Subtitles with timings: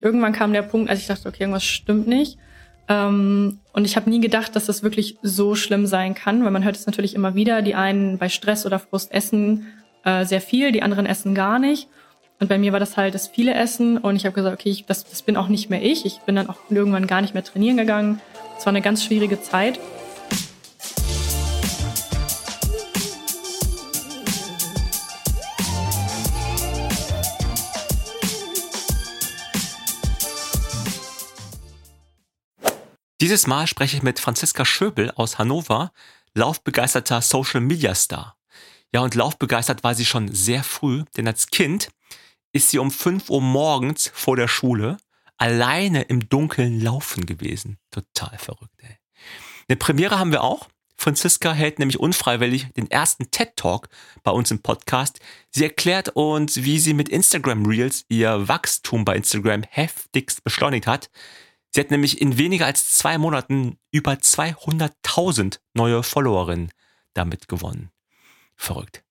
[0.00, 2.38] Irgendwann kam der Punkt, als ich dachte, okay, irgendwas stimmt nicht.
[2.88, 6.64] Ähm, und ich habe nie gedacht, dass das wirklich so schlimm sein kann, weil man
[6.64, 7.62] hört es natürlich immer wieder.
[7.62, 9.66] Die einen bei Stress oder Frust essen
[10.04, 11.88] äh, sehr viel, die anderen essen gar nicht.
[12.40, 14.86] Und bei mir war das halt das viele Essen und ich habe gesagt, okay, ich,
[14.86, 16.06] das, das bin auch nicht mehr ich.
[16.06, 18.20] Ich bin dann auch irgendwann gar nicht mehr trainieren gegangen.
[18.56, 19.80] Es war eine ganz schwierige Zeit.
[33.20, 35.90] Dieses Mal spreche ich mit Franziska Schöbel aus Hannover,
[36.34, 38.36] laufbegeisterter Social Media Star.
[38.92, 41.88] Ja, und laufbegeistert war sie schon sehr früh, denn als Kind
[42.52, 44.98] ist sie um 5 Uhr morgens vor der Schule
[45.36, 47.78] alleine im Dunkeln laufen gewesen.
[47.90, 48.96] Total verrückt, ey.
[49.68, 50.68] Eine Premiere haben wir auch.
[50.96, 53.88] Franziska hält nämlich unfreiwillig den ersten TED Talk
[54.22, 55.18] bei uns im Podcast.
[55.50, 61.10] Sie erklärt uns, wie sie mit Instagram Reels ihr Wachstum bei Instagram heftigst beschleunigt hat.
[61.70, 66.70] Sie hat nämlich in weniger als zwei Monaten über 200.000 neue Followerinnen
[67.14, 67.90] damit gewonnen.
[68.56, 69.04] Verrückt.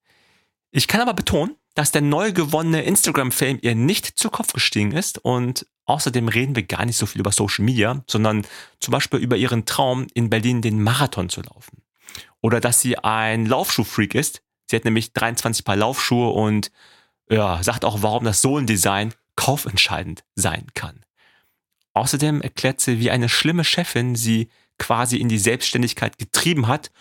[0.72, 5.19] Ich kann aber betonen, dass der neu gewonnene Instagram-Fame ihr nicht zu Kopf gestiegen ist
[5.19, 8.45] und außerdem reden wir gar nicht so viel über Social Media, sondern
[8.80, 11.83] zum Beispiel über ihren Traum, in Berlin den Marathon zu laufen.
[12.42, 14.42] Oder dass sie ein Laufschuhfreak ist.
[14.66, 16.71] Sie hat nämlich 23 Paar Laufschuhe und
[17.30, 21.05] ja, sagt auch, warum das Sohlendesign kaufentscheidend sein kann.
[21.97, 26.91] Außerdem erklärt sie, wie eine schlimme Chefin sie quasi in die Selbstständigkeit getrieben hat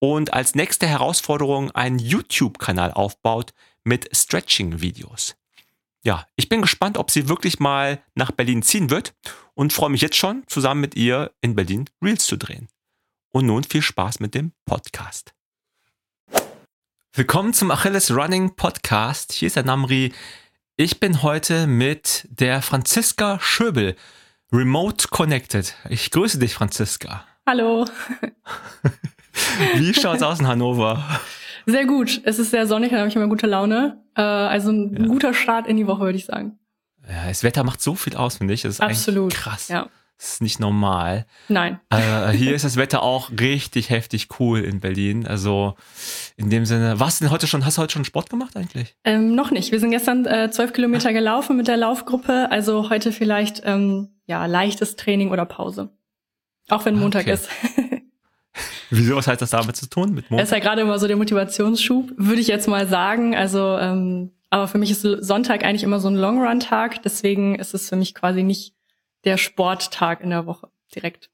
[0.00, 3.52] und als nächste Herausforderung einen YouTube-Kanal aufbaut
[3.84, 5.36] mit Stretching-Videos.
[6.02, 9.14] Ja, ich bin gespannt, ob sie wirklich mal nach Berlin ziehen wird
[9.54, 12.66] und freue mich jetzt schon, zusammen mit ihr in Berlin Reels zu drehen.
[13.28, 15.32] Und nun viel Spaß mit dem Podcast.
[17.12, 19.30] Willkommen zum Achilles Running Podcast.
[19.30, 20.12] Hier ist der Namri.
[20.74, 23.94] Ich bin heute mit der Franziska Schöbel
[24.52, 25.76] Remote Connected.
[25.88, 27.24] Ich grüße dich, Franziska.
[27.46, 27.84] Hallo.
[29.76, 31.04] Wie schaut's aus in Hannover?
[31.66, 32.20] Sehr gut.
[32.24, 34.02] Es ist sehr sonnig, da habe ich immer gute Laune.
[34.16, 35.06] Äh, also ein ja.
[35.06, 36.58] guter Start in die Woche, würde ich sagen.
[37.08, 38.62] Ja, das Wetter macht so viel aus, finde ich.
[38.62, 39.34] Das ist Absolut.
[39.34, 39.68] krass.
[39.68, 39.88] Ja.
[40.20, 41.24] Das ist nicht normal.
[41.48, 41.80] Nein.
[41.88, 45.26] Äh, hier ist das Wetter auch richtig heftig cool in Berlin.
[45.26, 45.76] Also
[46.36, 47.64] in dem Sinne, was denn heute schon?
[47.64, 48.94] Hast du heute schon Sport gemacht eigentlich?
[49.04, 49.72] Ähm, noch nicht.
[49.72, 52.48] Wir sind gestern äh, zwölf Kilometer gelaufen mit der Laufgruppe.
[52.50, 55.88] Also heute vielleicht ähm, ja, leichtes Training oder Pause.
[56.68, 57.32] Auch wenn Montag okay.
[57.32, 57.48] ist.
[58.90, 60.12] Wieso, was hat das damit zu tun?
[60.12, 60.44] Mit Montag?
[60.44, 63.34] ist ja gerade immer so der Motivationsschub, würde ich jetzt mal sagen.
[63.34, 67.02] Also, ähm, aber für mich ist Sonntag eigentlich immer so ein Long-Run-Tag.
[67.04, 68.74] Deswegen ist es für mich quasi nicht
[69.24, 71.30] der Sporttag in der Woche direkt.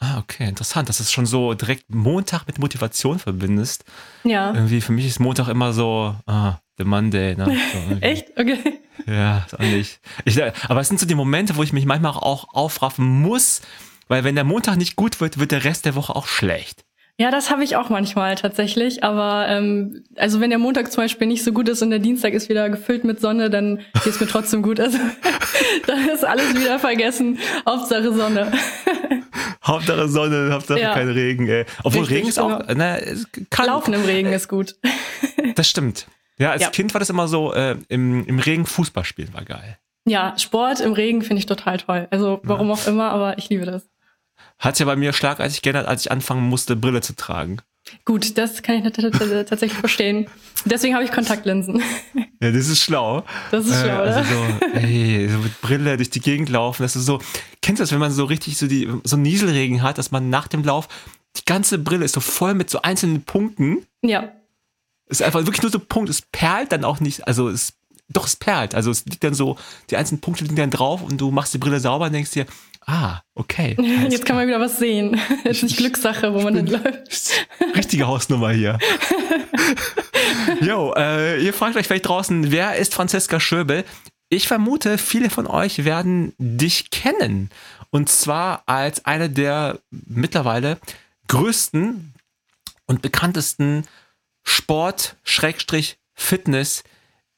[0.00, 3.84] Ah, okay, interessant, dass du es schon so direkt Montag mit Motivation verbindest.
[4.22, 4.54] Ja.
[4.54, 7.46] Irgendwie für mich ist Montag immer so, ah, the Monday, ne?
[7.72, 8.38] So Echt?
[8.38, 8.80] Okay.
[9.06, 10.00] Ja, ist auch nicht.
[10.24, 13.60] Ich, aber es sind so die Momente, wo ich mich manchmal auch aufraffen muss,
[14.06, 16.84] weil wenn der Montag nicht gut wird, wird der Rest der Woche auch schlecht.
[17.20, 19.02] Ja, das habe ich auch manchmal tatsächlich.
[19.02, 22.32] Aber ähm, also wenn der Montag zum Beispiel nicht so gut ist und der Dienstag
[22.32, 24.78] ist wieder gefüllt mit Sonne, dann geht es mir trotzdem gut.
[24.78, 24.98] Also
[25.86, 27.40] dann ist alles wieder vergessen.
[27.66, 28.52] Hauptsache Sonne.
[29.64, 30.94] Hauptsache Sonne, Hauptsache ja.
[30.94, 31.48] kein Regen.
[31.48, 31.64] Ey.
[31.82, 32.60] Obwohl Richtig, Regen ist auch.
[32.60, 32.74] Genau.
[32.76, 32.98] Na,
[33.50, 34.76] kann, Laufen im Regen ist gut.
[35.54, 36.06] Das stimmt.
[36.38, 36.70] Ja, als ja.
[36.70, 39.78] Kind war das immer so, äh, im, im Regen Fußball spielen war geil.
[40.04, 42.06] Ja, Sport im Regen finde ich total toll.
[42.10, 42.74] Also warum ja.
[42.74, 43.88] auch immer, aber ich liebe das.
[44.58, 47.58] Hat sich ja bei mir schlagartig geändert, als ich anfangen musste, Brille zu tragen.
[48.04, 50.26] Gut, das kann ich tatsächlich verstehen.
[50.64, 51.82] Deswegen habe ich Kontaktlinsen.
[52.40, 53.24] Ja, das ist schlau.
[53.50, 56.94] Das ist schlau, äh, also so, ey, so mit Brille durch die Gegend laufen, das
[56.94, 57.20] ist so,
[57.62, 60.46] kennst du das, wenn man so richtig so die, so Nieselregen hat, dass man nach
[60.46, 60.88] dem Lauf,
[61.36, 63.86] die ganze Brille ist so voll mit so einzelnen Punkten.
[64.02, 64.32] Ja.
[65.06, 67.74] Es ist einfach wirklich nur so Punkt, es perlt dann auch nicht, also es
[68.10, 68.74] doch, es perlt.
[68.74, 69.58] Also es liegt dann so,
[69.90, 72.46] die einzelnen Punkte liegen dann drauf und du machst die Brille sauber und denkst dir,
[72.88, 73.76] ah, okay.
[74.10, 75.20] Jetzt kann man wieder was sehen.
[75.44, 77.30] Jetzt ist Glückssache, wo man läuft.
[77.76, 78.78] Richtige Hausnummer hier.
[80.60, 83.84] Jo, äh, ihr fragt euch vielleicht draußen, wer ist Franziska Schöbel?
[84.30, 87.50] Ich vermute, viele von euch werden dich kennen.
[87.90, 90.78] Und zwar als eine der mittlerweile
[91.28, 92.12] größten
[92.86, 93.84] und bekanntesten
[94.44, 96.82] Sport-Fitness-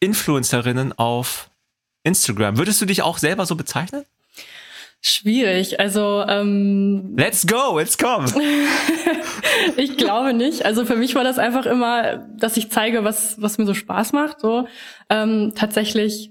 [0.01, 1.51] Influencerinnen auf
[2.03, 2.57] Instagram.
[2.57, 4.07] Würdest du dich auch selber so bezeichnen?
[5.03, 5.81] Schwierig.
[5.81, 8.27] Also ähm, Let's go, let's come.
[9.77, 10.67] ich glaube nicht.
[10.67, 14.13] Also für mich war das einfach immer, dass ich zeige, was was mir so Spaß
[14.13, 14.41] macht.
[14.41, 14.69] So
[15.09, 16.31] ähm, tatsächlich,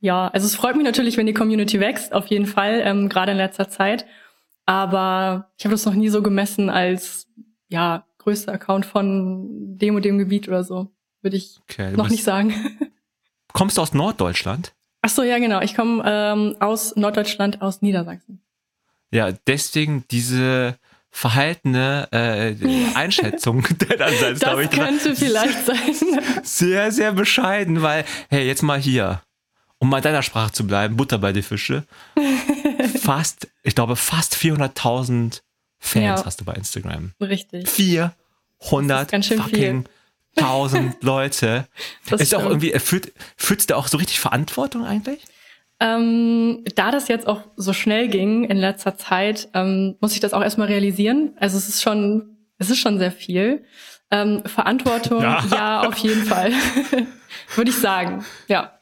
[0.00, 0.28] ja.
[0.28, 3.38] Also es freut mich natürlich, wenn die Community wächst, auf jeden Fall, ähm, gerade in
[3.38, 4.04] letzter Zeit.
[4.66, 7.28] Aber ich habe das noch nie so gemessen als
[7.68, 10.90] ja größter Account von dem und dem Gebiet oder so.
[11.22, 12.52] Würde ich okay, noch nicht sagen.
[13.52, 14.74] Kommst du aus Norddeutschland?
[15.08, 15.62] Ach so, ja genau.
[15.62, 18.42] Ich komme ähm, aus Norddeutschland, aus Niedersachsen.
[19.10, 20.76] Ja, deswegen diese
[21.10, 22.54] verhaltene äh,
[22.94, 24.68] Einschätzung deinerseits, glaube ich.
[24.68, 26.20] Das könnte vielleicht sein.
[26.42, 29.22] Sehr, sehr bescheiden, weil, hey, jetzt mal hier,
[29.78, 31.84] um mal deiner Sprache zu bleiben, Butter bei die Fische.
[33.00, 35.40] fast, ich glaube, fast 400.000
[35.78, 36.22] Fans ja.
[36.22, 37.12] hast du bei Instagram.
[37.18, 37.66] Richtig.
[37.66, 39.88] 400 fucking
[40.38, 41.66] 1000 Leute.
[42.08, 45.24] Das ist auch irgendwie, fühlt, fühlst du auch so richtig Verantwortung eigentlich?
[45.80, 50.32] Ähm, da das jetzt auch so schnell ging in letzter Zeit, ähm, muss ich das
[50.32, 51.34] auch erstmal realisieren.
[51.36, 53.64] Also es ist schon, es ist schon sehr viel.
[54.10, 55.44] Ähm, Verantwortung, ja.
[55.50, 56.52] ja, auf jeden Fall.
[57.54, 58.24] Würde ich sagen.
[58.48, 58.80] Ja.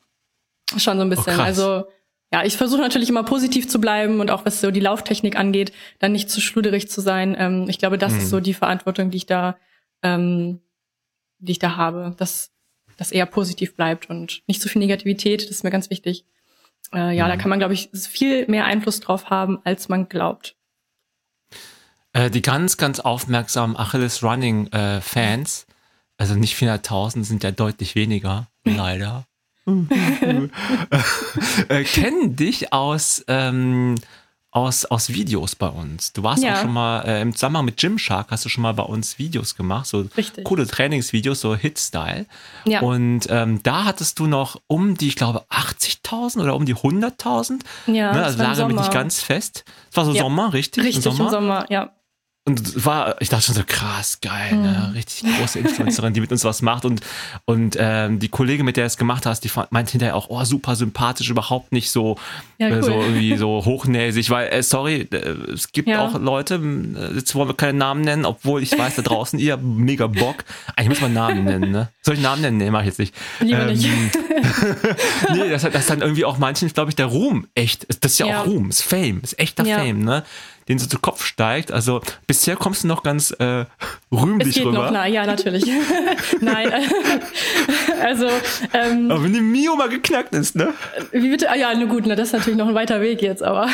[0.78, 1.38] Schon so ein bisschen.
[1.38, 1.84] Oh, also
[2.32, 5.72] ja, ich versuche natürlich immer positiv zu bleiben und auch was so die Lauftechnik angeht,
[6.00, 7.36] dann nicht zu schluderig zu sein.
[7.38, 8.18] Ähm, ich glaube, das hm.
[8.18, 9.56] ist so die Verantwortung, die ich da,
[10.02, 10.60] ähm,
[11.38, 12.50] die ich da habe, dass
[12.96, 15.42] das eher positiv bleibt und nicht zu viel Negativität.
[15.42, 16.24] Das ist mir ganz wichtig.
[16.94, 17.28] Äh, ja, mhm.
[17.28, 20.56] da kann man, glaube ich, viel mehr Einfluss drauf haben, als man glaubt.
[22.12, 25.66] Äh, die ganz, ganz aufmerksamen Achilles Running äh, Fans,
[26.16, 29.26] also nicht 400.000, sind ja deutlich weniger, leider.
[29.66, 30.48] äh,
[31.82, 33.96] kennen dich aus ähm,
[34.56, 36.14] aus, aus Videos bei uns.
[36.14, 36.54] Du warst ja.
[36.54, 39.54] auch schon mal äh, im Zusammenhang mit Gymshark, hast du schon mal bei uns Videos
[39.54, 40.44] gemacht, so Richtig.
[40.44, 42.24] coole Trainingsvideos, so Hit-Style.
[42.64, 42.80] Ja.
[42.80, 47.60] Und ähm, da hattest du noch um die, ich glaube, 80.000 oder um die 100.000.
[47.86, 48.24] Ja, ne?
[48.24, 49.66] also lage mich nicht ganz fest.
[49.90, 50.22] Es war so ja.
[50.22, 50.84] Sommer, richtig?
[50.84, 51.90] Richtig, im Sommer, im Sommer ja.
[52.48, 54.86] Und war, ich dachte schon so krass, geil, ne?
[54.86, 54.94] Mhm.
[54.94, 56.84] richtig große Influencerin, die mit uns was macht.
[56.84, 57.00] Und,
[57.44, 60.44] und ähm, die Kollegin, mit der du es gemacht hast, die meint hinterher auch, oh,
[60.44, 62.16] super sympathisch, überhaupt nicht so,
[62.58, 62.76] ja, cool.
[62.76, 65.16] äh, so irgendwie so hochnäsig, weil, äh, sorry, äh,
[65.52, 66.06] es gibt ja.
[66.06, 66.60] auch Leute,
[67.16, 70.44] jetzt wollen wir keine Namen nennen, obwohl ich weiß, da draußen, ihr mega Bock.
[70.76, 71.88] Eigentlich muss man Namen nennen, ne?
[72.02, 72.58] Soll ich Namen nennen?
[72.58, 73.14] Nee, mach ich jetzt nicht.
[73.40, 73.88] Lieber ähm, nicht.
[75.32, 78.26] nee, das, das dann irgendwie auch manchen, glaube ich, der Ruhm echt, das ist ja,
[78.26, 78.42] ja.
[78.42, 80.22] auch Ruhm, ist Fame, ist echter Fame, ne?
[80.68, 81.70] Den so zu Kopf steigt.
[81.70, 83.64] Also bisher kommst du noch ganz äh,
[84.12, 84.84] rühmlich es geht rüber.
[84.84, 85.64] Noch, na, ja, natürlich.
[86.40, 86.72] Nein,
[88.02, 88.26] also.
[88.72, 90.72] Ähm, aber wenn die Mio mal geknackt ist, ne?
[91.12, 91.50] Wie bitte?
[91.50, 93.68] Ah ja, nur gut, ne, das ist natürlich noch ein weiter Weg jetzt, aber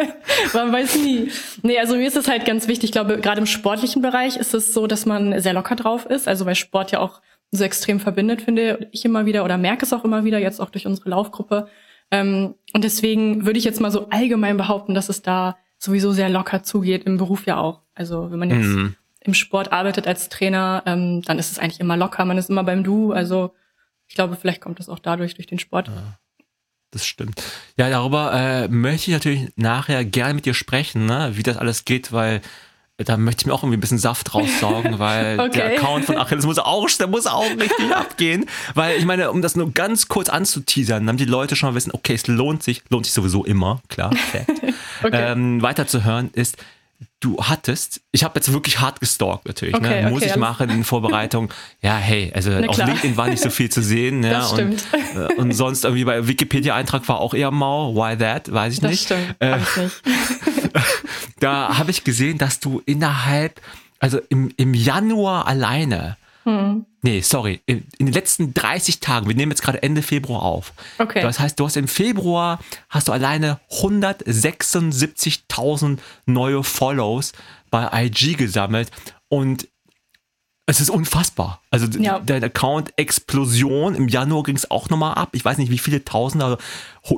[0.52, 1.30] man weiß nie.
[1.62, 4.54] Nee, also mir ist es halt ganz wichtig, ich glaube, gerade im sportlichen Bereich ist
[4.54, 6.28] es so, dass man sehr locker drauf ist.
[6.28, 7.20] Also weil Sport ja auch
[7.50, 10.70] so extrem verbindet, finde ich immer wieder oder merke es auch immer wieder, jetzt auch
[10.70, 11.68] durch unsere Laufgruppe.
[12.10, 16.28] Ähm, und deswegen würde ich jetzt mal so allgemein behaupten, dass es da sowieso sehr
[16.28, 17.82] locker zugeht, im Beruf ja auch.
[17.94, 18.96] Also wenn man jetzt mhm.
[19.20, 22.64] im Sport arbeitet als Trainer, ähm, dann ist es eigentlich immer locker, man ist immer
[22.64, 23.12] beim Du.
[23.12, 23.54] Also
[24.06, 25.88] ich glaube, vielleicht kommt das auch dadurch, durch den Sport.
[25.88, 26.18] Ja,
[26.90, 27.42] das stimmt.
[27.76, 31.32] Ja, darüber äh, möchte ich natürlich nachher gerne mit dir sprechen, ne?
[31.34, 32.40] wie das alles geht, weil
[32.98, 35.50] da möchte ich mir auch irgendwie ein bisschen Saft raussaugen, weil okay.
[35.54, 38.46] der Account von Achilles muss auch, der muss auch richtig abgehen.
[38.74, 41.90] Weil ich meine, um das nur ganz kurz anzuteasern, damit die Leute schon mal wissen,
[41.92, 44.48] okay, es lohnt sich, lohnt sich sowieso immer, klar, Fact.
[45.02, 45.32] okay.
[45.32, 46.56] ähm, weiterzuhören ist,
[47.18, 49.88] du hattest, ich habe jetzt wirklich hart gestalkt natürlich, ne?
[49.88, 50.10] okay, ne?
[50.10, 51.50] muss okay, ich machen in Vorbereitung.
[51.80, 54.22] Ja, hey, also auf LinkedIn war nicht so viel zu sehen.
[54.22, 54.84] ja, das stimmt.
[54.92, 57.94] Und, äh, und sonst irgendwie bei Wikipedia-Eintrag war auch eher mau.
[57.96, 58.52] Why that?
[58.52, 59.04] Weiß ich das nicht.
[59.06, 60.02] Stimmt, äh, ich nicht.
[61.40, 63.60] Da habe ich gesehen, dass du innerhalb,
[63.98, 66.86] also im, im Januar alleine, hm.
[67.02, 70.72] nee, sorry, in, in, den letzten 30 Tagen, wir nehmen jetzt gerade Ende Februar auf.
[70.98, 71.22] Okay.
[71.22, 77.32] Das heißt, du hast im Februar, hast du alleine 176.000 neue Follows
[77.70, 78.90] bei IG gesammelt
[79.28, 79.66] und
[80.66, 81.60] es ist unfassbar.
[81.70, 82.20] Also ja.
[82.20, 83.94] dein Account Explosion.
[83.94, 85.30] Im Januar ging es auch nochmal ab.
[85.32, 86.56] Ich weiß nicht, wie viele Tausend, also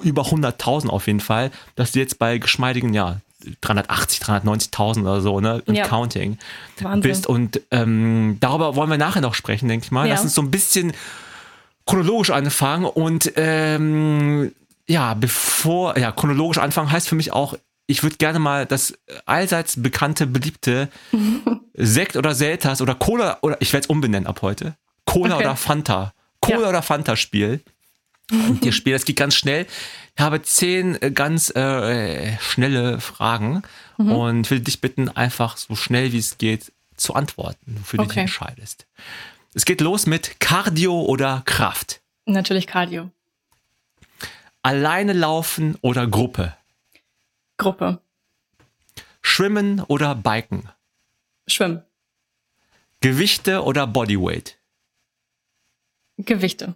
[0.02, 3.20] über 100.000 auf jeden Fall, dass du jetzt bei geschmeidigen, ja,
[3.60, 5.86] 380, 390.000 oder so, ne, und ja.
[5.86, 6.38] Counting
[6.80, 7.00] Wahnsinn.
[7.00, 7.26] bist.
[7.26, 10.06] Und ähm, darüber wollen wir nachher noch sprechen, denke ich mal.
[10.06, 10.14] Ja.
[10.14, 10.92] Lass uns so ein bisschen
[11.86, 14.52] chronologisch anfangen und ähm,
[14.88, 17.54] ja, bevor, ja, chronologisch anfangen heißt für mich auch,
[17.86, 20.88] ich würde gerne mal das allseits bekannte, beliebte
[21.74, 24.76] Sekt oder Selters oder Cola oder ich werde es umbenennen ab heute.
[25.04, 25.44] Cola okay.
[25.44, 26.12] oder Fanta.
[26.40, 26.68] Cola ja.
[26.68, 27.62] oder Fanta Spiel.
[28.30, 28.94] Und dir spielen.
[28.94, 29.66] Das geht ganz schnell.
[30.16, 33.62] Ich habe zehn äh, ganz äh, schnelle Fragen
[33.98, 34.12] mhm.
[34.12, 38.14] und will dich bitten, einfach so schnell wie es geht zu antworten, für die okay.
[38.14, 38.86] du entscheidest.
[39.54, 42.00] Es geht los mit Cardio oder Kraft.
[42.24, 43.10] Natürlich Cardio.
[44.62, 46.56] Alleine laufen oder Gruppe?
[47.56, 48.00] Gruppe.
[49.22, 50.68] Schwimmen oder Biken?
[51.46, 51.82] Schwimmen.
[53.00, 54.58] Gewichte oder Bodyweight?
[56.18, 56.74] Gewichte.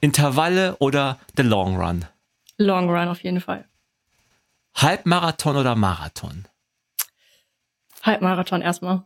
[0.00, 2.06] Intervalle oder the Long Run?
[2.56, 3.68] Long Run auf jeden Fall.
[4.74, 6.46] Halbmarathon oder Marathon?
[8.02, 9.04] Halbmarathon erstmal.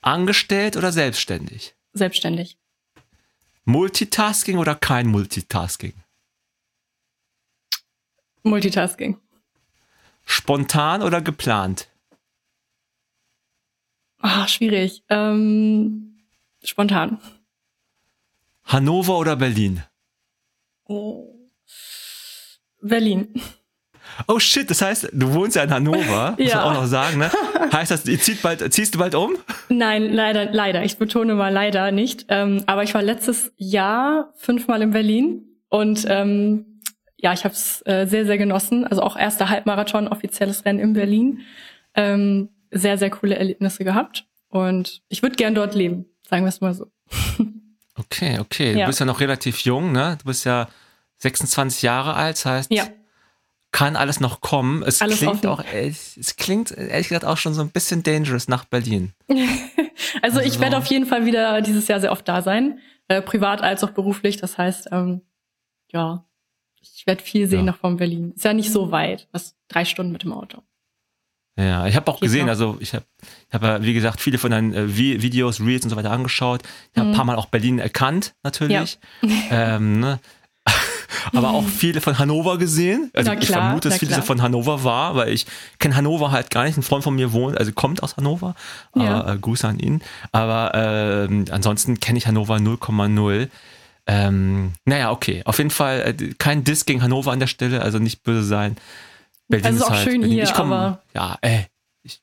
[0.00, 1.74] Angestellt oder selbstständig?
[1.92, 2.58] Selbstständig.
[3.64, 5.94] Multitasking oder kein Multitasking?
[8.42, 9.18] Multitasking.
[10.26, 11.88] Spontan oder geplant?
[14.18, 15.02] Ah, schwierig.
[15.08, 16.18] Ähm,
[16.62, 17.20] spontan.
[18.64, 19.82] Hannover oder Berlin?
[20.86, 21.30] Oh.
[22.82, 23.34] Berlin.
[24.28, 26.56] Oh shit, das heißt, du wohnst ja in Hannover, muss Ja.
[26.56, 27.30] man auch noch sagen, ne?
[27.72, 29.34] Heißt das, zieht bald, ziehst du bald um?
[29.68, 30.84] Nein, leider, leider.
[30.84, 32.26] Ich betone mal leider nicht.
[32.28, 36.80] Ähm, aber ich war letztes Jahr fünfmal in Berlin und ähm,
[37.16, 38.86] ja, ich habe es äh, sehr, sehr genossen.
[38.86, 41.40] Also auch erster Halbmarathon, offizielles Rennen in Berlin.
[41.94, 44.26] Ähm, sehr, sehr coole Erlebnisse gehabt.
[44.48, 46.86] Und ich würde gern dort leben, sagen wir es mal so.
[47.96, 48.72] Okay, okay.
[48.74, 48.86] Du Ja.
[48.86, 50.16] bist ja noch relativ jung, ne?
[50.20, 50.68] Du bist ja
[51.18, 52.86] 26 Jahre alt, das heißt, Ja,
[53.70, 54.82] kann alles noch kommen.
[54.82, 55.46] Es Alles klingt offen.
[55.48, 59.12] auch, es klingt ehrlich gesagt auch schon so ein bisschen dangerous nach Berlin.
[60.22, 63.20] also ich Also- werde auf jeden Fall wieder dieses Jahr sehr oft da sein, äh,
[63.22, 64.36] privat als auch beruflich.
[64.36, 65.22] Das heißt, ähm,
[65.92, 66.24] ja,
[66.80, 67.72] ich werde viel sehen Ja.
[67.72, 68.32] noch von Berlin.
[68.36, 70.62] Ist ja nicht so weit, das drei Stunden mit dem Auto.
[71.56, 73.04] Ja, ich habe auch gesehen, also ich habe,
[73.48, 76.10] ich hab, ja, wie gesagt, viele von deinen äh, Vi- Videos, Reels und so weiter
[76.10, 76.62] angeschaut.
[76.92, 78.98] Ich habe ein paar Mal auch Berlin erkannt, natürlich.
[79.50, 80.18] ähm, ne?
[81.32, 83.10] Aber auch viele von Hannover gesehen.
[83.14, 84.22] Also Na ich klar, vermute, dass viele klar.
[84.22, 85.46] von Hannover war, weil ich
[85.78, 86.76] kenne Hannover halt gar nicht.
[86.76, 88.54] Ein Freund von mir wohnt, also kommt aus Hannover.
[88.96, 89.20] Ja.
[89.20, 90.02] Aber, äh, Grüße an ihn.
[90.32, 93.48] Aber ähm, ansonsten kenne ich Hannover 0,0.
[94.06, 95.42] Ähm, naja, okay.
[95.44, 98.76] Auf jeden Fall äh, kein Diss gegen Hannover an der Stelle, also nicht böse sein.
[99.48, 100.34] Berlin Also ist auch halt schön Berlin.
[100.36, 101.66] hier, ich komm, aber- Ja, ey.
[102.02, 102.20] Ich,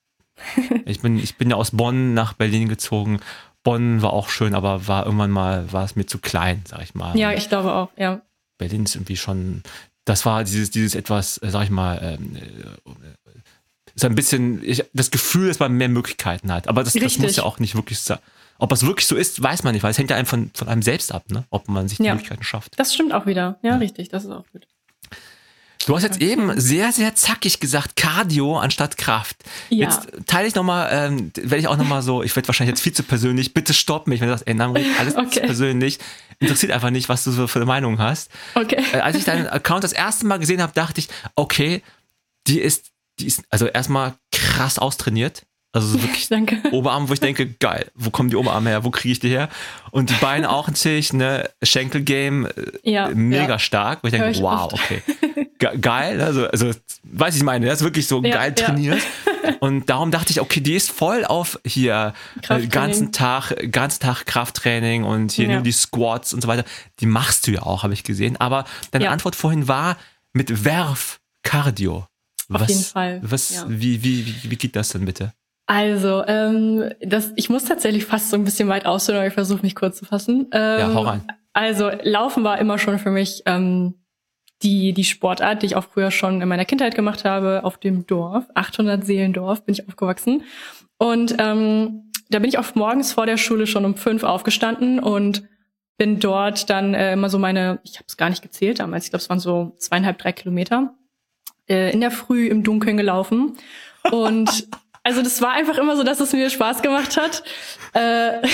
[0.86, 3.20] ich, bin, ich bin ja aus Bonn nach Berlin gezogen.
[3.64, 6.96] Bonn war auch schön, aber war irgendwann mal, war es mir zu klein, sag ich
[6.96, 7.16] mal.
[7.18, 8.22] Ja, ich glaube auch, ja.
[8.58, 9.62] Berlin ist irgendwie schon,
[10.06, 12.42] das war dieses, dieses etwas, äh, sag ich mal, ähm, äh,
[13.94, 16.68] ist ein bisschen, ich, das Gefühl, dass man mehr Möglichkeiten hat.
[16.68, 18.20] Aber das, das muss ja auch nicht wirklich sein.
[18.58, 20.68] Ob es wirklich so ist, weiß man nicht, weil es hängt ja einem von, von
[20.68, 21.46] einem selbst ab, ne?
[21.50, 22.14] ob man sich die Ja.
[22.14, 22.80] Möglichkeiten schafft.
[22.80, 23.58] Das stimmt auch wieder.
[23.64, 24.68] Ja, richtig, das ist auch gut.
[25.88, 29.38] Du hast jetzt eben sehr, sehr zackig gesagt, Cardio anstatt Kraft.
[29.70, 29.90] Ja.
[29.90, 32.94] Jetzt teile ich nochmal, ähm, werde ich auch nochmal so, ich werde wahrscheinlich jetzt viel
[32.94, 35.30] zu persönlich, bitte stopp mich, wenn du sagst, ey Namri, alles Okay.
[35.30, 36.00] zu persönlich.
[36.40, 38.32] Interessiert einfach nicht, was du so für eine Meinung hast.
[38.56, 38.84] Okay.
[38.94, 41.82] Äh, als ich deinen Account das erste Mal gesehen habe, dachte ich, okay,
[42.48, 42.88] die ist,
[43.20, 45.44] die ist also erstmal krass austrainiert.
[45.74, 46.62] Also so wirklich Danke.
[46.72, 49.50] Oberarm, wo ich denke, geil, wo kommen die Oberarme her, wo kriege ich die her?
[49.92, 53.60] Und die Beine auch natürlich, ne, Schenkelgame, äh, Ja, mega ja.
[53.60, 54.74] stark, wo ich denke, ich wow, oft.
[54.74, 55.02] okay.
[55.62, 56.72] Ge geil, also, also,
[57.04, 58.66] weiß ich meine, das ist wirklich so Ja, geil ja.
[58.66, 59.00] trainiert.
[59.60, 62.14] Und darum dachte ich, okay, die ist voll auf hier
[62.50, 65.54] äh, ganzen Tag, ganzen Tag Krafttraining und hier Ja.
[65.54, 66.64] nur die Squats und so weiter.
[67.00, 68.38] Die machst du ja auch, habe ich gesehen.
[68.38, 69.12] Aber deine Ja.
[69.12, 69.98] Antwort vorhin war
[70.34, 72.08] mit Werf Cardio.
[72.52, 73.66] Auf jeden Fall, Was, ja.
[73.68, 75.32] wie, wie, wie, wie geht das denn bitte?
[75.68, 79.62] Also, ähm, das, ich muss tatsächlich fast so ein bisschen weit ausholen, aber ich versuche
[79.62, 80.48] mich kurz zu fassen.
[80.52, 81.24] Ähm, Ja, hau rein.
[81.54, 83.94] Also, Laufen war immer schon für mich ähm,
[84.64, 88.06] die, die Sportart, die ich auch früher schon in meiner Kindheit gemacht habe, auf dem
[88.06, 88.46] Dorf.
[88.54, 90.44] 800 Seelendorf bin ich aufgewachsen.
[90.98, 95.44] Und ähm, da bin ich auch morgens vor der Schule schon um fünf aufgestanden und
[95.98, 99.12] bin dort dann äh, immer so meine, ich habe es gar nicht gezählt damals, ich
[99.12, 100.96] glaube, es waren so zweieinhalb, drei Kilometer,
[101.68, 103.58] äh, in der Früh im Dunkeln gelaufen.
[104.12, 104.68] Und
[105.04, 107.44] also das war einfach immer so, dass es mir Spaß gemacht hat.
[107.94, 108.48] Äh,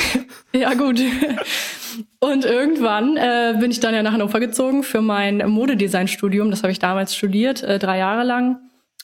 [0.57, 1.01] ja, gut.
[2.19, 6.49] Und irgendwann äh, bin ich dann ja nach Hannover gezogen für mein Modedesign-Studium.
[6.51, 8.59] Das habe ich damals studiert, äh, drei Jahre lang.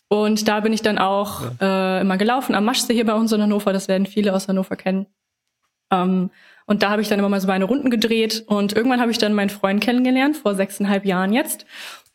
[0.08, 3.42] Und da bin ich dann auch äh, immer gelaufen am Maschsee hier bei uns in
[3.42, 3.74] Hannover.
[3.74, 5.08] Das werden viele aus Hannover kennen.
[5.92, 6.30] Ähm,
[6.66, 8.44] und da habe ich dann immer mal so meine Runden gedreht.
[8.48, 11.66] Und irgendwann habe ich dann meinen Freund kennengelernt, vor sechseinhalb Jahren jetzt.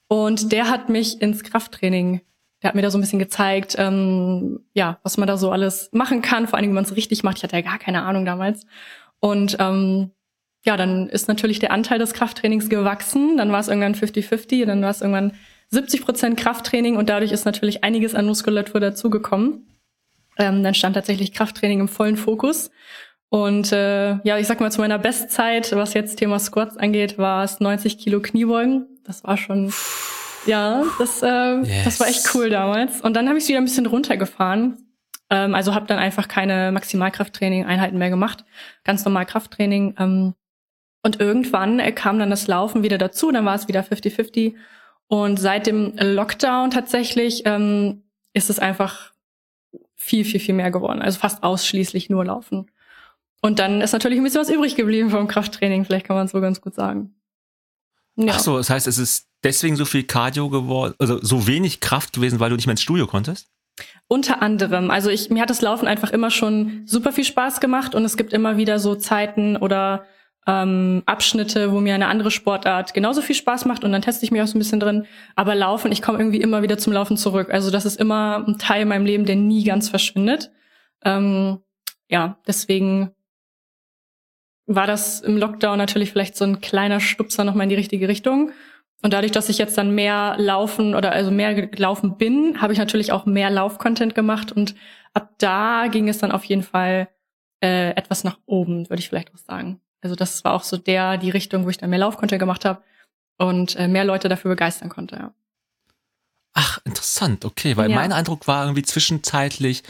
[0.09, 2.23] Und der hat mich ins Krafttraining,
[2.63, 5.91] der hat mir da so ein bisschen gezeigt, ähm, ja, was man da so alles
[5.93, 7.39] machen kann, vor allem, wenn man es richtig macht.
[7.39, 8.67] Ich hatte ja gar keine Ahnung damals.
[9.21, 10.11] Und ähm,
[10.65, 13.37] ja, dann ist natürlich der Anteil des Krafttrainings gewachsen.
[13.37, 15.33] Dann war es irgendwann 50-50, dann war es irgendwann
[15.71, 19.67] 70 Prozent Krafttraining und dadurch ist natürlich einiges an Muskulatur dazugekommen.
[20.39, 22.71] Ähm, dann stand tatsächlich Krafttraining im vollen Fokus.
[23.31, 27.45] Und äh, ja, ich sag mal, zu meiner Bestzeit, was jetzt Thema Squats angeht, war
[27.45, 28.87] es 90 Kilo Kniebeugen.
[29.05, 29.73] Das war schon,
[30.47, 31.85] ja, das, äh, Yes.
[31.85, 33.01] das war echt cool damals.
[33.01, 34.77] Und dann habe ich es wieder ein bisschen runtergefahren.
[35.31, 38.45] Ähm, also habe dann einfach keine Maximalkrafttraining-Einheiten mehr gemacht.
[38.85, 39.95] Ganz normal Krafttraining.
[39.99, 40.35] Ähm,
[41.03, 43.31] und irgendwann äh, kam dann das Laufen wieder dazu.
[43.31, 44.55] Dann war es wieder 50-50.
[45.07, 48.03] Und seit dem Lockdown tatsächlich ähm,
[48.33, 49.13] ist es einfach
[49.95, 51.03] viel, viel, viel mehr geworden.
[51.03, 52.71] Also fast ausschließlich nur Laufen.
[53.41, 56.33] Und dann ist natürlich ein bisschen was übrig geblieben vom Krafttraining, vielleicht kann man es
[56.33, 57.15] so ganz gut sagen.
[58.17, 58.33] Ja.
[58.35, 62.13] Ach so, das heißt, es ist deswegen so viel Cardio geworden, also so wenig Kraft
[62.13, 63.49] gewesen, weil du nicht mehr ins Studio konntest?
[64.09, 64.91] Unter anderem.
[64.91, 68.17] Also ich, mir hat das Laufen einfach immer schon super viel Spaß gemacht und es
[68.17, 70.07] gibt immer wieder so Zeiten oder
[70.47, 74.31] ähm, Abschnitte, wo mir eine andere Sportart genauso viel Spaß macht und dann teste ich
[74.31, 75.07] mich auch so ein bisschen drin.
[75.37, 77.51] Aber Laufen, ich komme irgendwie immer wieder zum Laufen zurück.
[77.51, 80.51] Also das ist immer ein Teil in meinem Leben, der nie ganz verschwindet.
[81.05, 81.59] Ähm,
[82.09, 83.13] ja, deswegen
[84.67, 88.53] war das im Lockdown natürlich vielleicht so ein kleiner Stupser nochmal in die richtige Richtung.
[89.03, 92.79] Und dadurch, dass ich jetzt dann mehr laufen oder also mehr gelaufen bin, habe ich
[92.79, 94.75] natürlich auch mehr Laufcontent gemacht und
[95.15, 97.09] ab da ging es dann auf jeden Fall
[97.63, 99.81] äh, etwas nach oben, würde ich vielleicht auch sagen.
[100.01, 102.83] Also das war auch so der die Richtung, wo ich dann mehr Laufcontent gemacht habe
[103.37, 105.17] und äh, mehr Leute dafür begeistern konnte.
[105.17, 105.35] Ja.
[106.55, 107.97] Ach, interessant, okay, weil ja.
[107.97, 109.85] mein Eindruck war irgendwie zwischenzeitlich,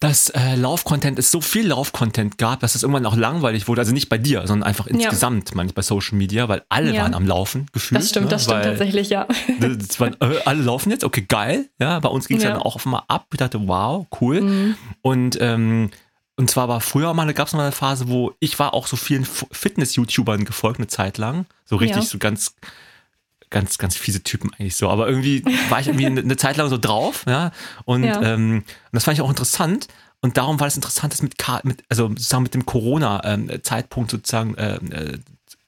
[0.00, 3.80] dass äh, Laufcontent es so viel Laufcontent gab, dass es irgendwann auch langweilig wurde.
[3.80, 5.56] Also nicht bei dir, sondern einfach insgesamt, ja.
[5.56, 7.02] meine ich, bei Social Media, weil alle ja.
[7.02, 8.00] waren am Laufen gefühlt.
[8.00, 8.30] Das stimmt, ne?
[8.30, 9.26] das stimmt tatsächlich, ja.
[9.60, 11.68] Das waren, äh, alle laufen jetzt, okay, geil.
[11.80, 12.50] Ja, bei uns ging es ja.
[12.50, 13.26] dann auch auf einmal ab.
[13.32, 14.40] Ich dachte, wow, cool.
[14.40, 14.74] Mhm.
[15.02, 15.90] Und ähm,
[16.36, 18.96] und zwar war früher mal, gab es mal eine Phase, wo ich war auch so
[18.96, 21.46] vielen Fitness-YouTubern gefolgt, eine Zeit lang.
[21.64, 22.08] So richtig, ja.
[22.08, 22.54] so ganz,
[23.50, 24.88] ganz, ganz fiese Typen eigentlich so.
[24.88, 27.52] Aber irgendwie war ich irgendwie eine, Zeit lang so drauf, ja.
[27.84, 28.20] Und, ja.
[28.22, 29.88] Ähm, und das fand ich auch interessant.
[30.20, 34.76] Und darum war es interessant, das mit, mit also sozusagen mit dem Corona-Zeitpunkt sozusagen äh,
[34.76, 35.18] äh,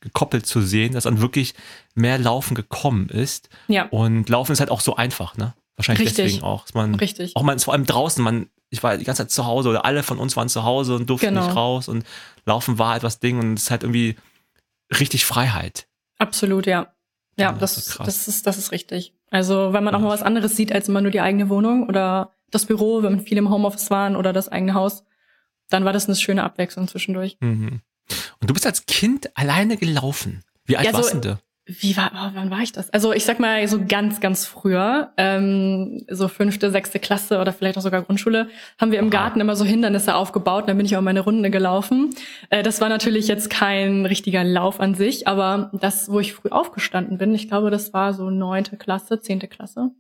[0.01, 1.55] gekoppelt zu sehen, dass dann wirklich
[1.95, 3.49] mehr Laufen gekommen ist.
[3.69, 3.85] Ja.
[3.91, 5.55] Und Laufen ist halt auch so einfach, ne?
[5.77, 6.25] Wahrscheinlich Richtig.
[6.27, 6.65] deswegen auch.
[6.65, 7.37] Dass man, Richtig.
[7.37, 10.03] Auch man vor allem draußen, man ich war die ganze Zeit zu Hause oder alle
[10.03, 11.45] von uns waren zu Hause und durften genau.
[11.45, 12.07] nicht raus und
[12.47, 14.17] laufen war etwas Ding und es ist halt irgendwie
[14.99, 15.89] richtig Freiheit.
[16.19, 16.93] Absolut, ja.
[17.39, 19.15] Ja, das, das, ist, das, ist, das ist richtig.
[19.31, 22.33] Also, wenn man auch mal was anderes sieht als immer nur die eigene Wohnung oder
[22.51, 25.05] das Büro, wenn viele im Homeoffice waren oder das eigene Haus,
[25.69, 27.37] dann war das eine schöne Abwechslung zwischendurch.
[27.41, 27.81] Mhm.
[28.41, 30.43] Und du bist als Kind alleine gelaufen.
[30.65, 31.39] Wie alt ja, warst so, du?
[31.67, 32.91] Wie war, oh, wann war ich das?
[32.91, 37.79] Also ich sag mal so ganz, ganz früher, ähm, so fünfte, sechste Klasse oder vielleicht
[37.79, 38.49] auch sogar Grundschule,
[38.79, 41.51] haben wir im Garten immer so Hindernisse aufgebaut und dann bin ich auch meine Runde
[41.51, 42.11] gelaufen.
[42.49, 46.49] Äh, das war natürlich jetzt kein richtiger Lauf an sich, aber das, wo ich früh
[46.49, 49.91] aufgestanden bin, ich glaube, das war so neunte Klasse, zehnte Klasse.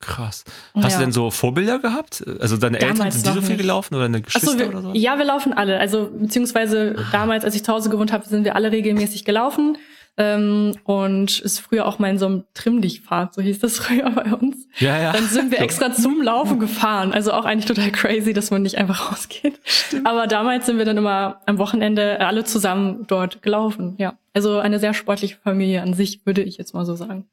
[0.00, 0.44] Krass.
[0.74, 0.98] Hast ja.
[0.98, 2.24] du denn so Vorbilder gehabt?
[2.40, 4.82] Also deine damals Eltern sind die so viel gelaufen oder deine Geschwister so, wir, oder
[4.82, 4.92] so?
[4.92, 5.78] Ja, wir laufen alle.
[5.78, 9.78] Also beziehungsweise damals, als ich zu Hause gewohnt habe, sind wir alle regelmäßig gelaufen.
[10.16, 14.32] Ähm, und ist früher auch mal in so einem Trimm-Dich-Fahrt, so hieß das früher bei
[14.32, 14.68] uns.
[14.78, 15.12] Ja, ja.
[15.12, 17.12] Dann sind wir extra zum Laufen gefahren.
[17.12, 19.58] Also auch eigentlich total crazy, dass man nicht einfach rausgeht.
[19.64, 20.06] Stimmt.
[20.06, 23.96] Aber damals sind wir dann immer am Wochenende alle zusammen dort gelaufen.
[23.98, 24.16] Ja.
[24.32, 27.26] Also eine sehr sportliche Familie an sich, würde ich jetzt mal so sagen.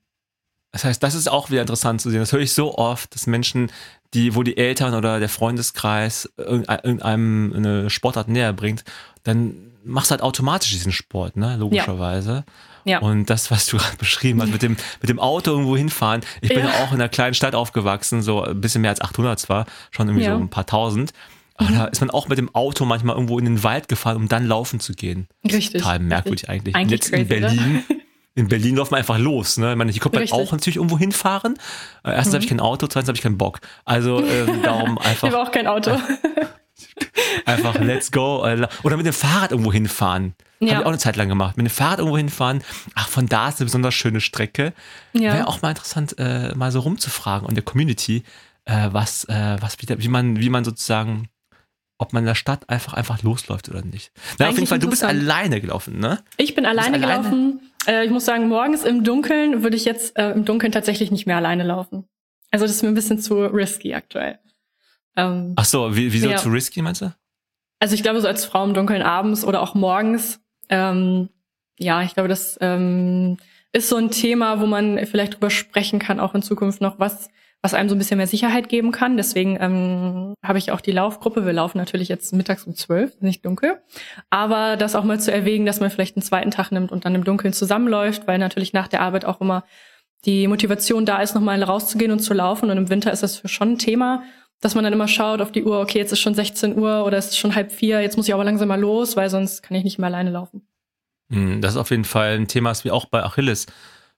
[0.71, 2.21] Das heißt, das ist auch wieder interessant zu sehen.
[2.21, 3.71] Das höre ich so oft, dass Menschen,
[4.13, 8.85] die, wo die Eltern oder der Freundeskreis irgendeinem eine Sportart näher bringt,
[9.23, 11.57] dann machst du halt automatisch diesen Sport, ne?
[11.57, 12.31] Logischerweise.
[12.31, 12.43] Ja.
[12.85, 12.99] Ja.
[12.99, 16.21] Und das, was du gerade beschrieben hast, mit dem, mit dem Auto irgendwo hinfahren.
[16.41, 16.83] Ich bin ja.
[16.83, 20.25] auch in einer kleinen Stadt aufgewachsen, so ein bisschen mehr als 800 zwar, schon irgendwie
[20.25, 20.35] ja.
[20.35, 21.13] so ein paar tausend.
[21.55, 21.75] Aber mhm.
[21.75, 24.47] da ist man auch mit dem Auto manchmal irgendwo in den Wald gefahren, um dann
[24.47, 25.27] laufen zu gehen.
[25.45, 25.81] Richtig.
[25.81, 26.75] Total merkwürdig eigentlich.
[26.75, 27.83] eigentlich Jetzt crazy, in Berlin.
[27.87, 27.99] Oder?
[28.33, 29.57] In Berlin läuft man einfach los.
[29.57, 29.71] Ne?
[29.71, 31.55] Ich meine, ich konnte halt auch natürlich irgendwo hinfahren.
[32.05, 32.35] Äh, erstens mhm.
[32.35, 33.59] habe ich kein Auto, zweitens habe ich keinen Bock.
[33.83, 35.27] Also ähm, darum einfach.
[35.27, 35.99] Ich habe auch kein Auto.
[37.45, 38.41] Einfach let's go.
[38.41, 40.35] Oder mit dem Fahrrad irgendwo hinfahren.
[40.59, 40.71] Ja.
[40.71, 41.57] Habe ich auch eine Zeit lang gemacht.
[41.57, 42.63] Mit dem Fahrrad irgendwo hinfahren.
[42.95, 44.73] Ach, von da ist eine besonders schöne Strecke.
[45.13, 45.33] Ja.
[45.33, 48.23] Wäre auch mal interessant, äh, mal so rumzufragen und der Community,
[48.65, 51.29] äh, was, äh, was, wie, man, wie man sozusagen,
[51.97, 54.11] ob man in der Stadt einfach, einfach losläuft oder nicht.
[54.37, 56.19] Na, auf jeden Fall, du bist alleine gelaufen, ne?
[56.37, 57.71] Ich bin alleine gelaufen.
[57.87, 61.25] Äh, ich muss sagen, morgens im Dunkeln würde ich jetzt äh, im Dunkeln tatsächlich nicht
[61.25, 62.05] mehr alleine laufen.
[62.51, 64.39] Also das ist mir ein bisschen zu risky aktuell.
[65.15, 66.37] Ähm, Ach so, wie, wieso ja.
[66.37, 67.13] zu risky meinst du?
[67.79, 71.29] Also ich glaube, so als Frau im Dunkeln abends oder auch morgens ähm,
[71.77, 73.37] ja, ich glaube, das ähm,
[73.73, 77.29] ist so ein Thema, wo man vielleicht drüber sprechen kann, auch in Zukunft noch, was,
[77.61, 79.17] was einem so ein bisschen mehr Sicherheit geben kann.
[79.17, 81.45] Deswegen ähm, habe ich auch die Laufgruppe.
[81.45, 83.81] Wir laufen natürlich jetzt mittags um zwölf, nicht dunkel.
[84.29, 87.15] Aber das auch mal zu erwägen, dass man vielleicht einen zweiten Tag nimmt und dann
[87.15, 89.63] im Dunkeln zusammenläuft, weil natürlich nach der Arbeit auch immer
[90.25, 92.69] die Motivation da ist, nochmal rauszugehen und zu laufen.
[92.69, 94.23] Und im Winter ist das schon ein Thema,
[94.61, 97.17] dass man dann immer schaut auf die Uhr, okay, jetzt ist schon 16 Uhr oder
[97.17, 99.75] es ist schon halb vier, jetzt muss ich aber langsam mal los, weil sonst kann
[99.75, 100.61] ich nicht mehr alleine laufen.
[101.31, 103.65] Hm, das ist auf jeden Fall ein Thema, das wir auch bei Achilles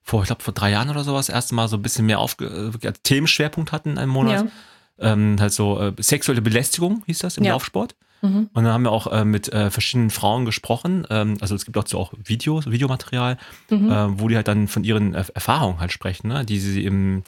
[0.02, 2.36] vor, ich glaube, vor drei Jahren oder sowas erst mal so ein bisschen mehr auf
[2.42, 4.46] äh, Themenschwerpunkt hatten in einem Monat.
[4.46, 5.14] Ja.
[5.14, 7.54] Ähm, halt so äh, sexuelle Belästigung hieß das im ja.
[7.54, 7.96] Laufsport.
[8.22, 8.50] Mhm.
[8.54, 11.08] Und dann haben wir auch äh, mit äh, verschiedenen Frauen gesprochen.
[11.10, 13.38] Ähm, also es gibt auch so auch Videos, Videomaterial,
[13.70, 13.92] mhm.
[13.92, 16.46] äh, wo die halt dann von ihren Erfahrungen halt sprechen, ne?
[16.46, 17.24] die sie im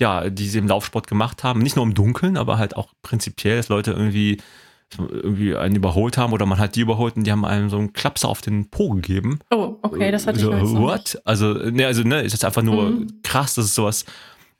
[0.00, 1.60] ja, die sie im Laufsport gemacht haben.
[1.60, 4.38] Nicht nur im Dunkeln, aber halt auch prinzipiell, dass Leute irgendwie,
[4.98, 7.92] irgendwie einen überholt haben oder man hat die überholt und die haben einem so einen
[7.92, 9.38] Klapser auf den Po gegeben.
[9.50, 11.20] Oh, okay, das hatte so, ich What?
[11.24, 13.20] Also, ne, also, ne, ist jetzt einfach nur mhm.
[13.22, 14.06] krass, dass es sowas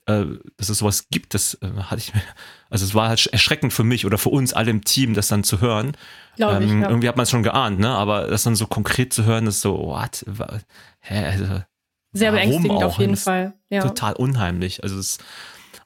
[0.07, 0.25] äh,
[0.57, 2.23] dass es sowas gibt, das äh, hatte ich mir,
[2.71, 5.45] also es war halt erschreckend für mich oder für uns alle im Team, das dann
[5.45, 5.93] zu hören.
[6.37, 6.89] Glaube ich, Ähm, ja.
[6.89, 7.91] Irgendwie hat man es schon geahnt, ne?
[7.91, 10.25] Aber das dann so konkret zu hören, ist so, what?
[11.01, 11.25] Hä?
[11.27, 11.63] Also,
[12.13, 12.87] Sehr warum beängstigend auch?
[12.87, 13.55] auf jeden Fall.
[13.69, 13.83] Ja.
[13.83, 14.83] total unheimlich.
[14.83, 15.25] Also es ist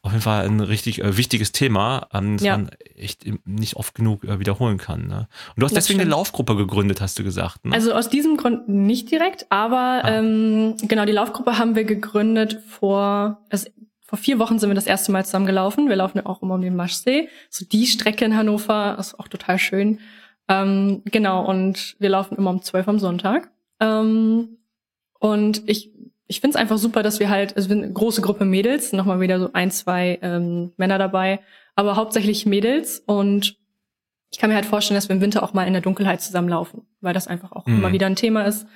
[0.02, 2.56] auf jeden Fall ein richtig äh, wichtiges Thema, ähm, das Ja.
[2.58, 5.06] man echt nicht oft genug äh, wiederholen kann.
[5.06, 5.28] Ne?
[5.54, 6.18] Und du hast Das deswegen eine stimmt.
[6.18, 7.64] Laufgruppe gegründet, hast du gesagt.
[7.64, 7.74] Ne?
[7.74, 10.18] Also aus diesem Grund nicht direkt, aber Ah.
[10.18, 13.68] ähm, genau, die Laufgruppe haben wir gegründet vor, also
[14.06, 15.88] vor vier Wochen sind wir das erste Mal zusammen gelaufen.
[15.88, 17.28] Wir laufen ja auch immer um den Maschsee.
[17.48, 20.00] So die Strecke in Hannover ist auch total schön.
[20.48, 23.50] Ähm, genau, und wir laufen immer um zwölf am Sonntag.
[23.80, 24.58] Ähm,
[25.18, 25.90] und ich,
[26.26, 28.92] ich finde es einfach super, dass wir halt, also wir sind eine große Gruppe Mädels,
[28.92, 31.40] nochmal wieder so ein, zwei ähm, Männer dabei,
[31.74, 33.56] aber hauptsächlich Mädels und
[34.30, 36.82] ich kann mir halt vorstellen, dass wir im Winter auch mal in der Dunkelheit zusammenlaufen,
[37.00, 37.78] weil das einfach auch Mhm.
[37.78, 38.66] immer wieder ein Thema ist.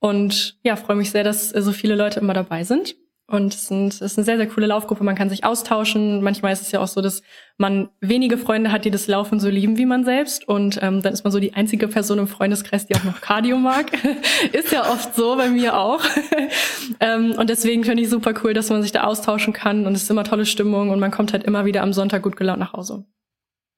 [0.00, 2.96] Und ja, freue mich sehr, dass so viele Leute immer dabei sind.
[3.28, 5.02] Und es, sind, es ist eine sehr, sehr coole Laufgruppe.
[5.02, 6.22] Man kann sich austauschen.
[6.22, 7.22] Manchmal ist es ja auch so, dass
[7.58, 10.46] man wenige Freunde hat, die das Laufen so lieben wie man selbst.
[10.46, 13.56] Und ähm, dann ist man so die einzige Person im Freundeskreis, die auch noch Cardio
[13.56, 13.86] mag.
[14.52, 16.04] ist ja oft so, bei mir auch.
[17.00, 19.86] ähm, und deswegen finde ich super cool, dass man sich da austauschen kann.
[19.86, 20.90] Und es ist immer tolle Stimmung.
[20.90, 23.06] Und man kommt halt immer wieder am Sonntag gut gelaunt nach Hause.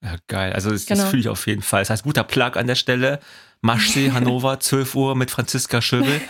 [0.05, 0.53] ja, geil.
[0.53, 1.09] Also das, das Genau.
[1.11, 1.81] fühle ich auf jeden Fall.
[1.81, 3.19] Das heißt, guter Plug an der Stelle.
[3.63, 6.21] Maschsee, Hannover, 12 Uhr mit Franziska Schöbel.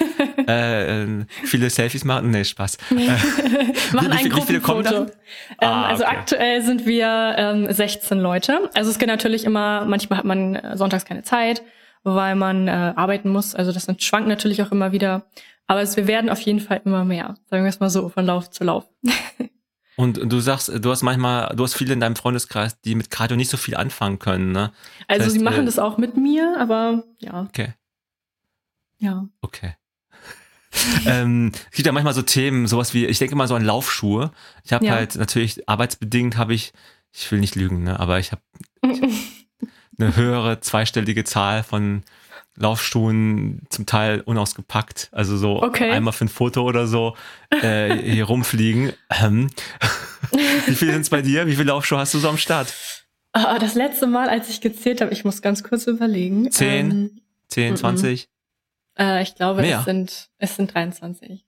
[0.48, 2.30] Äh, äh, viele Selfies machen.
[2.30, 2.78] Nee, Spaß.
[2.90, 3.04] Machen
[3.92, 5.02] wie, ein wie, wie viele kommen dann?
[5.04, 5.10] Ähm,
[5.60, 6.16] Ah, also okay.
[6.16, 8.70] aktuell sind wir ähm, 16 Leute.
[8.74, 11.62] Also es geht natürlich immer, manchmal hat man äh, sonntags keine Zeit,
[12.02, 13.54] weil man äh, arbeiten muss.
[13.54, 15.26] Also das schwankt natürlich auch immer wieder.
[15.66, 17.34] Aber es, wir werden auf jeden Fall immer mehr.
[17.50, 18.86] Sagen wir es mal so, von Lauf zu Lauf.
[19.96, 23.36] Und du sagst, du hast manchmal, du hast viele in deinem Freundeskreis, die mit Cardio
[23.36, 24.70] nicht so viel anfangen können, ne?
[25.08, 27.74] Also heißt, sie machen äh, das auch mit mir, aber ja, Okay,
[29.00, 29.26] ja.
[29.40, 29.74] okay.
[31.06, 34.30] ähm, es gibt ja manchmal so Themen, sowas wie, ich denke mal so an Laufschuhe.
[34.64, 34.92] Ich habe Ja.
[34.92, 36.72] halt natürlich arbeitsbedingt habe ich,
[37.12, 38.42] ich will nicht lügen, ne, aber ich habe
[39.98, 42.02] eine höhere zweistellige Zahl von
[42.56, 45.90] Laufschuhen, zum Teil unausgepackt, also so Okay.
[45.90, 47.16] einmal für ein Foto oder so
[47.62, 48.92] äh, hier rumfliegen.
[49.10, 49.48] Ähm,
[50.66, 51.46] wie viele sind es bei dir?
[51.46, 52.74] Wie viele Laufschuhe hast du so am Start?
[53.32, 56.50] Ah, das letzte Mal, als ich gezählt habe, ich muss ganz kurz überlegen.
[56.50, 56.90] Zehn?
[56.90, 57.96] Ähm, 10, Mhm.
[58.98, 59.18] 20?
[59.18, 59.78] äh, ich glaube, Mehr?
[59.78, 61.44] es sind es sind 23.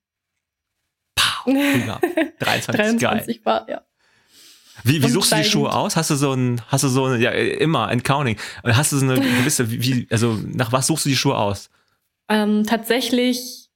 [1.46, 2.00] Ja,
[2.38, 2.98] 23, geil.
[3.00, 3.82] 23 war, ja.
[4.84, 5.44] Wie, wie Und suchst du die.
[5.44, 5.96] Schuhe aus?
[5.96, 8.36] Hast du so ein, hast du so eine, ja, immer, ein Counting.
[8.64, 11.70] Hast du so eine gewisse, wie, also nach was suchst du die Schuhe aus?
[12.30, 13.68] Ähm, tatsächlich,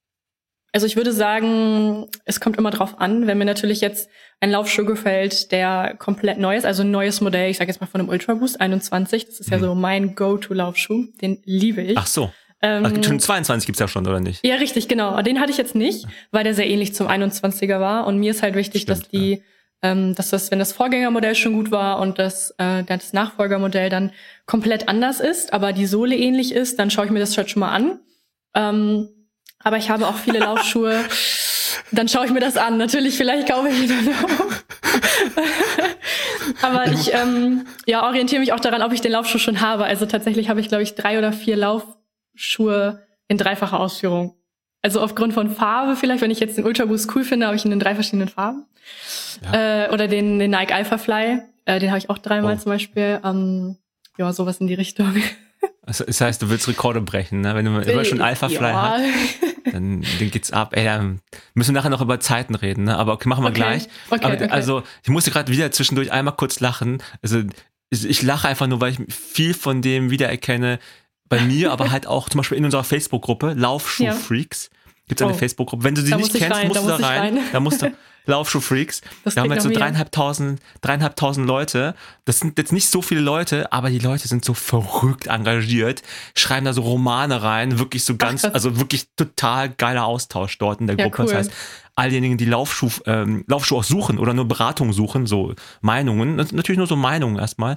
[0.73, 4.09] also ich würde sagen, es kommt immer drauf an, wenn mir natürlich jetzt
[4.41, 7.87] ein Laufschuh gefällt, der komplett neu ist, also ein neues Modell, ich sage jetzt mal
[7.87, 9.63] von einem Ultra Boost 21, das ist ja Mhm.
[9.63, 11.97] so mein Go-To-Laufschuh, den liebe ich.
[11.99, 12.33] Ach so.
[12.65, 14.45] Ähm, Ach, gibt schon 22 gibt's ja schon, oder nicht?
[14.45, 15.21] ja, richtig, genau.
[15.21, 18.07] Den hatte ich jetzt nicht, weil der sehr ähnlich zum 21er war.
[18.07, 19.43] Und mir ist halt wichtig, Stimmt, dass die,
[19.83, 24.13] ähm, dass das, wenn das Vorgängermodell schon gut war und das, äh, das Nachfolgermodell dann
[24.47, 27.61] komplett anders ist, aber die Sohle ähnlich ist, dann schaue ich mir das halt schon
[27.61, 28.01] mal an.
[28.55, 29.11] Ähm,
[29.63, 31.05] aber ich habe auch viele Laufschuhe.
[31.91, 32.77] Dann schaue ich mir das an.
[32.77, 34.53] Natürlich, vielleicht kaufe ich dann auch.
[36.63, 39.85] aber ich ähm, ja, orientiere mich auch daran, ob ich den Laufschuh schon habe.
[39.85, 41.57] Also tatsächlich habe ich, glaube ich, drei oder vier
[42.35, 44.35] Laufschuhe in dreifacher Ausführung.
[44.83, 47.65] Also aufgrund von Farbe vielleicht, wenn ich jetzt den Ultra Boost cool finde, habe ich
[47.65, 48.67] ihn in drei verschiedenen Farben.
[49.51, 52.59] Äh, oder den, den Nike Alpha Fly, äh, den habe ich auch dreimal Oh.
[52.59, 53.19] zum Beispiel.
[53.25, 53.79] Ähm,
[54.19, 55.15] ja, sowas in die Richtung.
[55.87, 57.55] Also, das heißt, du willst Rekorde brechen, ne?
[57.55, 58.91] Wenn du immer schon Alpha Fly ja.
[58.91, 59.03] hast,
[59.73, 60.77] dann, dann geht's ab.
[60.77, 61.21] Ey, dann
[61.55, 62.97] müssen wir nachher noch über Zeiten reden, ne?
[62.99, 63.57] Aber okay, machen wir Okay.
[63.61, 63.89] gleich.
[64.11, 64.49] Okay, Aber okay.
[64.51, 67.03] also, ich musste gerade wieder zwischendurch einmal kurz lachen.
[67.23, 67.43] Also,
[67.91, 70.79] ich lache einfach nur, weil ich viel von dem wiedererkenne.
[71.29, 74.71] Bei mir, aber halt auch zum Beispiel in unserer Facebook-Gruppe, Laufschuh-Freaks.
[75.09, 75.37] Gibt's eine Oh.
[75.37, 75.85] Facebook-Gruppe.
[75.85, 77.35] Wenn du sie Da nicht kennst, rein, musst da du da rein.
[77.37, 77.45] rein.
[77.53, 77.93] Da musst du
[78.27, 79.03] Laufschuh-Freaks.
[79.03, 81.95] Wir haben klingt jetzt so dreieinhalbtausend, dreieinhalbtausend Leute.
[82.25, 86.03] Das sind jetzt nicht so viele Leute, aber die Leute sind so verrückt engagiert,
[86.35, 88.55] schreiben da so Romane rein, wirklich so ganz, krass.
[88.55, 91.23] also wirklich total geiler Austausch dort in der Ja, Gruppe.
[91.25, 91.29] cool.
[91.29, 91.53] Das heißt,
[91.97, 96.79] all diejenigen, die Laufschuh, ähm, Laufschuh auch suchen oder nur Beratung suchen, so Meinungen, natürlich
[96.79, 97.77] nur so Meinungen erstmal.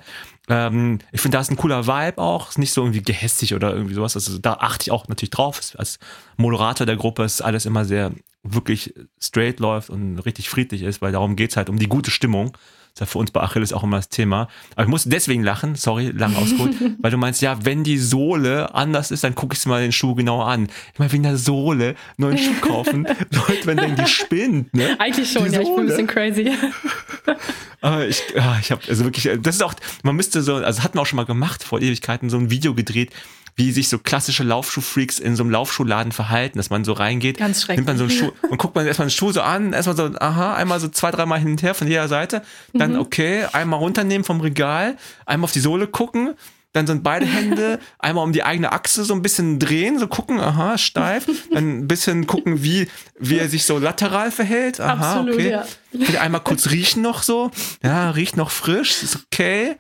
[0.50, 3.74] Ähm, ich finde, da ist ein cooler Vibe auch, ist nicht so irgendwie gehässig oder
[3.74, 4.16] irgendwie sowas.
[4.16, 5.60] Also da achte ich auch natürlich drauf.
[5.78, 6.00] Als
[6.38, 8.12] Moderator der Gruppe ist alles immer sehr
[8.44, 12.58] wirklich straight läuft und richtig friedlich ist, weil darum geht's halt um die gute Stimmung.
[12.98, 14.48] Das ist ja für uns bei Achilles auch immer das Thema.
[14.74, 18.74] Aber ich muss deswegen lachen, sorry, lang ausgeholt, weil du meinst, ja, wenn die Sohle
[18.74, 20.68] anders ist, dann gucke ich mir den Schuh genauer an.
[20.94, 25.00] Ich meine, wegen der Sohle neuen Schuh kaufen, Leute, wenn denken, die spinnt, ne?
[25.00, 26.52] Eigentlich schon, Die ja, ich bin ein bisschen crazy.
[27.82, 30.98] Aber ich, ja, ich habe also wirklich, das ist auch, man müsste so, also hatten
[30.98, 33.12] wir auch schon mal gemacht vor Ewigkeiten, so ein Video gedreht,
[33.60, 37.64] wie sich so klassische Laufschuhfreaks in so einem Laufschuhladen verhalten, dass man so reingeht, Ganz
[37.64, 37.86] schrecklich.
[37.86, 40.12] nimmt man so einen Schuh und guckt man erstmal einen Schuh so an, erstmal so,
[40.20, 42.44] aha, einmal so zwei, dreimal hin und her von jeder Seite,
[42.74, 43.00] dann Mhm.
[43.00, 46.36] okay, einmal runternehmen vom Regal, einmal auf die Sohle gucken,
[46.74, 47.26] dann so beide
[47.58, 51.80] Hände, einmal um die eigene Achse so ein bisschen drehen, so gucken, aha, steif, dann
[51.80, 55.50] ein bisschen gucken, wie, wie er sich so lateral verhält, aha, Absolut, okay.
[55.50, 56.20] ja.
[56.22, 57.50] Einmal kurz riechen noch so,
[57.82, 59.78] ja, riecht noch frisch, ist okay.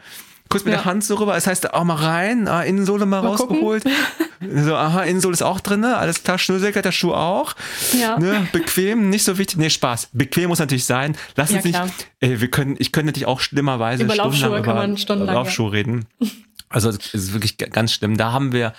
[0.49, 0.79] Kurz mit Ja.
[0.79, 3.57] der Hand so rüber, das heißt auch mal rein, ah, Innensohle mal, Mal gucken.
[3.57, 3.83] rausgeholt.
[4.39, 7.55] So, aha, Innensohle ist auch drin, alles klar, Schnürsenkel, der Schuh auch.
[7.99, 8.19] Ja.
[8.19, 9.57] Ne, bequem, nicht so wichtig.
[9.57, 10.09] Nee, Spaß.
[10.13, 11.17] Bequem muss natürlich sein.
[11.35, 11.79] Lass Ja, uns nicht,
[12.19, 15.41] ey, wir können, ich könnte natürlich auch schlimmerweise Über Laufschuhe kann über man stundenlang, ja.
[15.41, 16.05] Laufschuhe reden.
[16.69, 18.15] Also, es ist wirklich ganz schlimm.
[18.17, 18.73] Da haben wir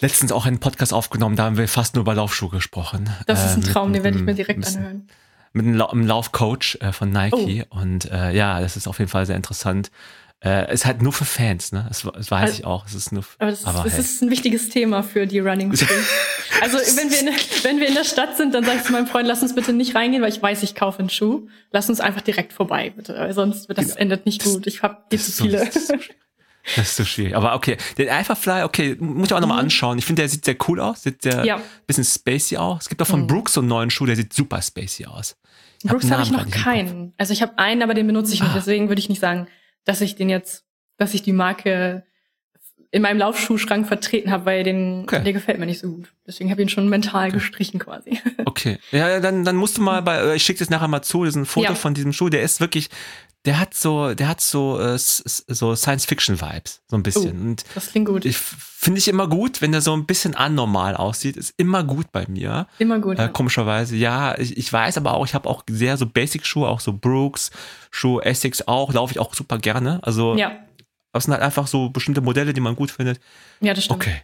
[0.00, 3.08] letztens auch einen Podcast aufgenommen, da haben wir fast nur über Laufschuhe gesprochen.
[3.26, 5.08] Das ist Äh, ein mit- Traum, den mit werde ich mir direkt mit- anhören.
[5.52, 7.78] mit einem Laufcoach äh, von Nike Oh.
[7.80, 9.90] und äh, ja, das ist auf jeden Fall sehr interessant.
[10.44, 11.86] Äh, ist halt nur für Fans, ne?
[11.88, 12.84] Das, das weiß Also- ich auch.
[12.86, 14.00] Es ist nur, Aber das, aber das hey.
[14.00, 15.88] ist ein wichtiges Thema für die Running School.
[16.60, 17.26] Also wenn wir, in,
[17.64, 19.72] wenn wir in der Stadt sind, dann sage ich zu meinem Freund, lass uns bitte
[19.72, 21.48] nicht reingehen, weil ich weiß, ich kaufe einen Schuh.
[21.72, 23.14] Lass uns einfach direkt vorbei, bitte.
[23.18, 23.98] Weil sonst wird das Genau.
[23.98, 24.66] endet nicht gut.
[24.68, 25.58] Ich habe viel zu ist so- viele.
[25.64, 26.16] das ist so schwierig.
[26.76, 27.36] Das ist so schwierig.
[27.36, 29.98] Aber okay, den Alphafly, okay, muss ich auch nochmal anschauen.
[29.98, 31.44] Ich finde, der sieht sehr cool aus, sieht sehr Mhm.
[31.44, 31.60] Ja.
[31.86, 32.82] bisschen spacey aus.
[32.84, 33.26] Es gibt auch von Mhm.
[33.26, 35.36] Brooks so einen neuen Schuh, der sieht super spacey aus.
[35.82, 37.12] Ich hab Brooks habe ich Namen noch keinen.
[37.18, 38.50] Also ich habe einen, aber den benutze ich nicht.
[38.52, 38.54] Ah.
[38.56, 39.48] Deswegen würde ich nicht sagen,
[39.84, 40.64] dass ich den jetzt,
[40.96, 42.04] dass ich die Marke
[42.90, 45.22] in meinem Laufschuhschrank vertreten habe, weil den, Okay.
[45.24, 46.12] der gefällt mir nicht so gut.
[46.28, 48.20] Deswegen habe ich ihn schon mental gestrichen quasi.
[48.44, 48.78] Okay.
[48.92, 51.24] Ja, ja, dann, dann musst du mal bei, äh, ich schicke das nachher mal zu,
[51.24, 51.74] das ist ein Foto Ja.
[51.74, 52.90] von diesem Schuh, der ist wirklich,
[53.44, 57.36] der hat so, der hat so, äh, so Science-Fiction-Vibes, so ein bisschen.
[57.38, 57.44] Oh.
[57.48, 58.24] Und Das klingt gut.
[58.24, 62.10] ich finde ich immer gut, wenn der so ein bisschen anormal aussieht, ist immer gut
[62.12, 62.66] bei mir.
[62.78, 63.18] Immer gut.
[63.18, 66.80] Äh, komischerweise, ja, ich, ich weiß aber auch, ich habe auch sehr so Basic-Schuhe, auch
[66.80, 67.50] so Brooks,
[67.90, 70.00] Schuhe Essex auch, laufe ich auch super gerne.
[70.02, 70.52] Also, ja.
[71.12, 73.20] das sind halt einfach so bestimmte Modelle, die man gut findet.
[73.60, 74.02] ja, das stimmt.
[74.02, 74.22] Okay.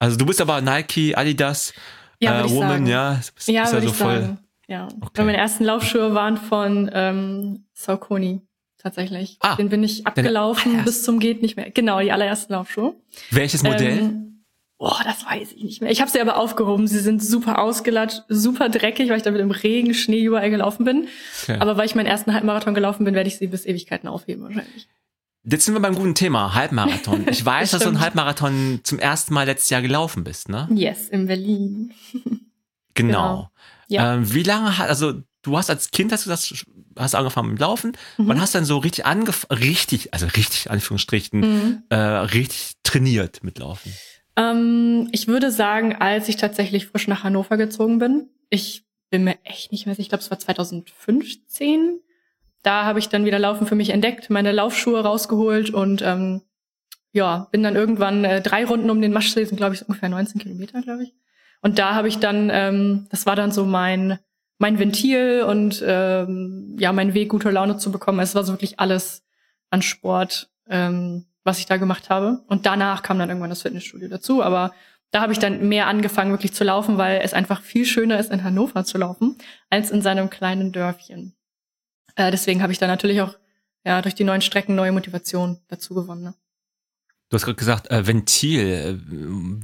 [0.00, 1.72] Also, du bist aber Nike, Adidas,
[2.20, 2.86] Ja, äh, Woman, sagen.
[2.86, 3.14] ja.
[3.14, 4.20] Du bist, Ja, bist würde so ich voll.
[4.20, 4.38] sagen.
[4.68, 4.88] Ja.
[5.00, 5.24] Okay.
[5.24, 8.40] Meine ersten Laufschuhe waren von ähm, Saucony
[8.78, 9.36] tatsächlich.
[9.40, 11.70] Ah, Den bin ich abgelaufen bis zum geht nicht mehr.
[11.70, 12.94] Genau, die allerersten Laufschuhe.
[13.30, 13.98] Welches Modell?
[13.98, 14.44] Ähm,
[14.78, 15.90] boah, das weiß ich nicht mehr.
[15.90, 16.86] Ich habe sie aber aufgehoben.
[16.86, 21.08] Sie sind super ausgelatscht, super dreckig, weil ich damit im Regen, Schnee überall gelaufen bin.
[21.42, 21.56] Okay.
[21.60, 24.88] Aber weil ich meinen ersten Halbmarathon gelaufen bin, werde ich sie bis Ewigkeiten aufheben wahrscheinlich.
[25.46, 27.26] Jetzt sind wir beim guten Thema, Halbmarathon.
[27.30, 28.00] Ich weiß, Das dass du einen.
[28.00, 30.68] Halbmarathon zum ersten Mal letztes Jahr gelaufen bist, ne?
[30.74, 31.92] Yes, in Berlin.
[32.96, 33.08] Genau.
[33.18, 33.50] Genau.
[33.88, 34.14] Ja.
[34.14, 36.64] Ähm, wie lange hat, also du hast als Kind, hast du das,
[36.98, 38.28] hast angefangen mit Laufen, Mhm.
[38.28, 41.82] wann hast du dann so richtig angefangen, richtig, also richtig, Anführungsstrichen, Mhm.
[41.90, 43.92] äh, richtig trainiert mit Laufen?
[44.36, 49.36] Ähm, ich würde sagen, als ich tatsächlich frisch nach Hannover gezogen bin, ich bin mir
[49.44, 52.00] echt nicht mehr sicher, ich glaube, es war 2015.
[52.62, 56.40] Da habe ich dann wieder Laufen für mich entdeckt, meine Laufschuhe rausgeholt und ähm,
[57.12, 60.40] ja, bin dann irgendwann äh, drei Runden um den Maschsee, sind glaube ich ungefähr 19
[60.40, 61.12] Kilometer, glaube ich.
[61.64, 64.18] Und da habe ich dann, ähm, das war dann so mein
[64.58, 68.20] mein Ventil und ähm, ja mein Weg, gute Laune zu bekommen.
[68.20, 69.24] Es war so wirklich alles
[69.70, 72.44] an Sport, ähm, was ich da gemacht habe.
[72.48, 74.42] Und danach kam dann irgendwann das Fitnessstudio dazu.
[74.42, 74.72] Aber
[75.10, 78.30] da habe ich dann mehr angefangen, wirklich zu laufen, weil es einfach viel schöner ist,
[78.30, 79.38] in Hannover zu laufen,
[79.70, 81.34] als in seinem kleinen Dörfchen.
[82.14, 83.36] Äh, deswegen habe ich dann natürlich auch
[83.84, 86.24] ja durch die neuen Strecken neue Motivation dazu gewonnen.
[86.24, 86.34] Ne?
[87.34, 88.60] Du hast gerade gesagt, äh, Ventil.
[88.60, 88.96] Äh,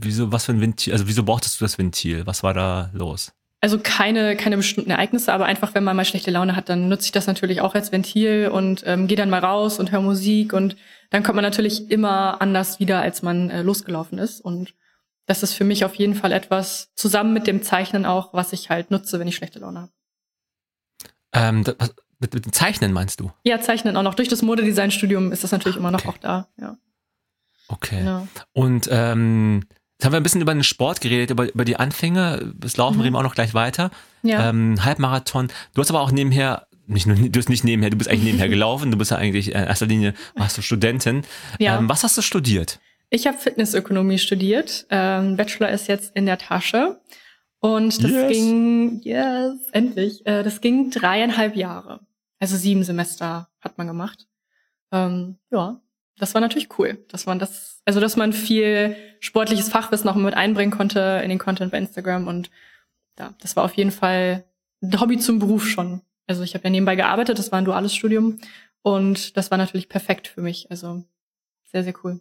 [0.02, 0.92] wieso, was für ein Ventil?
[0.92, 2.26] Also wieso brauchtest du das Ventil?
[2.26, 3.33] Was war da los?
[3.61, 7.04] Also keine, keine bestimmten Ereignisse, aber einfach, wenn man mal schlechte Laune hat, dann nutze
[7.04, 10.52] ich das natürlich auch als Ventil und ähm, gehe dann mal raus und höre Musik
[10.52, 10.74] und
[11.11, 14.40] dann kommt man natürlich immer anders wieder, als man äh, losgelaufen ist.
[14.40, 14.74] Und
[15.26, 18.68] das ist für mich auf jeden Fall etwas, zusammen mit dem Zeichnen auch, was ich
[18.68, 19.92] halt nutze, wenn ich schlechte Laune habe.
[21.35, 21.76] Ähm, das,
[22.18, 23.30] mit, mit dem Zeichnen meinst du?
[23.44, 24.16] Ja, Zeichnen auch noch.
[24.16, 26.09] Durch das Modedesign-Studium ist das natürlich immer noch Okay.
[26.09, 26.48] auch da.
[26.61, 26.76] Ja,
[27.70, 27.98] Okay.
[28.00, 28.26] genau.
[28.52, 29.62] Und ähm,
[29.98, 32.52] jetzt haben wir ein bisschen über den Sport geredet, über, über die Anfänge.
[32.56, 33.02] Das Laufen Mhm.
[33.02, 33.90] reden wir auch noch gleich weiter.
[34.22, 34.48] Ja.
[34.48, 35.48] Ähm, Halbmarathon.
[35.74, 38.48] Du hast aber auch nebenher, nicht nur, du hast nicht nebenher, du bist eigentlich nebenher
[38.56, 38.90] gelaufen.
[38.90, 41.22] Du bist ja eigentlich in erster Linie, warst du Studentin.
[41.59, 41.78] Ja.
[41.78, 42.80] Ähm, was hast du studiert?
[43.11, 44.87] Ich habe Fitnessökonomie studiert.
[44.90, 47.00] Ähm, Bachelor ist jetzt in der Tasche.
[47.62, 48.33] Und das Yes.
[48.33, 50.24] ging, yes, endlich.
[50.26, 52.00] Äh, das ging dreieinhalb Jahre.
[52.38, 54.26] Also sieben Semester hat man gemacht.
[54.92, 55.80] Ähm, ja,
[56.20, 60.35] das war natürlich cool, dass man das, also dass man viel sportliches Fachwissen auch mit
[60.35, 62.50] einbringen konnte in den Content bei Instagram und
[63.18, 64.44] ja, das war auf jeden Fall
[64.83, 66.02] ein Hobby zum Beruf schon.
[66.26, 68.38] Also ich habe ja nebenbei gearbeitet, das war ein duales Studium
[68.83, 70.70] und das war natürlich perfekt für mich.
[70.70, 71.02] Also
[71.64, 72.20] sehr, sehr cool.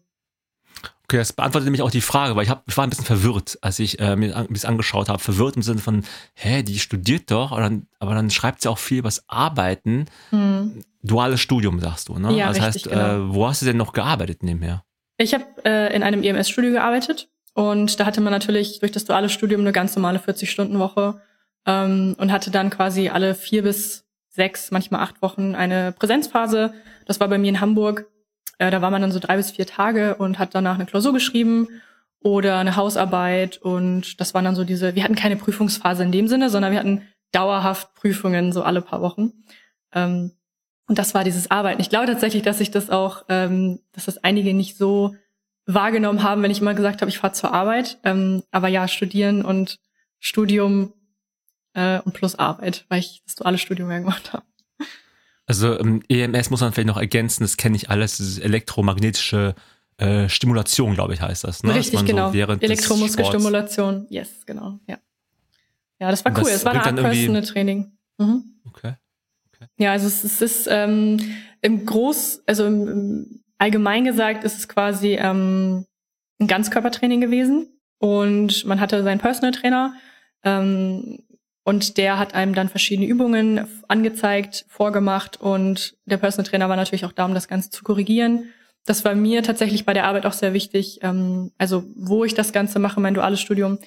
[1.10, 3.58] Okay, das beantwortet nämlich auch die Frage, weil ich, hab, ich war ein bisschen verwirrt,
[3.62, 5.18] als ich äh, mir an- das angeschaut habe.
[5.18, 6.04] Verwirrt im Sinne von,
[6.36, 10.06] hä, die studiert doch, aber dann, aber dann schreibt sie auch viel über das Arbeiten.
[10.30, 10.84] Hm.
[11.02, 12.32] Duales Studium, sagst du, ne?
[12.34, 13.30] Ja, das richtig, heißt, genau.
[13.32, 14.84] äh, wo hast du denn noch gearbeitet nebenher?
[15.18, 19.30] Ich habe äh, in einem EMS-Studio gearbeitet und da hatte man natürlich durch das duale
[19.30, 21.20] Studium eine ganz normale 40-Stunden-Woche
[21.66, 26.72] ähm, und hatte dann quasi alle vier bis sechs, manchmal acht Wochen eine Präsenzphase.
[27.08, 28.06] Das war bei mir in Hamburg.
[28.60, 31.14] Äh, da war man dann so drei bis vier Tage und hat danach eine Klausur
[31.14, 31.68] geschrieben
[32.22, 36.28] oder eine Hausarbeit und das waren dann so diese, wir hatten keine Prüfungsphase in dem
[36.28, 39.32] Sinne, sondern wir hatten dauerhaft Prüfungen so alle paar Wochen.
[39.94, 40.34] Ähm,
[40.88, 41.82] und das war dieses Arbeiten.
[41.82, 45.16] Ich glaube tatsächlich, dass ich das auch, ähm, dass das einige nicht so
[45.66, 48.00] wahrgenommen haben, wenn ich immer gesagt habe, ich fahre zur Arbeit.
[48.04, 49.80] Ähm, aber ja, studieren und
[50.20, 50.94] Studium
[51.76, 54.44] äh, und plus Arbeit, weil ich das duale Studium ja gemacht habe.
[55.50, 59.56] Also ähm, EMS muss man vielleicht noch ergänzen, das kenne ich alles, das ist elektromagnetische
[59.98, 61.64] äh, Stimulation, glaube ich, heißt das.
[61.64, 61.74] Ne?
[61.74, 62.32] Richtig, genau.
[62.32, 65.00] So Elektromuskelstimulation, yes, genau, ja.
[66.00, 66.50] Ja, das war cool.
[66.50, 67.92] Es war eine Art Personal Training.
[68.20, 68.44] Mhm.
[68.68, 68.94] Okay.
[69.48, 69.66] okay.
[69.78, 71.18] Ja, also es, es ist ähm,
[71.64, 75.88] im Groß, also im, im allgemein gesagt, ist es quasi ähm,
[76.40, 79.96] ein Ganzkörpertraining gewesen und man hatte seinen Personal Trainer
[80.44, 81.24] ähm,
[81.70, 87.06] und der hat einem dann verschiedene Übungen angezeigt, vorgemacht und der Personal Trainer war natürlich
[87.06, 88.46] auch da, um das Ganze zu korrigieren.
[88.88, 92.54] Das war mir tatsächlich bei der Arbeit auch sehr wichtig, ähm, also wo ich das
[92.54, 93.78] Ganze mache, mein duales Studium,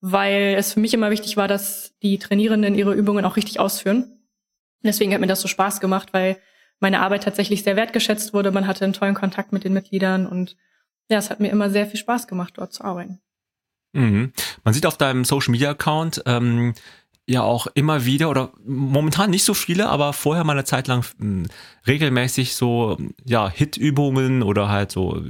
[0.00, 4.20] weil es für mich immer wichtig war, dass die Trainierenden ihre Übungen auch richtig ausführen.
[4.84, 6.36] Deswegen hat mir das so Spaß gemacht, weil
[6.78, 8.52] meine Arbeit tatsächlich sehr wertgeschätzt wurde.
[8.52, 10.56] Man hatte einen tollen Kontakt mit den Mitgliedern und
[11.10, 13.20] ja, es hat mir immer sehr viel Spaß gemacht, dort zu arbeiten.
[13.94, 14.32] Mhm.
[14.62, 16.74] Man sieht auf deinem Social Media Account ähm,
[17.28, 21.04] ja auch immer wieder oder momentan nicht so viele, aber vorher mal eine Zeit lang
[21.18, 21.46] mh, hm,
[21.86, 25.22] regelmäßig so ja Hit-Übungen oder halt so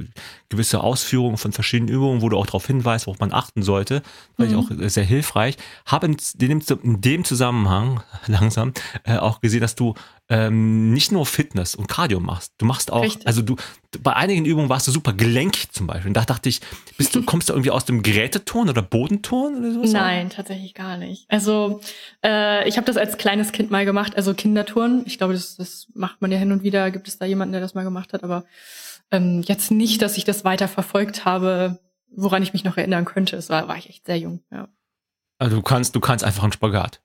[0.49, 4.01] gewisse Ausführungen von verschiedenen Übungen, wo du auch darauf hinweist, worauf man achten sollte,
[4.37, 4.59] fand mhm.
[4.59, 5.57] ich auch sehr hilfreich.
[5.85, 9.93] Habe in dem, in dem Zusammenhang langsam äh, auch gesehen, dass du
[10.33, 12.53] ähm, nicht nur Fitness und Cardio machst.
[12.57, 13.27] Du machst auch, Richtig.
[13.27, 13.55] also du,
[14.01, 16.07] bei einigen Übungen warst du super gelenkig zum Beispiel.
[16.07, 16.59] Und da dachte ich,
[16.97, 19.93] bist du, kommst du irgendwie aus dem Geräteton oder Bodenton oder so?
[19.93, 21.29] Nein, tatsächlich gar nicht.
[21.29, 21.81] Also
[22.25, 25.03] äh, ich habe das als kleines Kind mal gemacht, also Kinderturnen.
[25.05, 26.89] Ich glaube, das, das macht man ja hin und wieder.
[26.89, 28.23] Gibt es da jemanden, der das mal gemacht hat?
[28.23, 28.43] Aber
[29.11, 33.35] ähm, jetzt nicht, dass ich das weiter verfolgt habe, woran ich mich noch erinnern könnte.
[33.35, 34.67] Es war, war ich echt sehr jung, ja.
[35.37, 37.01] Also du kannst, du kannst einfach einen Spagat.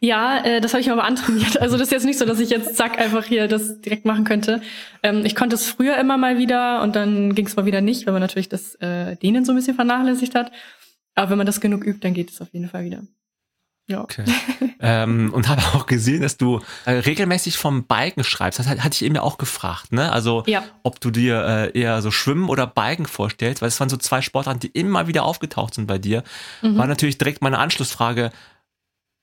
[0.00, 1.60] Ja, äh, das habe ich mir aber antrainiert.
[1.60, 4.24] Also das ist jetzt nicht so, dass ich jetzt zack einfach hier das direkt machen
[4.24, 4.62] könnte.
[5.02, 8.06] Ähm, ich konnte es früher immer mal wieder und dann ging es mal wieder nicht,
[8.06, 10.52] weil man natürlich das äh, Dehnen so ein bisschen vernachlässigt hat.
[11.14, 13.02] Aber wenn man das genug übt, dann geht es auf jeden Fall wieder.
[13.90, 14.02] Ja.
[14.02, 14.24] Okay.
[14.80, 18.60] ähm, und habe auch gesehen, dass du äh, regelmäßig vom Biken schreibst.
[18.60, 20.12] Das hat, hatte ich eben ja auch gefragt, ne?
[20.12, 20.62] Also ja.
[20.84, 24.22] ob du dir äh, eher so Schwimmen oder Biken vorstellst, weil es waren so zwei
[24.22, 26.22] Sportarten, die immer wieder aufgetaucht sind bei dir.
[26.62, 26.78] Mhm.
[26.78, 28.30] War natürlich direkt meine Anschlussfrage,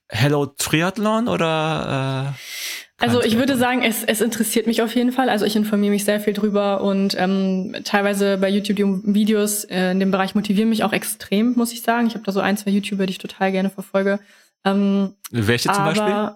[0.09, 2.35] Hello Triathlon oder?
[2.35, 5.29] Äh, also ich würde sagen, es, es interessiert mich auf jeden Fall.
[5.29, 9.91] Also ich informiere mich sehr viel drüber und ähm, teilweise bei YouTube die Videos äh,
[9.91, 12.07] in dem Bereich motivieren mich auch extrem, muss ich sagen.
[12.07, 14.19] Ich habe da so ein, zwei YouTuber, die ich total gerne verfolge.
[14.65, 16.35] Ähm, Welche zum aber, Beispiel?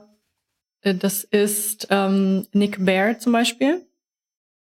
[0.81, 3.81] Äh, das ist ähm, Nick Bear zum Beispiel.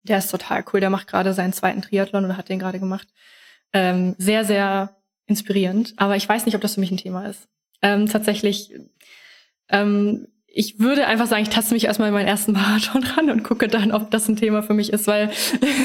[0.04, 0.80] Der ist total cool.
[0.80, 3.08] Der macht gerade seinen zweiten Triathlon oder hat den gerade gemacht.
[3.74, 4.96] Ähm, sehr, sehr
[5.26, 5.92] inspirierend.
[5.96, 7.46] Aber ich weiß nicht, ob das für mich ein Thema ist.
[7.82, 8.72] Ähm, tatsächlich
[9.68, 13.42] ähm, ich würde einfach sagen, ich taste mich erstmal in meinen ersten Marathon ran und
[13.42, 15.30] gucke dann, ob das ein Thema für mich ist, weil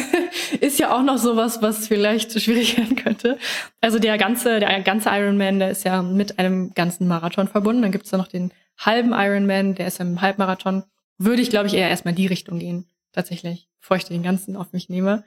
[0.60, 3.38] ist ja auch noch sowas, was vielleicht schwierig werden könnte.
[3.82, 7.84] Also der ganze, der ganze Ironman, der ist ja mit einem ganzen Marathon verbunden.
[7.84, 10.84] Dann gibt's da noch den halben Ironman, der ist ja im Halbmarathon.
[11.18, 14.58] Würde ich, glaube ich, eher erstmal in die Richtung gehen, tatsächlich, bevor ich den ganzen
[14.58, 15.24] auf mich nehme.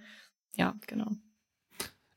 [0.54, 1.06] Ja, genau.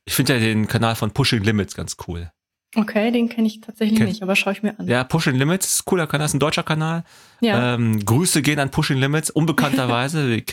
[0.04, 2.32] Ich finde ja den Kanal von Pushing Limits ganz cool.
[2.76, 4.88] Okay, den kenne ich tatsächlich Ken nicht, aber schaue ich mir an.
[4.88, 7.04] Ja, Pushing Limits ist cooler Kanal, ist ein deutscher Kanal.
[7.42, 7.76] Ja.
[7.76, 10.30] Ähm, Grüße gehen an Pushing Limits, unbekannterweise.
[10.38, 10.44] wir,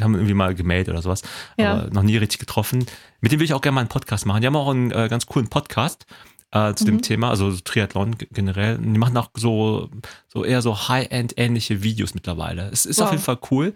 [0.00, 1.22] haben irgendwie mal gemeldet oder sowas,
[1.58, 1.72] ja.
[1.72, 2.86] aber noch nie richtig getroffen.
[3.20, 4.40] Mit dem will ich auch gerne mal einen Podcast machen.
[4.40, 6.06] Die haben auch einen äh, ganz coolen Podcast
[6.52, 6.88] äh, zu mhm.
[6.88, 8.78] dem Thema, also Triathlon generell.
[8.78, 9.90] Die machen auch so,
[10.28, 12.70] so eher so High-End ähnliche Videos mittlerweile.
[12.72, 13.06] Es ist wow.
[13.06, 13.74] auf jeden Fall cool.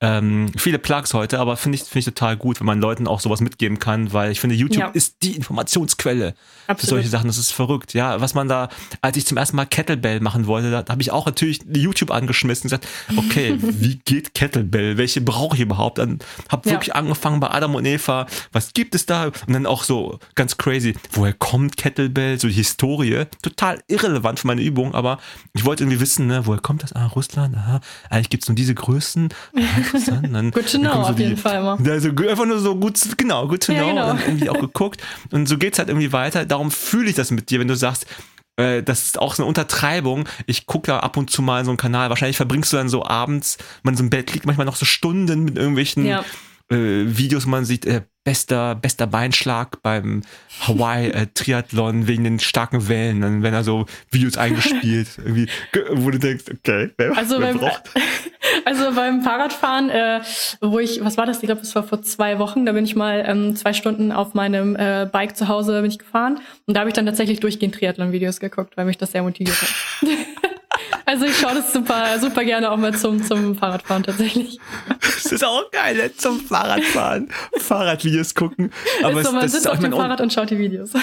[0.00, 3.18] Ähm, viele Plugs heute, aber finde ich, finde ich total gut, wenn man Leuten auch
[3.18, 4.88] sowas mitgeben kann, weil ich finde, YouTube ja.
[4.88, 6.34] ist die Informationsquelle
[6.68, 6.80] Absolut.
[6.80, 7.26] für solche Sachen.
[7.26, 7.94] Das ist verrückt.
[7.94, 8.68] Ja, was man da,
[9.02, 12.12] als ich zum ersten Mal Kettlebell machen wollte, da, da habe ich auch natürlich YouTube
[12.12, 14.98] angeschmissen und gesagt, okay, wie geht Kettlebell?
[14.98, 15.98] Welche brauche ich überhaupt?
[15.98, 16.76] Dann habe ja.
[16.76, 19.24] wirklich angefangen bei Adam und Eva, was gibt es da?
[19.24, 22.38] Und dann auch so ganz crazy, woher kommt Kettlebell?
[22.38, 25.18] So die Historie, total irrelevant für meine Übung, aber
[25.54, 26.92] ich wollte irgendwie wissen, ne, woher kommt das?
[26.92, 27.80] Ah, Russland, aha,
[28.10, 29.30] eigentlich gibt es nur diese Größen.
[29.94, 30.34] interessant.
[30.34, 31.78] Dann, good to know, so auf die, jeden Fall immer.
[31.90, 33.88] Also einfach nur so gut, genau, good to ja, know.
[33.90, 34.10] Genau.
[34.10, 35.02] Und irgendwie auch geguckt.
[35.30, 36.44] Und so geht's halt irgendwie weiter.
[36.44, 38.06] Darum fühle ich das mit dir, wenn du sagst,
[38.58, 40.28] äh, das ist auch so eine Untertreibung.
[40.46, 42.10] Ich gucke da ab und zu mal so einen Kanal.
[42.10, 45.44] Wahrscheinlich verbringst du dann so abends, man so im Bett liegt, manchmal noch so Stunden
[45.44, 46.24] mit irgendwelchen ja.
[46.70, 50.22] äh, Videos, man sieht, äh, bester, bester Beinschlag beim
[50.60, 53.22] Hawaii-Triathlon wegen den starken Wellen.
[53.22, 55.48] Dann werden da so Videos eingespielt, irgendwie,
[55.92, 57.84] wo du denkst, okay, wer, Also wer beim, braucht
[58.68, 60.20] also beim Fahrradfahren, äh,
[60.60, 61.38] wo ich, was war das?
[61.38, 62.66] Ich glaube, das war vor zwei Wochen.
[62.66, 65.98] Da bin ich mal ähm, zwei Stunden auf meinem äh, Bike zu Hause bin ich
[65.98, 69.56] gefahren und da habe ich dann tatsächlich durchgehend Triathlon-Videos geguckt, weil mich das sehr motiviert
[69.62, 69.68] hat.
[71.08, 74.58] also ich schaue das super, super gerne auch mal zum zum Fahrradfahren tatsächlich.
[75.00, 76.14] Das ist auch geil, ne?
[76.14, 78.70] zum Fahrradfahren, Fahrradvideos gucken.
[79.02, 80.90] Aber so, man das sitzt ist auch, auf dem Fahrrad und schaut die Videos.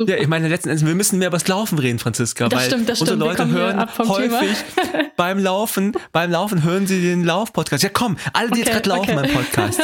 [0.00, 2.66] Ja, ich meine, letzten Endes, wir müssen mehr über das Laufen reden, Franziska, Das weil
[2.68, 3.36] stimmt, das unsere stimmt.
[3.36, 4.56] Leute hören häufig
[5.16, 7.82] beim Laufen, beim Laufen hören sie den Lauf-Podcast.
[7.82, 9.22] Ja, komm, alle, die jetzt Okay, gerade laufen okay.
[9.22, 9.80] beim Podcast,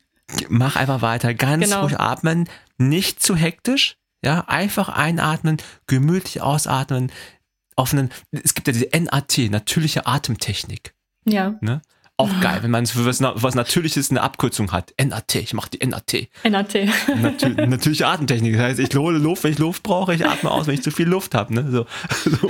[0.50, 1.80] mach einfach weiter, ganz Genau.
[1.80, 2.46] ruhig atmen,
[2.76, 5.56] nicht zu hektisch, ja, einfach einatmen,
[5.86, 7.10] gemütlich ausatmen,
[7.76, 10.94] auf einen, es gibt ja diese NAT, natürliche Atemtechnik.
[11.24, 11.82] ja, Ne?
[12.16, 14.94] Auch geil, wenn man für was, was Natürliches eine Abkürzung hat.
[15.04, 16.28] NAT, ich mach die NAT.
[16.48, 16.74] NAT.
[17.20, 18.52] Natür natürliche Atemtechnik.
[18.52, 20.92] Das heißt, ich hole Luft, wenn ich Luft brauche, ich atme aus, wenn ich zu
[20.92, 21.52] viel Luft habe.
[21.52, 21.68] Ne?
[21.72, 21.86] So,
[22.30, 22.48] so.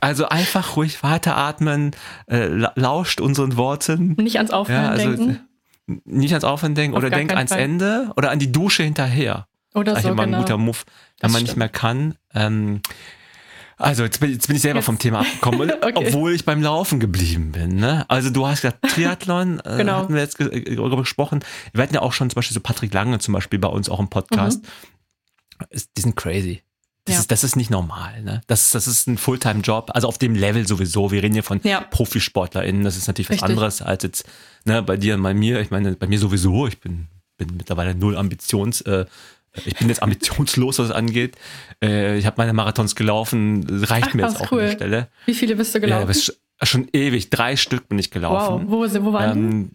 [0.00, 1.90] Also einfach ruhig weiteratmen,
[2.26, 4.12] äh, la- lauscht unseren Worten.
[4.16, 5.40] Nicht ans Aufhören Ja, also denken.
[6.06, 7.60] nicht ans Aufhören denken Auf oder denk ans Fall.
[7.60, 9.46] Ende oder an die Dusche hinterher.
[9.74, 10.22] Oder Eigentlich so, genau.
[10.22, 10.78] ein guter Move,
[11.20, 11.58] wenn man nicht stimmt.
[11.58, 12.14] mehr kann.
[12.34, 12.80] Ähm,
[13.78, 15.92] also jetzt bin, jetzt bin ich selber Jetzt- vom Thema abgekommen, Okay.
[15.94, 17.76] obwohl ich beim Laufen geblieben bin.
[17.76, 18.04] Ne?
[18.08, 19.96] Also du hast gesagt, Triathlon, äh, Genau.
[19.98, 21.40] hatten wir jetzt äh, darüber gesprochen.
[21.72, 24.00] Wir hatten ja auch schon zum Beispiel so Patrick Lange zum Beispiel bei uns auch
[24.00, 24.62] im Podcast.
[25.70, 26.62] Ist, die sind crazy.
[27.04, 27.14] Das, Mhm.
[27.14, 27.20] Ja.
[27.20, 28.22] ist, das ist nicht normal.
[28.22, 28.42] Ne?
[28.48, 31.10] Das, das ist ein Fulltime-Job, also auf dem Level sowieso.
[31.10, 31.80] Wir reden hier von Ja.
[31.80, 32.84] ProfisportlerInnen.
[32.84, 33.48] Das ist natürlich was Richtig.
[33.50, 34.26] anderes als jetzt
[34.64, 35.60] ne, bei dir und bei mir.
[35.60, 36.66] Ich meine, bei mir sowieso.
[36.66, 37.08] Ich bin,
[37.38, 38.82] bin mittlerweile null Ambitions.
[38.82, 39.06] Äh,
[39.64, 41.36] ich bin jetzt ambitionslos, was es angeht.
[41.82, 43.66] Äh, ich habe meine Marathons gelaufen.
[43.84, 44.60] Reicht Ach, mir jetzt auch cool.
[44.60, 45.08] an der Stelle.
[45.26, 46.10] Wie viele bist du Ja, gelaufen?
[46.10, 47.30] ist schon ewig.
[47.30, 48.12] Drei Stück bin ich wow.
[48.14, 48.64] gelaufen.
[48.68, 49.46] Wo, wo waren die?
[49.46, 49.70] Ähm,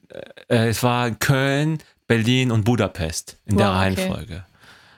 [0.49, 3.79] äh, es war Köln, Berlin und Budapest in der Wow, okay.
[3.85, 4.45] Reihenfolge.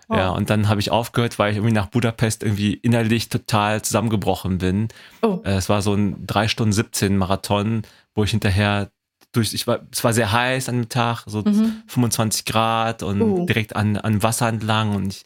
[0.07, 0.17] Wow.
[0.17, 4.59] Ja, und dann habe ich aufgehört, weil ich irgendwie nach Budapest irgendwie innerlich total zusammengebrochen
[4.59, 4.87] bin.
[5.23, 7.81] Oh, Äh, Es war so ein 3 Stunden 17 Marathon,
[8.13, 8.89] wo ich hinterher
[9.35, 11.83] durch, ich war, es war sehr heiß an dem Tag, so Mhm.
[11.87, 13.45] 25 Grad und Oh.
[13.45, 15.23] direkt an, an Wasser entlang und ich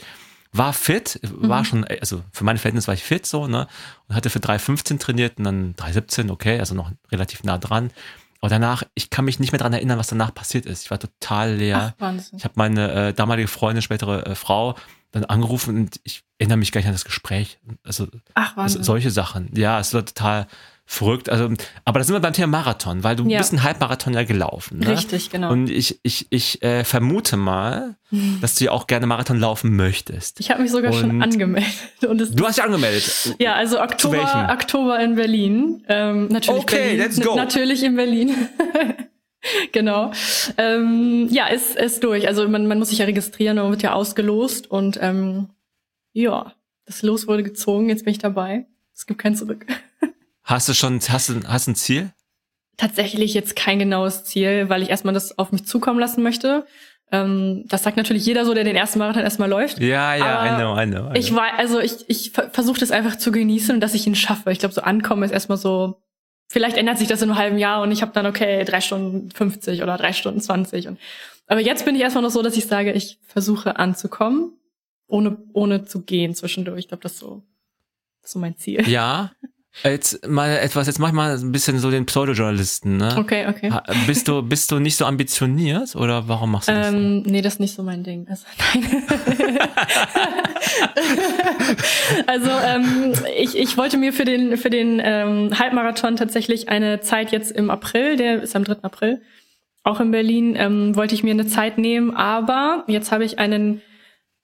[0.51, 1.47] war fit, Mhm.
[1.49, 3.68] war schon, also für meine Verhältnisse war ich fit so, ne,
[4.07, 7.91] und hatte für 3,15 trainiert und dann 3,17, okay, also noch relativ nah dran.
[8.41, 10.84] Aber danach, ich kann mich nicht mehr dran erinnern, was danach passiert ist.
[10.86, 11.93] Ich war total leer.
[11.99, 12.14] Ach.
[12.38, 14.76] Ich habe meine äh, damalige Freundin, spätere äh, Frau,
[15.12, 17.60] dann angerufen und ich erinnere mich gar nicht an das Gespräch.
[17.84, 19.49] Also, Ach, also solche Sachen.
[19.57, 20.47] Ja, es war total
[20.92, 21.30] verrückt.
[21.30, 21.50] Also,
[21.86, 23.38] aber da sind wir beim Thema Marathon, weil du Ja.
[23.38, 24.80] bist einen Halbmarathon ja gelaufen.
[24.80, 24.88] Ne?
[24.88, 25.52] Richtig, genau.
[25.52, 27.96] Und ich, ich, ich äh, vermute mal,
[28.42, 30.40] dass du ja auch gerne Marathon laufen möchtest.
[30.40, 31.72] ich habe mich sogar schon Und- angemeldet.
[32.08, 33.36] Und es Du hast dich angemeldet.
[33.38, 33.80] Ja, also?
[33.80, 35.84] Oktober, Oktober in Berlin.
[35.88, 36.98] Ähm, natürlich Okay, Berlin.
[36.98, 37.36] let's go.
[37.36, 38.36] Natürlich in Berlin.
[39.72, 40.12] genau.
[40.58, 42.28] Ähm, ja, ist, ist durch.
[42.28, 45.50] Also man, man muss sich ja registrieren, man wird ja ausgelost und ähm,
[46.14, 46.54] ja,
[46.86, 48.66] das Los wurde gezogen, jetzt bin ich dabei.
[48.96, 49.68] Es gibt kein Zurück.
[50.50, 52.12] Hast du schon, hast du, hast du ein Ziel?
[52.78, 56.66] Tatsächlich jetzt kein genaues Ziel, weil ich erstmal das auf mich zukommen lassen möchte.
[57.12, 59.80] Ähm, das sagt natürlich jeder so, der den ersten Marathon erstmal läuft.
[59.80, 61.14] Ja, ja, Aber I know, I know.
[61.14, 61.38] I Ich know.
[61.38, 64.52] war, also ich, ich ver- versuche das einfach zu genießen und dass ich ihn schaffe.
[64.52, 66.02] Ich glaube, so ankommen ist erstmal so,
[66.50, 69.30] vielleicht ändert sich das in einem halben Jahr und ich habe dann, okay, drei Stunden
[69.32, 70.88] 50 oder drei Stunden 20.
[70.88, 71.00] Und,
[71.47, 74.54] aber jetzt bin ich erstmal noch so, dass ich sage, ich versuche anzukommen,
[75.08, 76.80] ohne, ohne zu gehen zwischendurch.
[76.80, 77.43] Ich glaube, das ist so,
[78.22, 78.88] das ist so mein Ziel.
[78.89, 79.32] Ja,
[79.84, 83.16] jetzt mal etwas, jetzt mach ich mal ein bisschen so den Pseudojournalisten, ne?
[83.18, 83.72] Okay, okay.
[84.08, 86.90] Bist du, bist du nicht so ambitioniert oder warum machst du das?
[86.90, 86.98] so?
[86.98, 88.28] Ähm, nee, das ist nicht so mein Ding.
[88.30, 89.04] Also, nein.
[92.28, 97.32] also ähm, ich, ich wollte mir für den, für den ähm, Halbmarathon tatsächlich eine Zeit
[97.32, 98.84] jetzt im April, der ist am 3.
[98.84, 99.22] April,
[99.84, 103.82] auch in Berlin, ähm, wollte ich mir eine Zeit nehmen, aber jetzt habe ich einen,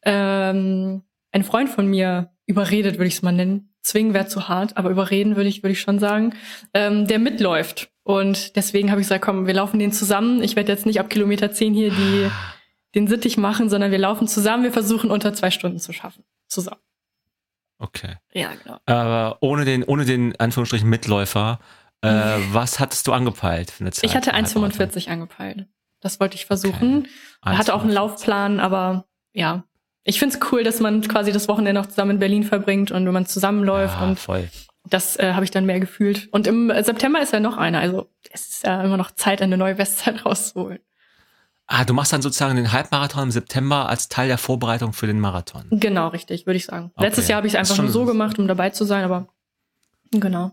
[0.04, 3.75] ähm, einen Freund von mir überredet, würde ich es mal nennen.
[3.86, 6.34] Zwingen wäre zu hart, aber überreden würde ich, würde ich schon sagen,
[6.74, 7.90] ähm, der mitläuft.
[8.04, 10.42] Und deswegen habe ich gesagt, komm, wir laufen den zusammen.
[10.42, 12.32] Ich werde jetzt nicht ab Kilometer 10 hier die,
[12.96, 14.64] den Sittich machen, sondern wir laufen zusammen.
[14.64, 16.24] Wir versuchen unter zwei Stunden zu schaffen.
[16.48, 16.82] Zusammen.
[17.78, 18.16] Okay.
[18.34, 18.80] Ja, genau.
[18.86, 21.60] Aber ohne den, ohne den Anführungsstrichen Mitläufer,
[22.02, 24.10] äh, was hattest du angepeilt für eine Zeit?
[24.10, 24.72] Ich hatte Halbmarathon?
[24.72, 25.68] 1,45 angepeilt.
[26.00, 27.08] Das wollte ich versuchen.
[27.42, 27.56] Okay.
[27.58, 27.94] Hatte auch einen 1,45.
[27.94, 29.64] Laufplan, aber ja.
[30.08, 33.14] Ich find's cool, dass man quasi das Wochenende noch zusammen in Berlin verbringt und wenn
[33.14, 34.50] man zusammenläuft Ja, und voll.
[34.88, 36.30] das äh, habe ich dann mehr gefühlt.
[36.32, 39.58] Und im September ist ja noch einer, also es ist ja immer noch Zeit, eine
[39.58, 40.80] neue Bestzeit rauszuholen.
[41.68, 45.20] Ah, du machst dann sozusagen den Halbmarathon im September als Teil der Vorbereitung für den
[45.20, 45.64] Marathon.
[45.72, 46.92] Genau, richtig, würde ich sagen.
[46.94, 47.06] Okay.
[47.08, 49.28] Letztes Jahr habe ich es einfach nur so gemacht, um dabei zu sein, aber
[50.12, 50.52] genau.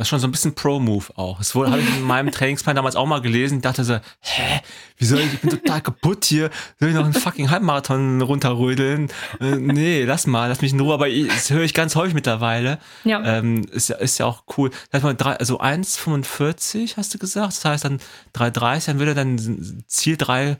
[0.00, 1.36] Das ist schon so ein bisschen Pro-Move auch.
[1.36, 3.60] Das habe ich in meinem Trainingsplan damals auch mal gelesen.
[3.60, 4.60] Dachte so, hä,
[4.96, 6.48] wie soll ich, ich bin total kaputt hier.
[6.78, 9.10] Soll ich noch einen fucking Halbmarathon runterrödeln?
[9.42, 10.94] Äh, nee, lass mal, lass mich in Ruhe.
[10.94, 12.78] Aber ich, das höre ich ganz häufig mittlerweile.
[13.04, 13.22] Ja.
[13.26, 14.70] Ähm, ist, ja ist ja auch cool.
[14.70, 17.48] Das heißt mal, drei, also 1,45 hast du gesagt.
[17.48, 17.98] Das heißt dann
[18.34, 20.56] 3,30, dann würde dein Ziel 3,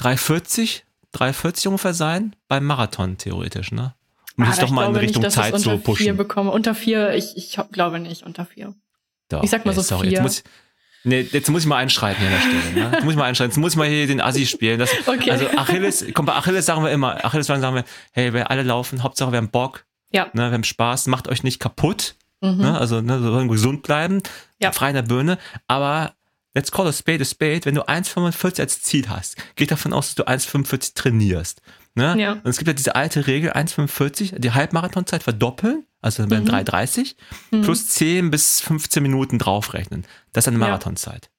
[0.00, 3.92] 3,40, 3,40 ungefähr sein beim Marathon theoretisch, ne?
[4.42, 6.16] Um das doch mal in Richtung nicht, Zeit ich zu unter vier pushen.
[6.16, 6.50] bekomme.
[6.50, 8.74] Unter vier, ich, ich glaube nicht, unter vier.
[9.28, 10.12] Doch, Ich sag mal so sorry, vier.
[10.18, 10.44] Jetzt muss, ich-
[11.04, 12.84] nee, jetzt muss ich mal einschreiten hier an der Stelle.
[12.88, 12.92] Ne?
[12.94, 13.50] Jetzt muss ich mal einschreiten.
[13.50, 14.78] Jetzt muss ich mal hier den Assi spielen.
[14.78, 15.30] Das, Okay.
[15.30, 19.02] Also Achilles, komm, bei Achilles sagen wir immer, Achilles sagen wir, hey, wir alle laufen,
[19.02, 20.24] Hauptsache wir haben Bock, Ja.
[20.32, 22.14] ne, wir haben Spaß, macht euch nicht kaputt.
[22.40, 22.56] Mhm.
[22.58, 22.78] Ne?
[22.78, 24.22] Also ne, so gesund bleiben,
[24.60, 24.72] Ja.
[24.72, 25.38] frei in der Birne.
[25.68, 26.14] Aber
[26.54, 27.60] let's call a spade a spade.
[27.64, 31.60] Wenn du 1,45 als Ziel hast, geht davon aus, dass du 1,45 trainierst.
[31.94, 32.14] Ne?
[32.18, 32.32] Ja.
[32.32, 36.48] Und es gibt ja diese alte Regel, 1,45, die Halbmarathonzeit verdoppeln, also wären Mhm.
[36.50, 37.16] 3,30,
[37.62, 40.04] plus 10 bis 15 Minuten draufrechnen.
[40.32, 40.66] Das ist eine Ja.
[40.66, 41.30] Marathonzeit.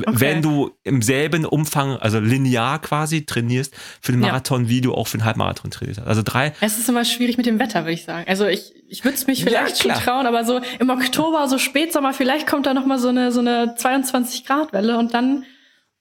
[0.00, 0.12] Okay.
[0.20, 4.28] Wenn du im selben Umfang, also linear quasi trainierst, für den Ja.
[4.28, 6.00] Marathon, wie du auch für den Halbmarathon trainierst.
[6.00, 8.24] Also drei, Es ist immer schwierig mit dem Wetter, würde ich sagen.
[8.28, 10.02] Also ich, ich würde es mich Ja, vielleicht schon klar.
[10.04, 13.40] trauen, aber so im Oktober, so Spätsommer, vielleicht kommt da noch mal so eine so
[13.40, 15.44] eine 22 Grad Welle und dann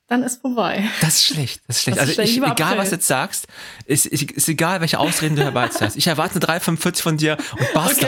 [0.08, 0.86] dann ist vorbei.
[1.01, 1.62] Das ist schlecht.
[1.68, 1.99] Das ist schlecht.
[1.99, 3.47] Das ist also ich, egal, was du jetzt sagst,
[3.86, 5.97] ist, ist, ist egal, welche Ausreden du herbeiziehst.
[5.97, 8.08] Ich erwarte eine 3,45 von dir und basta.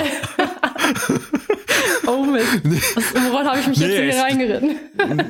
[2.07, 2.95] Oh Mist.
[2.95, 4.79] Was, woran habe ich mich Nee, jetzt hier reingeritten?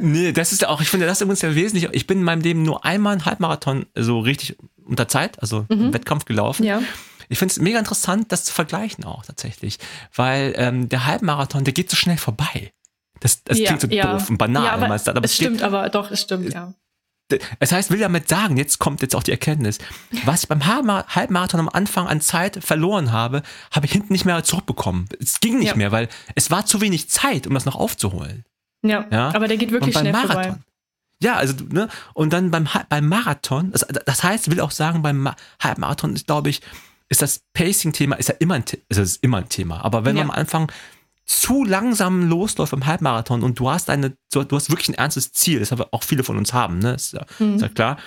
[0.01, 1.89] Nee, das ist ja auch, ich finde, das ist übrigens ja wesentlich.
[1.91, 5.93] Ich bin in meinem Leben nur einmal einen Halbmarathon so richtig unter Zeit, also im
[5.93, 6.63] Wettkampf gelaufen.
[6.63, 6.67] Mhm.
[6.67, 6.81] Ja.
[7.27, 9.77] Ich finde es mega interessant, das zu vergleichen auch tatsächlich.
[10.15, 12.71] Weil ähm, der Halbmarathon, der geht so schnell vorbei.
[13.19, 14.13] Das, das ja, klingt so ja.
[14.13, 16.73] doof und banal, Ja, aber aber es geht- stimmt, aber doch, es stimmt, ja.
[17.59, 19.77] Es heißt, will damit sagen, jetzt kommt jetzt auch die Erkenntnis,
[20.25, 24.25] was ich beim Halbma- Halbmarathon am Anfang an Zeit verloren habe, habe ich hinten nicht
[24.25, 25.07] mehr zurückbekommen.
[25.21, 25.75] Es ging nicht Ja.
[25.75, 28.45] mehr, weil es war zu wenig Zeit, um das noch aufzuholen.
[28.81, 29.27] Ja, Ja.
[29.35, 30.43] aber der geht wirklich schnell Marathon.
[30.43, 30.55] vorbei.
[31.21, 35.17] Ja, also, ne, und dann beim, beim Marathon, das, das heißt, will auch sagen, beim
[35.19, 36.61] Ma Halbmarathon ist, glaube ich,
[37.09, 39.83] ist das Pacing-Thema, ist ja immer ein, also es ist immer ein Thema.
[39.85, 40.23] Aber wenn Ja.
[40.23, 40.71] man am Anfang
[41.29, 45.59] zu langsam losläuft beim Halbmarathon und du hast eine, du hast wirklich ein ernstes Ziel,
[45.59, 47.55] das aber auch viele von uns haben, ne, ist ja, Mhm.
[47.55, 47.97] ist ja klar,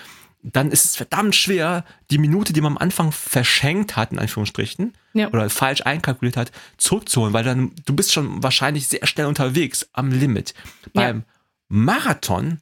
[0.43, 4.93] dann ist es verdammt schwer, die Minute, die man am Anfang verschenkt hat, in Anführungsstrichen,
[5.12, 5.29] Ja.
[5.29, 10.11] oder falsch einkalkuliert hat, zurückzuholen, weil dann, du bist schon wahrscheinlich sehr schnell unterwegs am
[10.11, 10.53] Limit.
[10.87, 10.91] Ja.
[10.95, 11.25] Beim
[11.68, 12.59] Marathon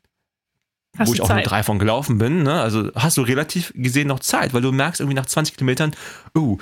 [0.99, 1.51] Hast wo ich auch nur Zeit.
[1.51, 2.61] drei von gelaufen bin, ne?
[2.61, 5.95] also hast du relativ gesehen noch Zeit, weil du merkst irgendwie nach 20 Kilometern,
[6.35, 6.59] oh,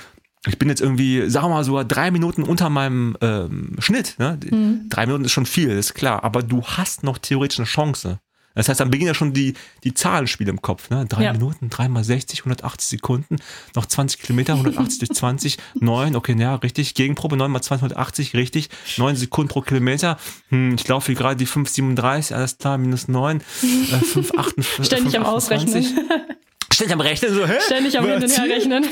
[0.49, 4.17] ich bin jetzt irgendwie, sagen wir mal, sogar drei Minuten unter meinem ähm, Schnitt.
[4.19, 4.39] Ne?
[4.51, 4.89] Mhm.
[4.89, 8.19] Drei Minuten ist schon viel, ist klar, aber du hast noch theoretisch eine Chance.
[8.55, 10.91] Das heißt, dann beginnen ja schon die, die Zahlenspiele im Kopf.
[10.91, 11.07] Ne?
[11.09, 11.33] Drei Ja.
[11.33, 13.37] Minuten, dreimal 60, 180 Sekunden,
[13.77, 16.95] noch 20 Kilometer, 180 durch 20, 9, okay, ja, richtig.
[16.95, 18.69] Gegenprobe, 9 mal 20, 180, richtig.
[18.97, 20.19] 9 Sekunden pro Kilometer.
[20.49, 24.83] Hm, ich laufe hier gerade die 5,37, alles klar, minus 9, äh, 5,48.
[24.85, 25.87] Ständig am Ausrechnen.
[26.79, 27.55] Ständig am Rechnen, so, hä?
[27.65, 28.87] Ständig am Wer Hin und Her rechnen.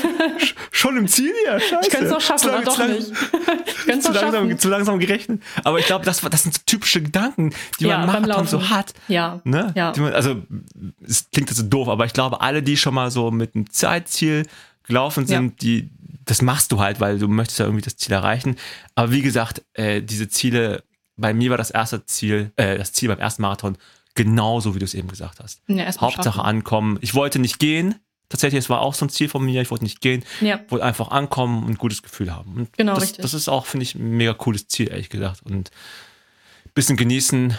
[0.71, 1.79] Schon im Ziel hier, scheiße.
[1.83, 3.11] Ich könnte es noch schaffen, lang- doch lang- nicht.
[3.87, 4.59] Ich Zu langsam, schaffen.
[4.59, 5.41] zu langsam gerechnet.
[5.63, 8.93] Aber ich glaube, das, das sind so typische Gedanken, die Ja, man Marathon so hat.
[9.07, 9.71] Ja, Ne?
[9.75, 9.93] ja.
[9.97, 10.41] Man, also,
[11.07, 13.69] es klingt jetzt so doof, aber ich glaube, alle, die schon mal so mit einem
[13.71, 14.45] Zeitziel
[14.83, 15.89] gelaufen sind, die,
[16.25, 18.57] das machst du halt, weil du möchtest ja irgendwie das Ziel erreichen.
[18.95, 20.83] Aber wie gesagt, äh, diese Ziele,
[21.15, 23.77] bei mir war das erste Ziel, äh, das Ziel beim ersten Marathon
[24.17, 25.61] genauso, wie du es eben gesagt hast.
[25.67, 26.41] Ja, Hauptsache schaffen.
[26.41, 26.97] ankommen.
[27.01, 27.95] Ich wollte nicht gehen.
[28.29, 29.61] Tatsächlich, es war auch so ein Ziel von mir.
[29.61, 30.25] Ich wollte nicht gehen.
[30.41, 30.59] Ja.
[30.67, 32.53] wollte einfach ankommen und ein gutes Gefühl haben.
[32.55, 33.21] Und Genau, das, richtig.
[33.21, 35.43] Das ist auch, finde ich, ein mega cooles Ziel, ehrlich gesagt.
[35.43, 35.71] Und
[36.65, 37.55] ein bisschen genießen,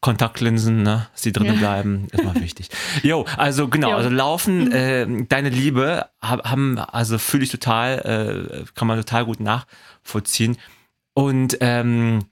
[0.00, 1.58] Kontaktlinsen, ne, dass die drinnen Ja.
[1.58, 2.68] bleiben, ist mal wichtig.
[3.02, 3.92] Jo, also genau, Jo.
[3.94, 3.98] Mhm.
[3.98, 9.24] also Laufen, äh, deine Liebe hab- haben, also fühle ich total, äh, kann man total
[9.24, 10.56] gut nachvollziehen.
[11.14, 12.24] Und ähm,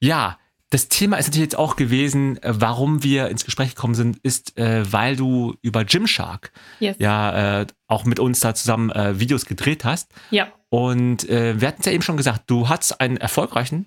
[0.00, 0.38] ja,
[0.72, 4.56] das Thema ist natürlich jetzt auch gewesen, äh, warum wir ins Gespräch gekommen sind, ist,
[4.58, 6.50] äh, weil du über Gymshark
[6.80, 6.96] Yes.
[6.98, 10.10] ja äh, auch mit uns da zusammen äh, Videos gedreht hast.
[10.30, 10.48] Ja.
[10.70, 13.86] Und äh, wir hatten es ja eben schon gesagt, du hattest einen erfolgreichen,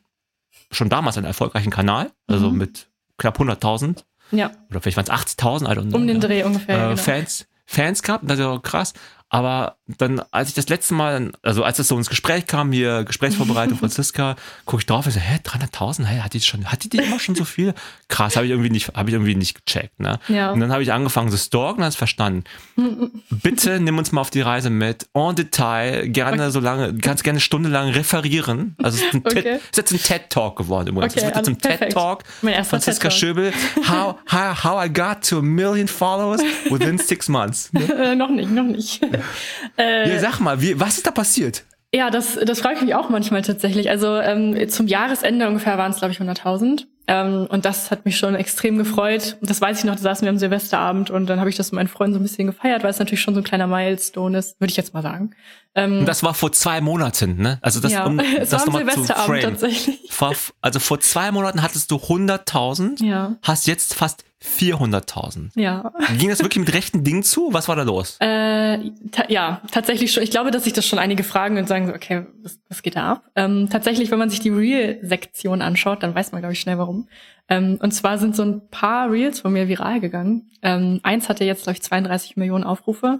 [0.71, 2.57] schon damals einen erfolgreichen Kanal, also Mhm.
[2.59, 4.51] mit knapp 100.000 Ja.
[4.69, 6.27] oder vielleicht waren es 80.000, I don't know, Um den ja.
[6.27, 6.75] Dreh ungefähr.
[6.77, 6.97] äh, genau.
[7.01, 8.93] Fans, Fans gehabt, auch krass.
[9.30, 13.03] Aber dann, als ich das letzte Mal, also als es so ins Gespräch kam, hier
[13.03, 16.89] Gesprächsvorbereitung Franziska, gucke ich drauf und so, hä, 300.000, hä, hat die schon, hat die,
[16.89, 17.73] die immer schon so viel?
[18.07, 20.19] Krass, habe ich irgendwie nicht, habe ich irgendwie nicht gecheckt, ne?
[20.28, 20.51] Ja.
[20.51, 22.43] Und dann habe ich angefangen zu stalken und hast verstanden.
[23.30, 27.39] Bitte nimm uns mal auf die Reise mit, en Detail, gerne so lange, ganz gerne
[27.39, 28.76] stundenlang referieren.
[28.82, 29.41] Also es ist, ein Okay.
[29.41, 31.13] TED, ist jetzt ein TED-Talk geworden übrigens.
[31.13, 31.93] Okay, es wird jetzt ein perfekt.
[31.93, 32.23] TED-Talk.
[32.65, 33.11] Franziska TED-Talk.
[33.11, 33.53] Schöbel,
[33.88, 37.71] how, how, how I got to a million followers within six months.
[37.73, 39.01] äh, noch nicht, noch nicht.
[39.78, 41.63] äh, Ja, sag mal, wie, was ist da passiert?
[41.93, 43.89] Ja, das, das frage ich mich auch manchmal tatsächlich.
[43.89, 46.88] Also ähm, zum Jahresende ungefähr waren es, glaube ich, 100.000.
[47.07, 49.38] Ähm, und das hat mich schon extrem gefreut.
[49.41, 51.78] Das weiß ich noch, da saßen wir am Silvesterabend und dann habe ich das mit
[51.78, 54.59] meinen Freunden so ein bisschen gefeiert, weil es natürlich schon so ein kleiner Milestone ist,
[54.59, 55.32] würde ich jetzt mal sagen.
[55.76, 57.59] Ähm, und das war vor zwei Monaten, ne?
[57.61, 59.99] Also das, ja, um, das war am Silvesterabend tatsächlich.
[60.09, 63.36] Vor, also vor zwei Monaten hattest du 100.000, ja.
[63.41, 65.49] hast jetzt fast 400.000.
[65.55, 65.91] Ja.
[66.17, 67.49] Ging das wirklich mit rechten Dingen zu?
[67.51, 68.17] Was war da los?
[68.19, 70.23] Äh, ta ja, tatsächlich schon.
[70.23, 72.95] Ich glaube, dass sich das schon einige fragen und sagen so, okay, was, was geht
[72.95, 73.23] da ab?
[73.36, 77.07] Ähm, tatsächlich, wenn man sich die Real-Sektion anschaut, dann weiß man, glaube ich, schnell warum.
[77.49, 80.51] Ähm, und zwar sind so ein paar Reels von mir viral gegangen.
[80.61, 83.19] Ähm, eins hatte jetzt, glaube ich, 32 Millionen Aufrufe.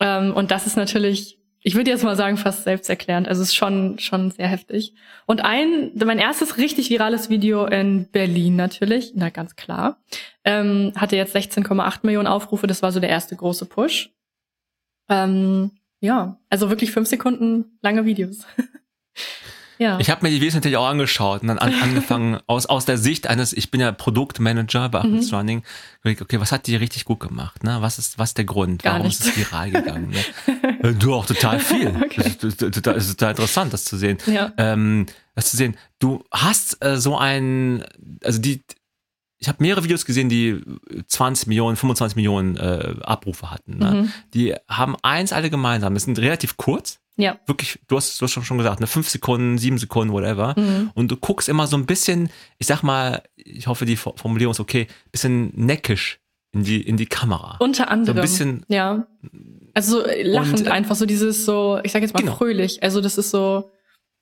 [0.00, 3.28] Ähm, und das ist natürlich ich würde jetzt mal sagen, fast selbsterklärend.
[3.28, 4.94] Also es ist schon, schon sehr heftig.
[5.26, 9.98] Und ein, mein erstes richtig virales Video in Berlin natürlich, na ganz klar,
[10.44, 12.66] ähm, hatte jetzt 16,8 Millionen Aufrufe.
[12.66, 14.10] Das war so der erste große Push.
[15.10, 18.46] Ähm, ja, also wirklich fünf Sekunden lange Videos.
[19.80, 19.98] Ja.
[19.98, 22.98] Ich habe mir die Videos natürlich auch angeschaut und dann an, angefangen aus, aus der
[22.98, 25.20] Sicht eines, ich bin ja Produktmanager bei mhm.
[25.32, 25.62] Running,
[26.04, 27.64] okay, was hat die richtig gut gemacht?
[27.64, 27.78] Ne?
[27.80, 28.82] Was ist was ist der Grund?
[28.82, 29.20] Gar Warum nicht.
[29.20, 30.12] ist es viral gegangen?
[30.82, 30.94] Ne?
[30.98, 31.80] du auch total viel.
[32.10, 32.22] Okay.
[32.22, 34.18] Das, ist, das, das, ist total interessant, das zu sehen.
[34.26, 34.52] Ja.
[34.56, 35.76] Ähm, das zu sehen.
[35.98, 37.84] Du hast äh, so ein,
[38.24, 38.62] also die,
[39.38, 40.60] ich habe mehrere Videos gesehen, die
[41.06, 43.78] 20 Millionen, 25 Millionen äh, Abrufe hatten.
[43.78, 43.90] Ne?
[43.90, 44.12] Mhm.
[44.34, 45.94] Die haben eins alle gemeinsam.
[45.94, 47.00] Das sind relativ kurz.
[47.20, 47.38] Ja.
[47.46, 50.54] Wirklich, du hast, du hast schon gesagt, ne, fünf Sekunden, sieben Sekunden, whatever.
[50.56, 50.90] Mhm.
[50.94, 54.60] Und du guckst immer so ein bisschen, ich sag mal, ich hoffe, die Formulierung ist
[54.60, 56.20] okay, bisschen neckisch
[56.52, 57.56] in die, in die Kamera.
[57.60, 58.16] Unter anderem.
[58.16, 58.64] So ein bisschen.
[58.68, 59.06] Ja.
[59.74, 62.36] Also so lachend und, äh, einfach, so dieses so, ich sag jetzt mal genau.
[62.36, 62.82] fröhlich.
[62.82, 63.70] Also das ist so,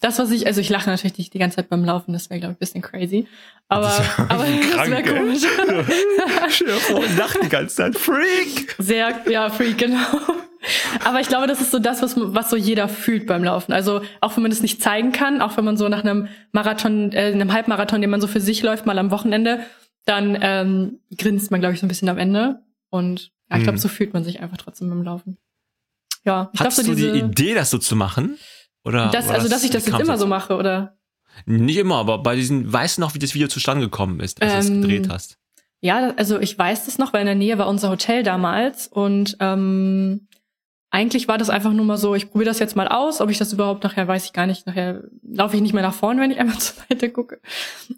[0.00, 2.38] das, was ich, also ich lache natürlich nicht die ganze Zeit beim Laufen, das wäre,
[2.40, 3.26] glaube ich, ein bisschen crazy.
[3.68, 5.42] Aber das, aber das wäre komisch.
[6.50, 7.96] Stell dir vor, lacht die ganze Zeit.
[7.96, 8.76] Freak!
[8.78, 9.98] Sehr, ja, Freak, genau.
[11.04, 13.72] Aber ich glaube, das ist so das, was, was so jeder fühlt beim Laufen.
[13.72, 17.12] Also auch wenn man das nicht zeigen kann, auch wenn man so nach einem Marathon,
[17.12, 19.60] äh, einem Halbmarathon, den man so für sich läuft, mal am Wochenende,
[20.04, 22.60] dann ähm, grinst man, glaube ich, so ein bisschen am Ende.
[22.90, 23.82] Und ja, ich glaube, Mhm.
[23.82, 25.38] so fühlt man sich einfach trotzdem beim Laufen.
[26.24, 28.36] Ja, ich Hattest so du diese, die Idee, das so zu machen?
[28.84, 30.96] Oder das, also, dass ich das jetzt immer so mache, oder?
[31.46, 34.52] Nicht immer, aber bei diesen, weißt du noch, wie das Video zustande gekommen ist, als
[34.52, 35.38] du es Ähm, gedreht hast?
[35.80, 39.36] Ja, also ich weiß das noch, weil in der Nähe war unser Hotel damals und
[39.38, 40.26] ähm,
[40.90, 43.38] eigentlich war das einfach nur mal so, ich probiere das jetzt mal aus, ob ich
[43.38, 46.30] das überhaupt nachher, weiß ich gar nicht, nachher laufe ich nicht mehr nach vorne, wenn
[46.30, 47.40] ich einmal zur Seite gucke.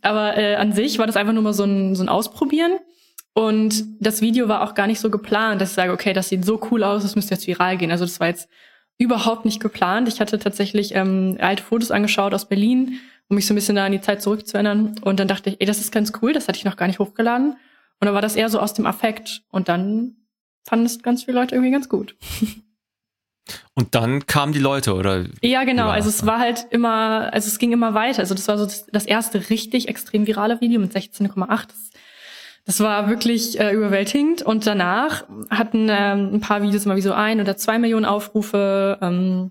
[0.03, 2.73] Aber äh, an sich war das einfach nur mal so ein, so ein Ausprobieren.
[3.33, 6.45] Und das Video war auch gar nicht so geplant, dass ich sage, okay, das sieht
[6.45, 7.93] so cool aus, das müsste jetzt viral gehen.
[7.93, 8.49] Also das war jetzt
[9.01, 10.09] überhaupt nicht geplant.
[10.09, 13.87] Ich hatte tatsächlich ähm, alte Fotos angeschaut aus Berlin, um mich so ein bisschen da
[13.87, 14.99] an die Zeit zurückzuerinnern.
[15.01, 16.99] Und dann dachte ich, ey, das ist ganz cool, das hatte ich noch gar nicht
[16.99, 17.53] hochgeladen.
[17.53, 19.43] Und dann war das eher so aus dem Affekt.
[19.49, 20.17] Und dann
[20.65, 22.15] fanden es ganz viele Leute irgendwie ganz gut.
[23.75, 25.25] Und dann kamen die Leute, oder?
[25.41, 25.89] Ja, genau.
[25.89, 28.21] Also es war halt immer, also es ging immer weiter.
[28.21, 31.49] Also das war so das, das erste richtig extrem virale Video mit 16,8.
[31.49, 31.90] Das,
[32.71, 34.43] das war wirklich äh, überwältigend.
[34.43, 38.97] Und danach hatten ähm, ein paar Videos immer wie so ein oder zwei Millionen Aufrufe,
[39.03, 39.51] ähm,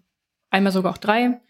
[0.50, 1.42] einmal sogar auch drei.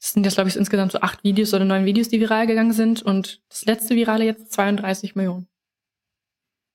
[0.00, 2.46] Das sind jetzt, glaube ich, so insgesamt so acht Videos oder neun Videos, die viral
[2.46, 3.02] gegangen sind.
[3.02, 5.48] Und das letzte virale jetzt 32 Millionen.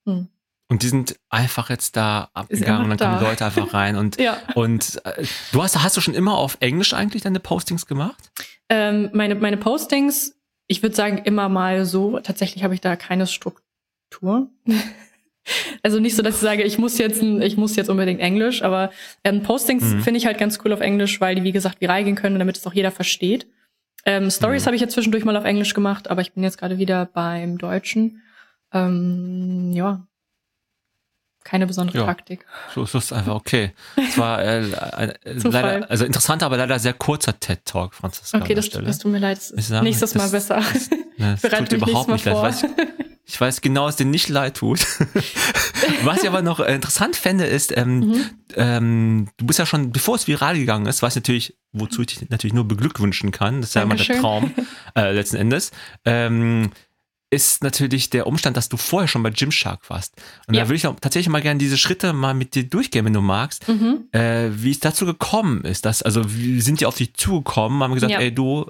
[0.08, 0.28] Hm.
[0.70, 3.30] Und die sind einfach jetzt da abgegangen und dann einfach kamen die da.
[3.32, 4.38] Leute einfach rein und Ja.
[4.54, 8.32] und äh, du hast hast du schon immer auf Englisch eigentlich deine Postings gemacht?
[8.70, 10.36] Ähm, meine, meine Postings,
[10.68, 12.20] ich würde sagen, immer mal so.
[12.20, 13.63] Tatsächlich habe ich da keine Struktur.
[15.84, 18.92] also nicht so, dass ich sage, ich muss jetzt, ich muss jetzt unbedingt Englisch, aber
[19.24, 20.02] ähm, Postings Mhm.
[20.04, 22.58] finde ich halt ganz cool auf Englisch, weil die, wie gesagt, viral gehen können, damit
[22.58, 23.48] es auch jeder versteht.
[24.06, 24.66] Ähm, Stories Mhm.
[24.68, 27.58] habe ich jetzt zwischendurch mal auf Englisch gemacht, aber ich bin jetzt gerade wieder beim
[27.58, 28.22] Deutschen.
[28.74, 30.06] Ähm, ja.
[31.46, 32.06] Keine besondere Ja.
[32.06, 32.46] Taktik.
[32.74, 33.72] So ist es einfach okay.
[33.98, 34.60] Es war äh,
[35.26, 38.38] äh, leider, also interessanter, aber leider sehr kurzer TED Talk, Franziska.
[38.38, 39.40] Okay, das, das tut mir leid.
[39.82, 40.56] Nächstes Mal besser.
[40.56, 42.64] Das, das Bereite tut mich überhaupt nicht nächstes Mal leid.
[42.64, 44.86] Weiß ich, weiß genau, dass dir nicht leid tut.
[46.04, 48.22] Was ich aber noch äh, interessant fände, ist, ähm, Mhm.
[48.56, 52.30] ähm, du bist ja schon, bevor es viral gegangen ist, was natürlich, wozu ich dich
[52.30, 54.20] natürlich nur beglückwünschen kann, das ist ja immer der.
[54.20, 54.52] Traum,
[54.96, 55.72] äh, letzten Endes,
[56.06, 56.72] ähm,
[57.30, 60.14] ist natürlich der Umstand, dass du vorher schon bei Gymshark warst.
[60.48, 60.62] Und Ja.
[60.64, 63.22] da würde ich auch tatsächlich mal gerne diese Schritte mal mit dir durchgehen, wenn du
[63.22, 64.04] magst, Mhm.
[64.12, 65.86] äh, wie es dazu gekommen ist.
[65.86, 68.20] Dass, also, wie sind die auf dich zugekommen, haben gesagt, Ja.
[68.20, 68.70] ey, du,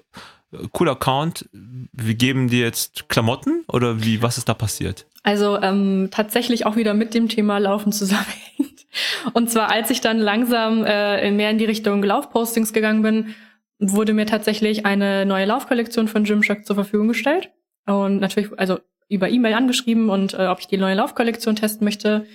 [0.72, 5.06] cooler Account, wir geben dir jetzt Klamotten oder wie, was ist da passiert?
[5.24, 8.86] Also ähm, tatsächlich auch wieder mit dem Thema Laufen zusammenhängt.
[9.34, 13.34] Und zwar, als ich dann langsam äh, mehr in die Richtung Laufpostings gegangen bin,
[13.80, 17.52] wurde mir tatsächlich eine neue Laufkollektion von Gymshark zur Verfügung gestellt.
[17.86, 18.80] Und natürlich, also
[19.10, 22.26] über E-Mail angeschrieben und äh, ob ich die neue Laufkollektion testen möchte.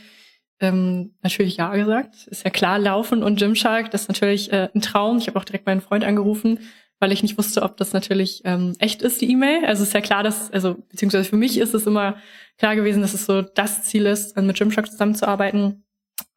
[0.61, 2.27] ähm, natürlich ja gesagt.
[2.27, 5.19] Ist ja klar, Laufen und Gymshark, das ist natürlich äh, ein Traum.
[5.19, 6.59] Ich habe auch direkt meinen Freund angerufen,
[7.01, 9.65] weil ich nicht wusste, ob das natürlich ähm, echt ist, die E-Mail.
[9.65, 12.17] Also ist ja klar, dass, also beziehungsweise für mich ist es immer
[12.57, 15.85] klar gewesen, dass es so das Ziel ist, mit Gymshark zusammenzuarbeiten,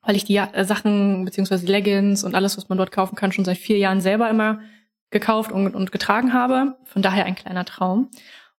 [0.01, 3.45] weil ich die äh, Sachen beziehungsweise Leggings und alles, was man dort kaufen kann, schon
[3.45, 4.61] seit vier Jahren selber immer
[5.09, 6.77] gekauft und, und getragen habe.
[6.85, 8.09] Von daher ein kleiner Traum.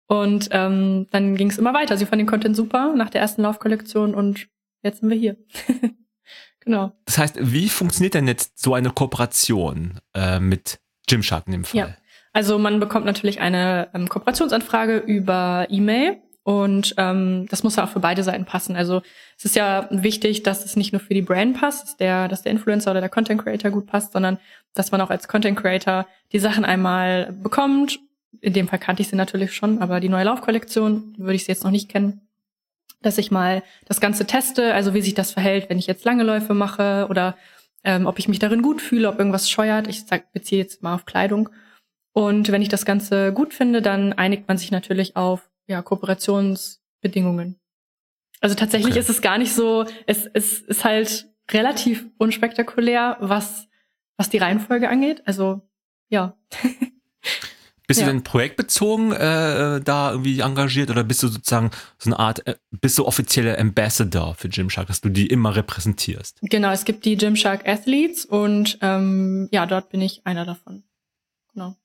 [0.06, 1.96] Und ähm, dann ging es immer weiter.
[1.96, 4.48] Sie fand den Content super nach der ersten Laufkollektion und
[4.82, 5.36] jetzt sind wir hier.
[6.60, 6.92] genau.
[7.06, 11.78] Das heißt, wie funktioniert denn jetzt so eine Kooperation äh, mit Gymshark in dem Fall?
[11.78, 11.96] Ja.
[12.32, 17.90] Also man bekommt natürlich eine ähm, Kooperationsanfrage über E-Mail und ähm, das muss ja auch
[17.90, 18.74] für beide Seiten passen.
[18.74, 19.02] Also
[19.38, 22.42] es ist ja wichtig, dass es nicht nur für die Brand passt, dass der, dass
[22.42, 24.38] der Influencer oder der Content Creator gut passt, sondern
[24.74, 28.00] dass man auch als Content Creator die Sachen einmal bekommt.
[28.40, 31.52] In dem Fall kannte ich sie natürlich schon, aber die neue Laufkollektion würde ich sie
[31.52, 32.22] jetzt noch nicht kennen.
[33.02, 36.24] Dass ich mal das Ganze teste, also wie sich das verhält, wenn ich jetzt lange
[36.24, 37.36] Läufe mache oder
[37.84, 39.88] ähm, ob ich mich darin gut fühle, ob irgendwas scheuert.
[39.88, 41.48] Ich sag, beziehe jetzt mal auf Kleidung.
[42.12, 47.58] Und wenn ich das Ganze gut finde, dann einigt man sich natürlich auf ja, Kooperationsbedingungen.
[48.40, 49.00] Also tatsächlich okay.
[49.00, 53.68] ist es gar nicht so, es, es ist halt relativ unspektakulär, was,
[54.16, 55.22] was die Reihenfolge angeht.
[55.26, 55.62] Also
[56.08, 56.36] ja.
[57.92, 58.06] Bist ja.
[58.06, 62.54] du denn projektbezogen äh, da irgendwie engagiert oder bist du sozusagen so eine Art, äh,
[62.70, 66.38] bist du offizieller Ambassador für Gymshark, dass du die immer repräsentierst?
[66.40, 70.84] Genau, es gibt die Gymshark Athletes und ähm, ja, dort bin ich einer davon.
[71.52, 71.76] Genau.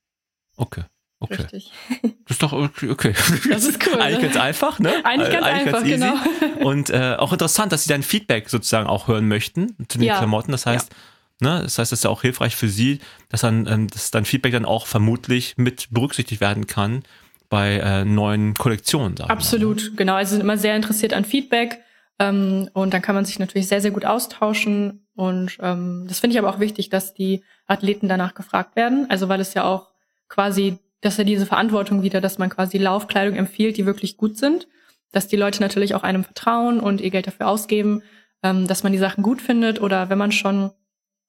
[0.55, 0.83] Okay.
[1.19, 1.41] Okay.
[1.41, 1.71] Richtig.
[2.27, 3.13] Das ist doch okay.
[3.49, 4.01] Das ist cool.
[4.01, 4.23] Eigentlich ne?
[4.23, 4.93] ganz einfach, ne?
[5.05, 6.67] Eigentlich ganz Eigentlich einfach, ganz genau.
[6.67, 10.17] Und äh, auch interessant, dass Sie dein Feedback sozusagen auch hören möchten zu den ja.
[10.17, 10.51] Klamotten.
[10.51, 10.97] Das heißt, ja.
[11.39, 14.25] Ne, das heißt, das ist ja auch hilfreich für Sie, dass dann, ähm, dass dann
[14.25, 17.03] Feedback dann auch vermutlich mit berücksichtigt werden kann
[17.49, 19.19] bei äh, neuen Kollektionen.
[19.21, 19.91] Absolut, ne?
[19.95, 20.15] genau.
[20.15, 21.79] Also sind immer sehr interessiert an Feedback.
[22.19, 25.07] Ähm, und dann kann man sich natürlich sehr, sehr gut austauschen.
[25.15, 29.09] Und ähm, das finde ich aber auch wichtig, dass die Athleten danach gefragt werden.
[29.09, 29.91] Also weil es ja auch
[30.27, 34.67] quasi dass er diese Verantwortung wieder, dass man quasi Laufkleidung empfiehlt, die wirklich gut sind,
[35.11, 38.01] dass die Leute natürlich auch einem vertrauen und ihr Geld dafür ausgeben,
[38.43, 40.71] ähm, dass man die Sachen gut findet oder wenn man schon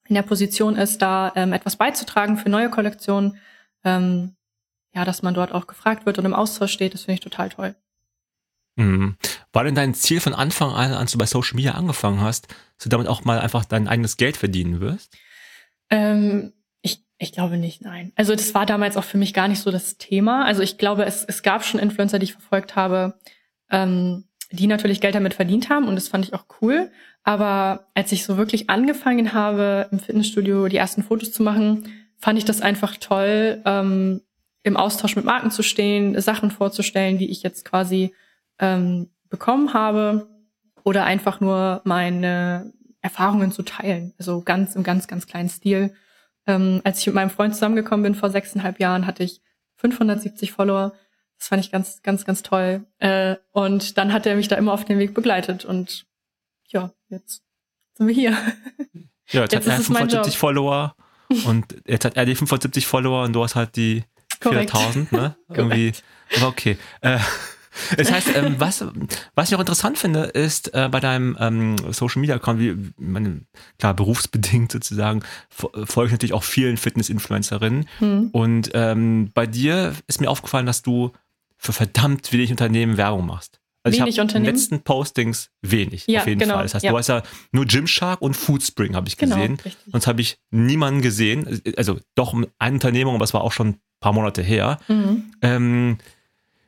[0.09, 3.37] in der Position ist, da ähm, etwas beizutragen für neue Kollektionen,
[3.83, 4.35] ähm,
[4.93, 7.49] ja, dass man dort auch gefragt wird und im Austausch steht, das finde ich total
[7.49, 7.75] toll.
[8.75, 9.15] Mhm.
[9.53, 12.83] War denn dein Ziel von Anfang an, als du bei Social Media angefangen hast, dass
[12.83, 15.15] du damit auch mal einfach dein eigenes Geld verdienen wirst?
[15.89, 16.53] Ähm,
[17.21, 18.13] ich glaube nicht, nein.
[18.15, 20.45] Also das war damals auch für mich gar nicht so das Thema.
[20.45, 23.19] Also ich glaube, es, es gab schon Influencer, die ich verfolgt habe,
[23.69, 26.91] ähm, die natürlich Geld damit verdient haben und das fand ich auch cool.
[27.29, 31.83] Aber als ich so wirklich angefangen habe, im Fitnessstudio die ersten Fotos zu machen,
[32.17, 34.21] fand ich das einfach toll, ähm,
[34.63, 38.15] im Austausch mit Marken zu stehen, Sachen vorzustellen, die ich jetzt quasi
[38.57, 40.27] ähm, bekommen habe
[40.83, 44.11] oder einfach nur meine Erfahrungen zu teilen.
[44.17, 45.93] Also ganz im ganz, ganz kleinen Stil.
[46.47, 49.43] Ähm, als ich mit meinem Freund zusammengekommen bin vor sechseinhalb Jahren, hatte ich
[49.75, 50.93] 570 Follower.
[51.37, 52.87] Das fand ich ganz, ganz, ganz toll.
[52.97, 55.63] Äh, und dann hat er mich da immer auf den Weg begleitet.
[55.63, 56.08] Und
[56.69, 57.43] ja, jetzt
[57.95, 58.37] sind wir hier.
[59.31, 60.95] Ja, jetzt, jetzt hat er 75 Follower
[61.45, 64.03] und jetzt hat er die 75 Follower und du hast halt die
[64.41, 65.35] 4000, ne?
[65.49, 65.93] Irgendwie.
[66.37, 66.77] Aber okay.
[67.01, 67.19] Äh,
[67.97, 68.83] das heißt, ähm, was,
[69.35, 73.41] was ich auch interessant finde, ist äh, bei deinem ähm, Social Media Account, wie meine,
[73.77, 77.87] klar, berufsbedingt sozusagen, folge ich natürlich auch vielen Fitness-Influencerinnen.
[77.99, 78.29] Hm.
[78.31, 81.11] Und ähm, bei dir ist mir aufgefallen, dass du
[81.57, 83.58] für verdammt wenig Unternehmen Werbung machst.
[83.83, 86.63] Also wenig ich habe in den letzten Postings wenig, ja, auf jeden genau, Fall.
[86.63, 86.91] Das heißt, ja.
[86.91, 89.57] du hast ja nur Gymshark und Foodspring habe ich genau, gesehen.
[89.57, 91.61] Genau, Sonst habe ich niemanden gesehen.
[91.77, 94.79] Also doch eine Unternehmung, aber es war auch schon ein paar Monate her.
[94.89, 95.31] Mhm.
[95.41, 95.97] Ähm,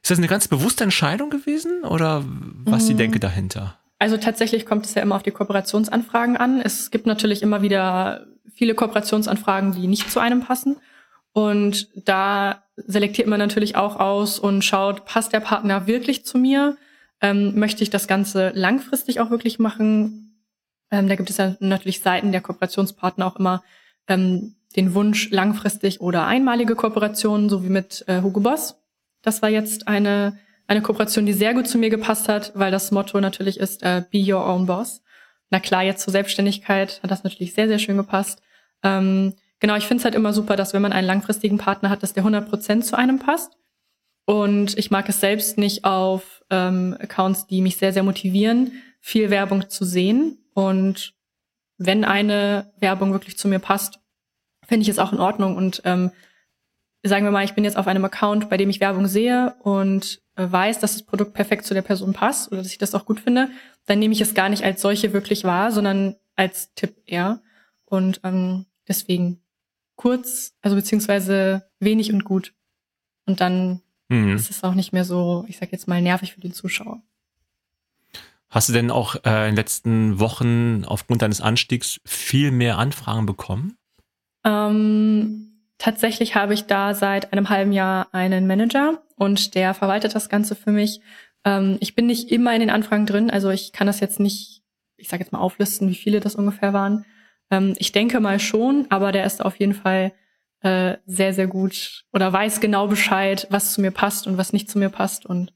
[0.02, 2.88] ist das eine ganz bewusste Entscheidung gewesen oder was mhm.
[2.88, 3.78] die Denke dahinter?
[4.00, 6.60] Also tatsächlich kommt es ja immer auf die Kooperationsanfragen an.
[6.60, 10.78] Es gibt natürlich immer wieder viele Kooperationsanfragen, die nicht zu einem passen.
[11.34, 16.78] Und da selektiert man natürlich auch aus und schaut, passt der Partner wirklich zu mir?
[17.22, 20.38] Ähm, möchte ich das Ganze langfristig auch wirklich machen?
[20.90, 23.64] Ähm, da gibt es ja natürlich Seiten der Kooperationspartner auch immer
[24.08, 28.76] ähm, den Wunsch langfristig oder einmalige Kooperationen, so wie mit äh, Hugo Boss.
[29.22, 32.92] Das war jetzt eine, eine Kooperation, die sehr gut zu mir gepasst hat, weil das
[32.92, 35.02] Motto natürlich ist, äh, be your own boss.
[35.50, 38.42] Na klar, jetzt zur Selbstständigkeit hat das natürlich sehr, sehr schön gepasst.
[38.84, 42.04] Ähm, genau, ich finde es halt immer super, dass wenn man einen langfristigen Partner hat,
[42.04, 43.58] dass der 100% zu einem passt.
[44.32, 48.72] Und ich mag es selbst nicht auf ähm, Accounts, die mich sehr, sehr motivieren,
[49.02, 50.38] viel Werbung zu sehen.
[50.54, 51.14] Und
[51.78, 54.00] wenn eine Werbung wirklich zu mir passt,
[54.66, 55.58] finde ich es auch in Ordnung.
[55.58, 56.12] Und ähm,
[57.04, 60.22] sagen wir mal, ich bin jetzt auf einem Account, bei dem ich Werbung sehe und
[60.38, 63.04] äh, weiß, dass das Produkt perfekt zu der Person passt oder dass ich das auch
[63.04, 63.50] gut finde,
[63.86, 67.42] dann nehme ich es gar nicht als solche wirklich wahr, sondern als Tipp eher.
[67.84, 69.42] Und ähm, deswegen
[69.98, 72.54] kurz, also beziehungsweise wenig und gut.
[73.26, 74.36] Und dann mhm.
[74.36, 77.02] ist es auch nicht mehr so, ich sag jetzt mal, nervig für den Zuschauer.
[78.50, 83.26] Hast du denn auch äh, in den letzten Wochen aufgrund deines Anstiegs viel mehr Anfragen
[83.26, 83.78] bekommen?
[84.44, 90.28] Ähm, tatsächlich habe ich da seit einem halben Jahr einen Manager und der verwaltet das
[90.28, 91.00] Ganze für mich.
[91.46, 94.64] Ähm, ich bin nicht immer in den Anfragen drin, also ich kann das jetzt nicht,
[94.98, 97.06] ich sage jetzt mal auflisten, wie viele das ungefähr waren.
[97.50, 100.12] Ähm, ich denke mal schon, aber der ist auf jeden Fall
[100.62, 104.70] äh, sehr, sehr gut oder weiß genau Bescheid, was zu mir passt und was nicht
[104.70, 105.54] zu mir passt und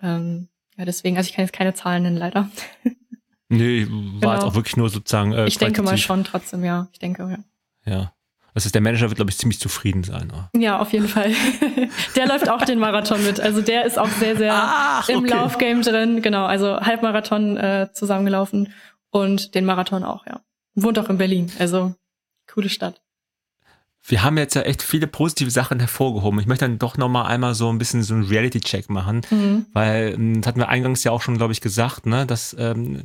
[0.00, 2.48] ähm, ja, deswegen, also ich kann jetzt keine Zahlen nennen, leider.
[3.50, 4.32] Nee, war genau.
[4.34, 5.32] jetzt auch wirklich nur sozusagen.
[5.32, 6.86] Äh, ich denke mal schon trotzdem, ja.
[6.92, 7.22] Ich denke,
[7.86, 7.90] ja.
[7.90, 8.12] Ja.
[8.52, 10.30] Das ist, der Manager wird, glaube ich, ziemlich zufrieden sein.
[10.30, 10.50] Oder?
[10.54, 11.32] Ja, auf jeden Fall.
[12.16, 13.40] der läuft auch den Marathon mit.
[13.40, 15.30] Also der ist auch sehr, sehr Ach, im okay.
[15.30, 16.20] Laufgame drin.
[16.20, 18.70] Genau, also Halbmarathon äh, zusammengelaufen
[19.08, 20.42] und den Marathon auch, ja.
[20.74, 21.50] Wohnt auch in Berlin.
[21.58, 21.94] Also
[22.52, 23.00] coole Stadt
[24.08, 26.40] wir haben jetzt ja echt viele positive Sachen hervorgehoben.
[26.40, 29.66] Ich möchte dann doch noch mal einmal so ein bisschen so einen Reality-Check machen, mhm.
[29.72, 33.02] weil ähm, das hatten wir eingangs ja auch schon, glaube ich, gesagt, ne, dass ähm,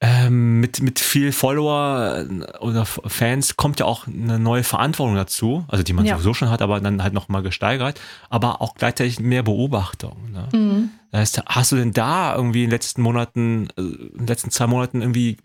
[0.00, 5.64] ähm, mit, mit viel Follower äh, oder Fans kommt ja auch eine neue Verantwortung dazu,
[5.68, 6.14] also die man ja.
[6.16, 10.30] sowieso schon hat, aber dann halt noch mal gesteigert, aber auch gleichzeitig mehr Beobachtung.
[10.32, 10.48] Ne?
[10.52, 10.90] Mhm.
[11.10, 14.50] Das heißt, hast du denn da irgendwie in den letzten Monaten, äh, in den letzten
[14.50, 15.36] zwei Monaten irgendwie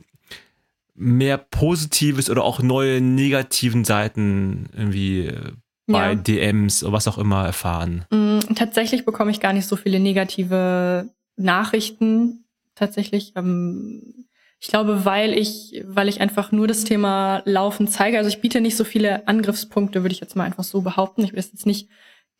[0.99, 5.51] mehr Positives oder auch neue negativen Seiten irgendwie äh,
[5.87, 6.15] bei ja.
[6.15, 8.05] DMs oder was auch immer erfahren?
[8.11, 12.43] Mm, tatsächlich bekomme ich gar nicht so viele negative Nachrichten.
[12.75, 14.27] Tatsächlich, ähm,
[14.59, 18.17] ich glaube, weil ich, weil ich einfach nur das Thema Laufen zeige.
[18.17, 21.23] Also ich biete nicht so viele Angriffspunkte, würde ich jetzt mal einfach so behaupten.
[21.23, 21.89] Ich will jetzt nicht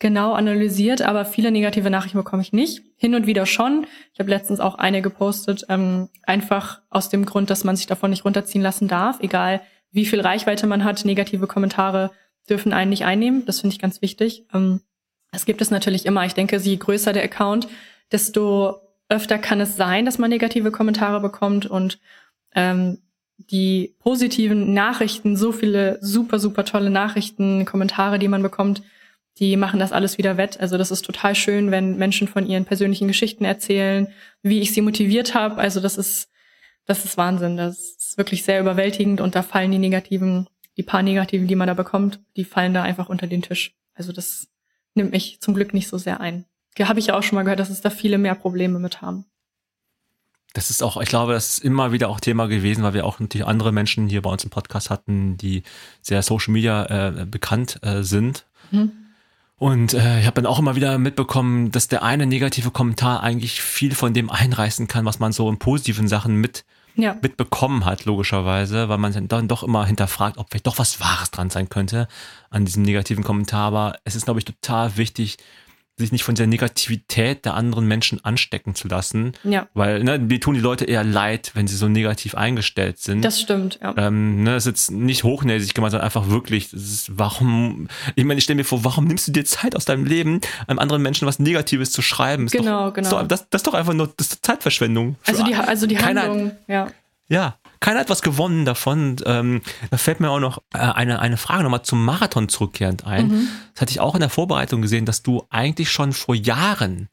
[0.00, 2.82] genau analysiert, aber viele negative Nachrichten bekomme ich nicht.
[2.96, 3.86] Hin und wieder schon.
[4.12, 8.10] Ich habe letztens auch eine gepostet, ähm, einfach aus dem Grund, dass man sich davon
[8.10, 9.60] nicht runterziehen lassen darf, egal
[9.92, 11.04] wie viel Reichweite man hat.
[11.04, 12.10] Negative Kommentare
[12.48, 13.44] dürfen einen nicht einnehmen.
[13.44, 14.46] Das finde ich ganz wichtig.
[14.52, 14.80] Ähm,
[15.32, 16.24] das gibt es natürlich immer.
[16.24, 17.68] Ich denke, je größer der Account,
[18.10, 22.00] desto öfter kann es sein, dass man negative Kommentare bekommt und
[22.54, 22.98] ähm,
[23.36, 28.82] die positiven Nachrichten, so viele super, super tolle Nachrichten, Kommentare, die man bekommt,
[29.38, 30.60] die machen das alles wieder wett.
[30.60, 34.08] Also das ist total schön, wenn Menschen von ihren persönlichen Geschichten erzählen,
[34.42, 35.56] wie ich sie motiviert habe.
[35.56, 36.28] Also das ist,
[36.84, 37.56] das ist Wahnsinn.
[37.56, 41.68] Das ist wirklich sehr überwältigend und da fallen die negativen, die paar negativen, die man
[41.68, 43.74] da bekommt, die fallen da einfach unter den Tisch.
[43.94, 44.48] Also das
[44.94, 46.44] nimmt mich zum Glück nicht so sehr ein.
[46.78, 49.26] Habe ich ja auch schon mal gehört, dass es da viele mehr Probleme mit haben.
[50.52, 53.20] Das ist auch, ich glaube, das ist immer wieder auch Thema gewesen, weil wir auch
[53.20, 55.62] natürlich andere Menschen hier bei uns im Podcast hatten, die
[56.00, 58.46] sehr Social Media äh, bekannt äh, sind.
[58.70, 58.99] Mhm.
[59.60, 63.60] Und äh, ich habe dann auch immer wieder mitbekommen, dass der eine negative Kommentar eigentlich
[63.60, 67.14] viel von dem einreißen kann, was man so in positiven Sachen mit ja.
[67.20, 71.50] mitbekommen hat, logischerweise, weil man dann doch immer hinterfragt, ob vielleicht doch was Wahres dran
[71.50, 72.08] sein könnte
[72.48, 73.66] an diesem negativen Kommentar.
[73.66, 75.36] Aber es ist, glaube ich, total wichtig,
[76.00, 79.32] sich nicht von der Negativität der anderen Menschen anstecken zu lassen.
[79.44, 79.68] Ja.
[79.74, 83.24] Weil, ne, die tun die Leute eher leid, wenn sie so negativ eingestellt sind.
[83.24, 83.94] Das stimmt, ja.
[83.96, 88.24] Ähm, ne, das ist jetzt nicht hochnäsig gemeint, sondern einfach wirklich, das ist, warum, ich
[88.24, 91.02] meine, ich stelle mir vor, warum nimmst du dir Zeit aus deinem Leben, einem anderen
[91.02, 92.46] Menschen was Negatives zu schreiben?
[92.46, 93.06] Ist genau, doch, genau.
[93.06, 95.16] Ist doch, das, das ist doch einfach nur, das Zeitverschwendung.
[95.26, 96.88] Also die, also die Handlung, ja.
[97.28, 99.16] Ja, keiner hat was gewonnen davon.
[99.24, 103.28] Ähm, da fällt mir auch noch äh, eine, eine Frage nochmal zum Marathon zurückkehrend ein.
[103.28, 103.48] Mhm.
[103.72, 107.08] Das hatte ich auch in der Vorbereitung gesehen, dass du eigentlich schon vor Jahren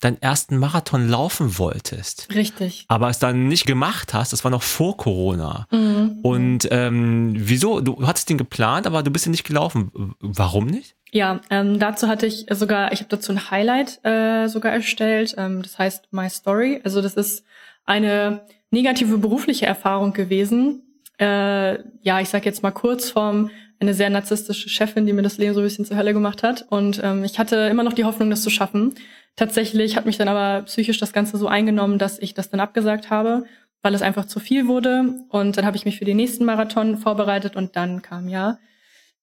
[0.00, 2.28] deinen ersten Marathon laufen wolltest.
[2.34, 2.86] Richtig.
[2.88, 5.66] Aber es dann nicht gemacht hast, das war noch vor Corona.
[5.70, 6.20] Mhm.
[6.22, 7.80] Und ähm, wieso?
[7.80, 10.14] Du hattest den geplant, aber du bist ja nicht gelaufen.
[10.20, 10.96] Warum nicht?
[11.12, 15.34] Ja, ähm, dazu hatte ich sogar, ich habe dazu ein Highlight äh, sogar erstellt.
[15.36, 16.80] Ähm, das heißt My Story.
[16.82, 17.44] Also das ist
[17.84, 20.82] eine negative berufliche Erfahrung gewesen.
[21.18, 23.50] Äh, ja, ich sag jetzt mal kurz vorm
[23.80, 26.66] eine sehr narzisstische Chefin, die mir das Leben so ein bisschen zur Hölle gemacht hat.
[26.68, 28.94] Und ähm, ich hatte immer noch die Hoffnung, das zu schaffen.
[29.36, 33.08] Tatsächlich hat mich dann aber psychisch das Ganze so eingenommen, dass ich das dann abgesagt
[33.08, 33.44] habe,
[33.80, 35.24] weil es einfach zu viel wurde.
[35.30, 38.58] Und dann habe ich mich für den nächsten Marathon vorbereitet und dann kam ja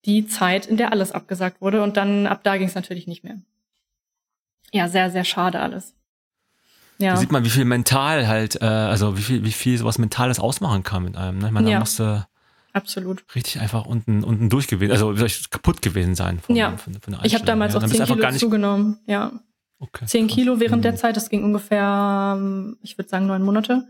[0.04, 1.82] die Zeit, in der alles abgesagt wurde.
[1.82, 3.40] Und dann ab da ging es natürlich nicht mehr.
[4.72, 5.94] Ja, sehr, sehr schade alles.
[6.98, 7.12] Ja.
[7.12, 10.40] Da sieht man, wie viel mental halt, äh, also wie viel, wie viel sowas Mentales
[10.40, 11.38] ausmachen kann mit einem.
[11.38, 11.46] Ne?
[11.46, 11.78] Ich meine, da ja.
[11.78, 12.26] musste
[12.72, 13.24] Absolut.
[13.34, 15.14] richtig einfach unten, unten durch gewesen, also
[15.50, 16.40] kaputt gewesen sein.
[16.40, 16.76] Von, ja.
[16.76, 19.32] Von, von ich habe damals ja, auch 10 Kilo zugenommen, ja.
[19.78, 20.34] Okay, 10 krass.
[20.34, 20.82] Kilo während mhm.
[20.82, 22.36] der Zeit, das ging ungefähr,
[22.82, 23.86] ich würde sagen, neun Monate.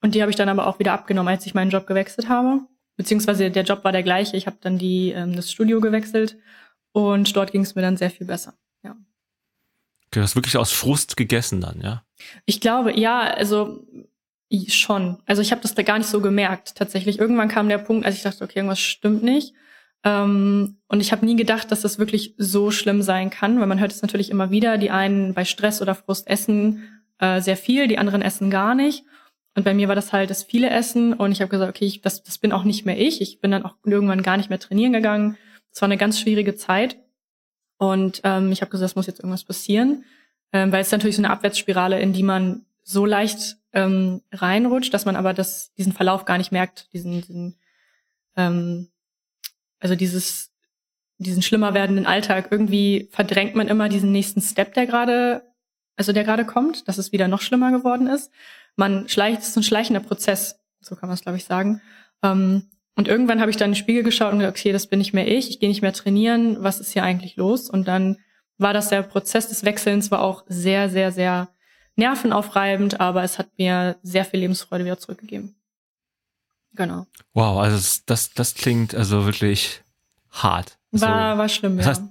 [0.00, 2.60] Und die habe ich dann aber auch wieder abgenommen, als ich meinen Job gewechselt habe.
[2.96, 4.36] Beziehungsweise der Job war der gleiche.
[4.36, 6.36] Ich habe dann die, ähm, das Studio gewechselt
[6.92, 8.54] und dort ging es mir dann sehr viel besser.
[10.14, 12.04] Du hast wirklich aus Frust gegessen dann, ja?
[12.46, 13.84] Ich glaube, ja, also
[14.68, 15.18] schon.
[15.26, 16.76] Also ich habe das da gar nicht so gemerkt.
[16.76, 19.54] Tatsächlich, irgendwann kam der Punkt, als ich dachte, okay, irgendwas stimmt nicht.
[20.04, 23.80] Ähm, und ich habe nie gedacht, dass das wirklich so schlimm sein kann, weil man
[23.80, 24.78] hört es natürlich immer wieder.
[24.78, 29.04] Die einen bei Stress oder Frust essen äh, sehr viel, die anderen essen gar nicht.
[29.56, 32.00] Und bei mir war das halt das viele Essen und ich habe gesagt, okay, ich,
[32.00, 33.20] das, das bin auch nicht mehr ich.
[33.20, 35.36] Ich bin dann auch irgendwann gar nicht mehr trainieren gegangen.
[35.72, 36.96] Es war eine ganz schwierige Zeit
[37.92, 40.04] und ähm, ich habe gesagt, es muss jetzt irgendwas passieren,
[40.52, 45.04] ähm, weil es natürlich so eine Abwärtsspirale, in die man so leicht ähm, reinrutscht, dass
[45.04, 47.56] man aber das, diesen Verlauf gar nicht merkt, diesen, diesen
[48.36, 48.88] ähm,
[49.84, 50.50] also dieses,
[51.18, 52.48] diesen schlimmer werdenden Alltag.
[52.50, 55.42] Irgendwie verdrängt man immer diesen nächsten Step, der gerade,
[55.96, 58.30] also der gerade kommt, dass es wieder noch schlimmer geworden ist.
[58.76, 61.80] Man schleicht, es ist ein schleichender Prozess, so kann man es, glaube ich, sagen.
[62.22, 64.98] Ähm, und irgendwann habe ich dann in den Spiegel geschaut und gesagt, okay, das bin
[64.98, 67.68] nicht mehr ich, ich gehe nicht mehr trainieren, was ist hier eigentlich los?
[67.68, 68.18] Und dann
[68.56, 71.48] war das der Prozess des Wechselns, war auch sehr, sehr, sehr
[71.96, 75.56] nervenaufreibend, aber es hat mir sehr viel Lebensfreude wieder zurückgegeben.
[76.74, 77.06] Genau.
[77.32, 79.82] Wow, also das, das klingt also wirklich
[80.30, 80.78] hart.
[80.92, 81.90] Also, war, war schlimm, das ja.
[81.92, 82.02] Heißt,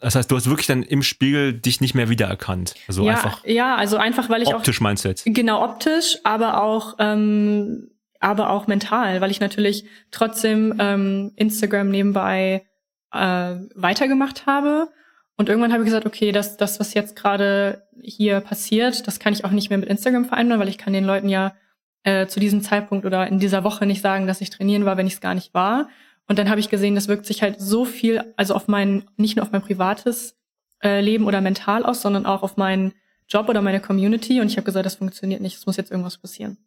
[0.00, 2.74] das heißt, du hast wirklich dann im Spiegel dich nicht mehr wiedererkannt.
[2.86, 3.44] Also ja, einfach.
[3.44, 4.60] Ja, also einfach, weil ich optisch auch.
[4.60, 5.24] Optisch meinst du jetzt?
[5.26, 7.90] Genau, optisch, aber auch, ähm,
[8.26, 12.66] aber auch mental, weil ich natürlich trotzdem ähm, Instagram nebenbei
[13.12, 14.88] äh, weitergemacht habe.
[15.36, 19.32] Und irgendwann habe ich gesagt, okay, das, das, was jetzt gerade hier passiert, das kann
[19.32, 21.54] ich auch nicht mehr mit Instagram vereinbaren, weil ich kann den Leuten ja
[22.02, 25.06] äh, zu diesem Zeitpunkt oder in dieser Woche nicht sagen, dass ich trainieren war, wenn
[25.06, 25.88] ich es gar nicht war.
[26.26, 29.36] Und dann habe ich gesehen, das wirkt sich halt so viel, also auf mein, nicht
[29.36, 30.36] nur auf mein privates
[30.82, 32.92] äh, Leben oder mental aus, sondern auch auf meinen
[33.28, 34.40] Job oder meine Community.
[34.40, 36.58] Und ich habe gesagt, das funktioniert nicht, es muss jetzt irgendwas passieren.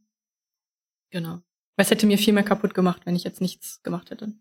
[1.10, 1.42] Genau.
[1.80, 4.34] Weil es hätte mir viel mehr kaputt gemacht, wenn ich jetzt nichts gemacht hätte.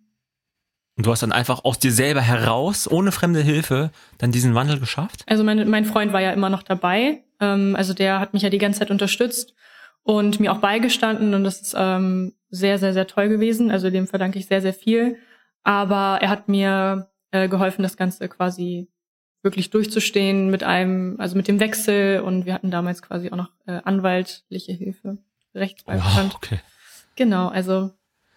[0.97, 4.81] Und du hast dann einfach aus dir selber heraus, ohne fremde Hilfe, dann diesen Wandel
[4.81, 5.23] geschafft?
[5.29, 7.23] Also mein, mein Freund war ja immer noch dabei.
[7.39, 9.55] Ähm, also der hat mich ja die ganze Zeit unterstützt
[10.03, 13.71] und mir auch beigestanden und das ist ähm, sehr, sehr, sehr toll gewesen.
[13.71, 15.17] Also dem verdanke ich sehr, sehr viel.
[15.63, 18.89] Aber er hat mir äh, geholfen, das Ganze quasi
[19.45, 23.53] wirklich durchzustehen mit einem, also mit dem Wechsel und wir hatten damals quasi auch noch
[23.69, 25.19] äh, anwaltliche Hilfe,
[25.55, 26.33] Rechtsbeistand.
[26.33, 26.59] Wow, okay.
[27.19, 27.91] Genau, also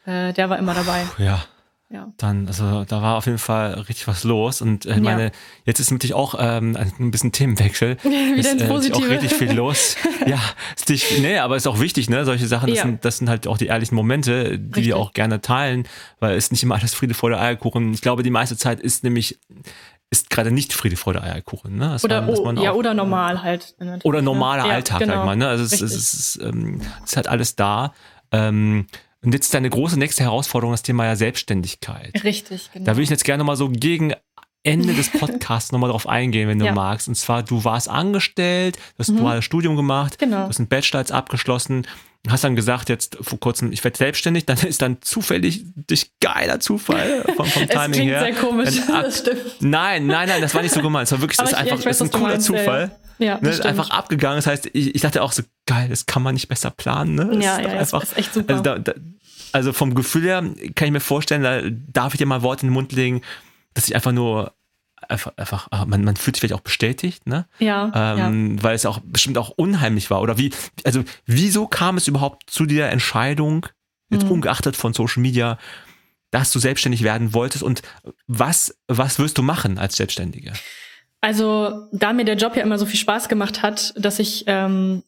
[0.08, 1.06] äh, der war immer dabei.
[1.20, 1.44] Ja,
[1.92, 2.12] ja.
[2.18, 4.62] Dann, also da war auf jeden Fall richtig was los.
[4.62, 5.32] Und äh, meine, ja.
[5.66, 7.98] jetzt ist natürlich auch ähm, ein bisschen Themenwechsel.
[8.04, 8.98] Wieder ist, Positive.
[8.98, 9.98] Ist auch richtig viel los.
[10.26, 10.40] ja,
[10.76, 12.26] ist nicht, nee, aber ist auch wichtig, ne?
[12.26, 12.84] Solche Sachen, das, ja.
[12.84, 14.86] sind, das sind halt auch die ehrlichen Momente, die richtig.
[14.86, 15.88] wir auch gerne teilen,
[16.20, 17.94] weil es nicht immer alles Friede vor der Eierkuchen.
[17.94, 19.38] Ich glaube, die meiste Zeit ist nämlich
[20.10, 21.78] ist gerade nicht Friede der Eierkuchen.
[21.78, 21.90] Ne?
[21.90, 23.76] Das oder, war, oh, ja, oder normal halt.
[24.04, 25.14] Oder normaler ja, Alltag, genau.
[25.14, 25.36] sag ich mal.
[25.38, 25.48] Ne?
[25.48, 27.94] Also es, es, es, es, ähm, es ist halt alles da.
[28.32, 28.88] Ähm,
[29.24, 32.24] und jetzt ist deine große nächste Herausforderung das Thema ja Selbstständigkeit.
[32.24, 32.86] Richtig, genau.
[32.86, 34.14] Da will ich jetzt gerne mal so gegen
[34.64, 36.74] Ende des Podcasts nochmal drauf eingehen, wenn du ja.
[36.74, 37.08] magst.
[37.08, 39.20] Und zwar, du warst angestellt, du hast ein mhm.
[39.20, 40.44] duales Studium gemacht, genau.
[40.44, 41.86] du hast einen Bachelor jetzt abgeschlossen,
[42.30, 46.60] hast dann gesagt, jetzt vor kurzem, ich werde selbstständig, dann ist dann zufällig durch geiler
[46.60, 48.20] Zufall vom, vom Timing klingt her.
[48.22, 49.42] sehr komisch, das stimmt.
[49.60, 51.08] Nein, nein, nein, das war nicht so gemeint.
[51.08, 52.92] Es war wirklich, das ist einfach, weiß, ist ein cooler Zufall.
[53.18, 54.38] Ja, ne, ist einfach abgegangen.
[54.38, 57.16] Das heißt, ich, ich dachte auch so, geil, das kann man nicht besser planen.
[57.16, 57.26] Ne?
[57.26, 58.52] Das ja, ist ja, einfach, ist echt super.
[58.52, 58.94] Also, da, da,
[59.52, 60.42] also, vom Gefühl her
[60.76, 63.22] kann ich mir vorstellen, da darf ich dir mal Worte in den Mund legen,
[63.74, 64.54] dass ich einfach nur
[65.08, 67.48] einfach, einfach ah, man, man fühlt sich vielleicht auch bestätigt, ne?
[67.60, 68.64] Ja, ähm, ja.
[68.64, 70.22] Weil es auch bestimmt auch unheimlich war.
[70.22, 70.52] Oder wie,
[70.84, 73.68] also wieso kam es überhaupt zu der Entscheidung,
[74.10, 74.32] jetzt mhm.
[74.32, 75.58] ungeachtet von Social Media,
[76.32, 77.82] dass du selbstständig werden wolltest und
[78.28, 80.54] was, was wirst du machen als Selbstständige?
[81.20, 85.04] Also, da mir der Job ja immer so viel Spaß gemacht hat, dass ich, ähm,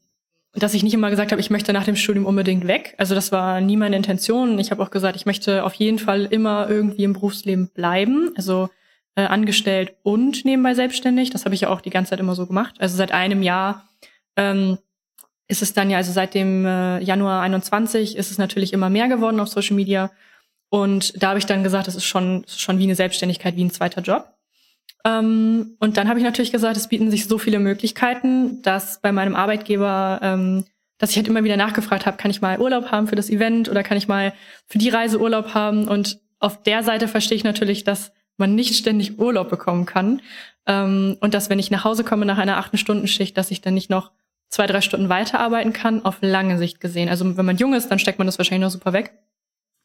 [0.54, 2.94] dass ich nicht immer gesagt habe, ich möchte nach dem Studium unbedingt weg.
[3.00, 4.60] Also das war nie meine Intention.
[4.60, 8.32] Ich habe auch gesagt, ich möchte auf jeden Fall immer irgendwie im Berufsleben bleiben.
[8.36, 8.70] Also
[9.16, 11.30] äh, angestellt und nebenbei selbstständig.
[11.30, 12.76] Das habe ich ja auch die ganze Zeit immer so gemacht.
[12.80, 13.88] Also seit einem Jahr
[14.36, 14.78] ähm,
[15.48, 19.08] ist es dann ja, also seit dem äh, Januar 21 ist es natürlich immer mehr
[19.08, 20.12] geworden auf Social Media.
[20.70, 23.72] Und da habe ich dann gesagt, das ist schon, schon wie eine Selbstständigkeit, wie ein
[23.72, 24.34] zweiter Job.
[25.06, 29.12] Ähm, und dann habe ich natürlich gesagt, es bieten sich so viele Möglichkeiten, dass bei
[29.12, 30.66] meinem Arbeitgeber, ähm,
[30.98, 33.70] dass ich halt immer wieder nachgefragt habe, kann ich mal Urlaub haben für das Event
[33.70, 34.34] oder kann ich mal
[34.68, 35.88] für die Reise Urlaub haben?
[35.88, 40.22] Und auf der Seite verstehe ich natürlich, dass man nicht ständig Urlaub bekommen kann.
[40.66, 43.62] Ähm, und dass, wenn ich nach Hause komme nach einer achten Stunden Schicht, dass ich
[43.62, 44.12] dann nicht noch
[44.50, 47.10] zwei, drei Stunden weiterarbeiten kann, auf lange Sicht gesehen.
[47.10, 49.14] Also wenn man jung ist, dann steckt man das wahrscheinlich noch super weg.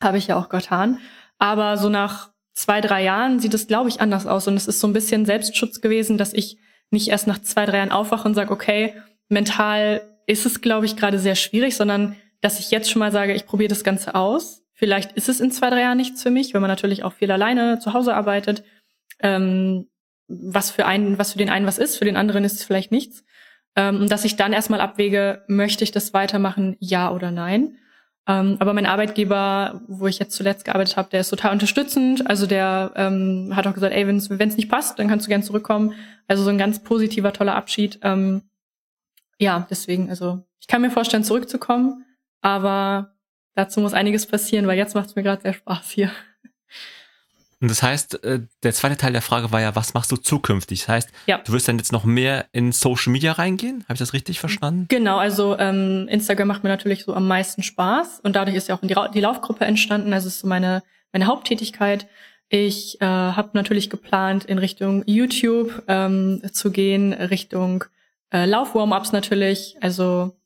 [0.03, 0.99] Habe ich ja auch getan.
[1.39, 4.47] Aber so nach zwei, drei Jahren sieht es, glaube ich, anders aus.
[4.47, 6.59] Und es ist so ein bisschen Selbstschutz gewesen, dass ich
[6.91, 8.95] nicht erst nach zwei, drei Jahren aufwache und sage, okay,
[9.29, 13.35] mental ist es, glaube ich, gerade sehr schwierig, sondern dass ich jetzt schon mal sage,
[13.35, 14.63] ich probiere das Ganze aus.
[14.79, 17.33] Vielleicht ist es in zwei, drei Jahren nichts für mich, wenn man natürlich auch viel
[17.33, 18.63] alleine zu Hause arbeitet.
[19.19, 19.89] Ähm,
[20.29, 22.93] was für einen, was für den einen was ist, für den anderen ist es vielleicht
[22.93, 23.25] nichts.
[23.75, 27.79] Ähm, dass ich dann erstmal abwäge, möchte ich das weitermachen, ja oder nein.
[28.29, 32.31] Ähm, aber mein Arbeitgeber, wo ich jetzt zuletzt gearbeitet habe, der ist total unterstützend.
[32.31, 35.43] Also der ähm, hat auch gesagt, ey, wenn es nicht passt, dann kannst du gern
[35.43, 35.95] zurückkommen.
[36.29, 37.99] Also so ein ganz positiver, toller Abschied.
[38.03, 38.43] Ähm,
[39.41, 42.05] ja, deswegen, also ich kann mir vorstellen, zurückzukommen,
[42.43, 43.18] aber
[43.59, 46.13] dazu muss einiges passieren, weil jetzt macht es mir gerade sehr Spaß hier.
[47.61, 50.81] Und das heißt, äh, der zweite Teil der Frage war ja, was machst du zukünftig?
[50.81, 51.39] Das heißt, ja.
[51.39, 53.83] du wirst dann jetzt noch mehr in Social Media reingehen?
[53.85, 54.87] Habe ich das richtig verstanden?
[54.89, 58.77] Genau, also ähm, Instagram macht mir natürlich so am meisten Spaß und dadurch ist ja
[58.77, 60.13] auch die, die Laufgruppe entstanden.
[60.13, 62.07] Also ist so meine, meine Haupttätigkeit.
[62.49, 67.85] Ich äh, habe natürlich geplant, in Richtung YouTube ähm, zu gehen, Richtung
[68.33, 69.77] äh, Lauf-Warm-Ups natürlich.
[69.81, 70.38] Also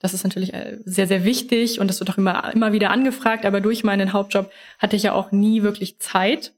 [0.00, 3.44] das ist natürlich äh, sehr, sehr wichtig und das wird auch immer, immer wieder angefragt.
[3.44, 6.54] Aber durch meinen Hauptjob hatte ich ja auch nie wirklich Zeit,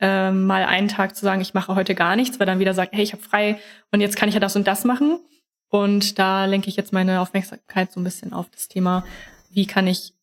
[0.00, 2.94] ähm, mal einen Tag zu sagen, ich mache heute gar nichts, weil dann wieder sagt,
[2.94, 5.20] hey, ich habe frei und jetzt kann ich ja das und das machen.
[5.68, 9.04] Und da lenke ich jetzt meine Aufmerksamkeit so ein bisschen auf das Thema,
[9.50, 10.14] wie kann ich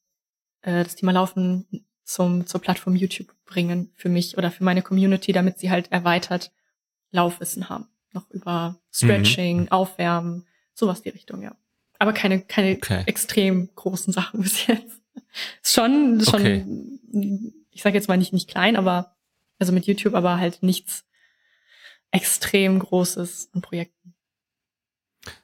[0.61, 1.65] äh, das Thema Laufen
[2.05, 6.51] zum, zur Plattform YouTube bringen für mich oder für meine Community, damit sie halt erweitert
[7.11, 7.88] Laufwissen haben.
[8.13, 9.72] Noch über Stretching, mhm.
[9.72, 11.55] Aufwärmen, sowas die Richtung, ja.
[12.02, 13.04] Aber keine, keine okay.
[13.06, 14.99] extrem großen Sachen bis jetzt.
[15.64, 16.66] schon, schon, okay.
[17.70, 19.16] ich sage jetzt mal nicht, nicht klein, aber
[19.60, 21.06] also mit YouTube, aber halt nichts
[22.10, 24.16] extrem Großes an Projekten.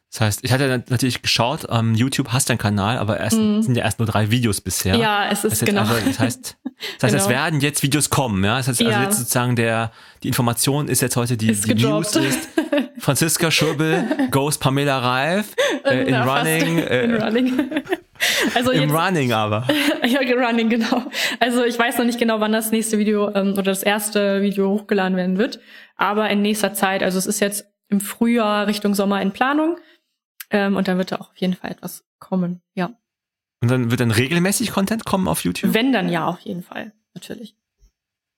[0.10, 3.62] Das heißt, ich hatte natürlich geschaut, ähm, YouTube hast einen Kanal, aber es mm.
[3.62, 4.96] sind ja erst nur drei Videos bisher.
[4.96, 5.82] Ja, es ist das genau.
[5.82, 6.58] Also, das heißt,
[7.00, 7.24] das heißt, genau.
[7.24, 8.58] es werden jetzt Videos kommen, ja.
[8.58, 9.04] Das heißt, also ja.
[9.04, 9.92] jetzt sozusagen der,
[10.24, 12.50] die Information ist jetzt heute die, die News ist.
[13.00, 17.72] Franziska Schöbel, Ghost Pamela Reif, äh, in, Na, running, äh, in Running.
[18.56, 19.68] Also Im jetzt, Running aber.
[20.06, 21.04] ja, Running, genau.
[21.40, 24.70] Also ich weiß noch nicht genau, wann das nächste Video ähm, oder das erste Video
[24.70, 25.60] hochgeladen werden wird.
[25.96, 29.78] Aber in nächster Zeit, also es ist jetzt im Frühjahr Richtung Sommer in Planung.
[30.50, 32.92] Ähm, und dann wird da auch auf jeden Fall etwas kommen, ja.
[33.62, 35.74] Und dann wird dann regelmäßig Content kommen auf YouTube?
[35.74, 37.56] Wenn dann ja, auf jeden Fall, natürlich.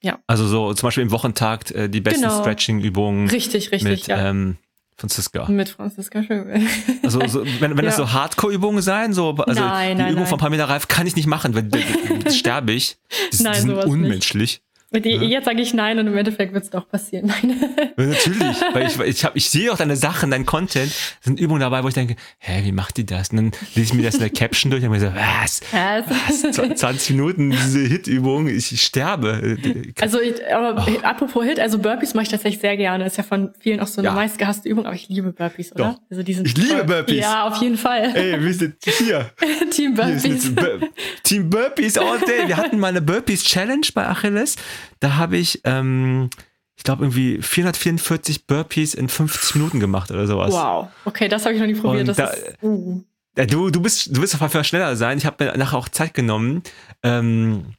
[0.01, 0.19] Ja.
[0.27, 2.39] Also so zum Beispiel im Wochentakt äh, die besten genau.
[2.39, 3.29] Stretching-Übungen.
[3.29, 3.83] Richtig, richtig.
[3.83, 4.29] Mit, ja.
[4.29, 4.57] ähm,
[4.95, 5.49] Franziska.
[5.49, 6.61] Mit Franziska Schöbel.
[7.03, 7.83] Also so, wenn, wenn ja.
[7.83, 10.29] das so Hardcore-Übungen sein, so also nein, die nein, Übung nein.
[10.29, 12.97] von Pamela Reif kann ich nicht machen, weil das sterbe ich.
[13.33, 14.61] Die, nein, die sind unmenschlich.
[14.61, 14.63] Nicht.
[14.91, 15.21] Die, ja.
[15.21, 17.27] Jetzt sage ich nein und im Endeffekt wird es doch passieren.
[17.41, 17.59] Nein.
[17.95, 21.83] Natürlich, weil ich, ich, hab, ich sehe auch deine Sachen, dein Content, sind Übungen dabei,
[21.83, 23.29] wo ich denke, hä, wie macht die das?
[23.29, 25.61] Und dann lese ich mir das in der Caption durch und mir so, was?
[25.71, 26.79] was?
[26.79, 29.57] 20 Minuten diese Hit-Übung, ich, ich, sterbe.
[30.01, 30.99] Also, ich, aber oh.
[31.03, 33.03] apropos Hit, also Burpees mache ich tatsächlich sehr gerne.
[33.03, 34.13] Das ist ja von vielen auch so eine ja.
[34.15, 35.83] meistgehasste Übung, aber ich liebe Burpees, oder?
[35.83, 36.01] Doch.
[36.09, 37.19] Also die sind ich liebe Burpees.
[37.19, 38.11] Ja, auf jeden Fall.
[38.15, 39.29] Ey, wir sind hier.
[39.71, 40.55] Team Burpees.
[40.55, 40.79] Bur
[41.23, 42.47] Team Burpees all day.
[42.47, 44.55] Wir hatten mal eine Burpees Challenge bei Achilles.
[44.99, 46.29] Da habe ich, ähm,
[46.75, 50.51] ich glaube, irgendwie 444 Burpees in 50 Minuten gemacht oder sowas.
[50.51, 50.87] Wow.
[51.05, 52.07] Okay, das habe ich noch nie probiert.
[52.07, 53.03] Das da, ist, uh.
[53.37, 55.17] ja, du, du bist, du wirst auf jeden Fall schneller sein.
[55.17, 56.63] Ich habe mir nachher auch Zeit genommen.
[57.03, 57.75] Ähm,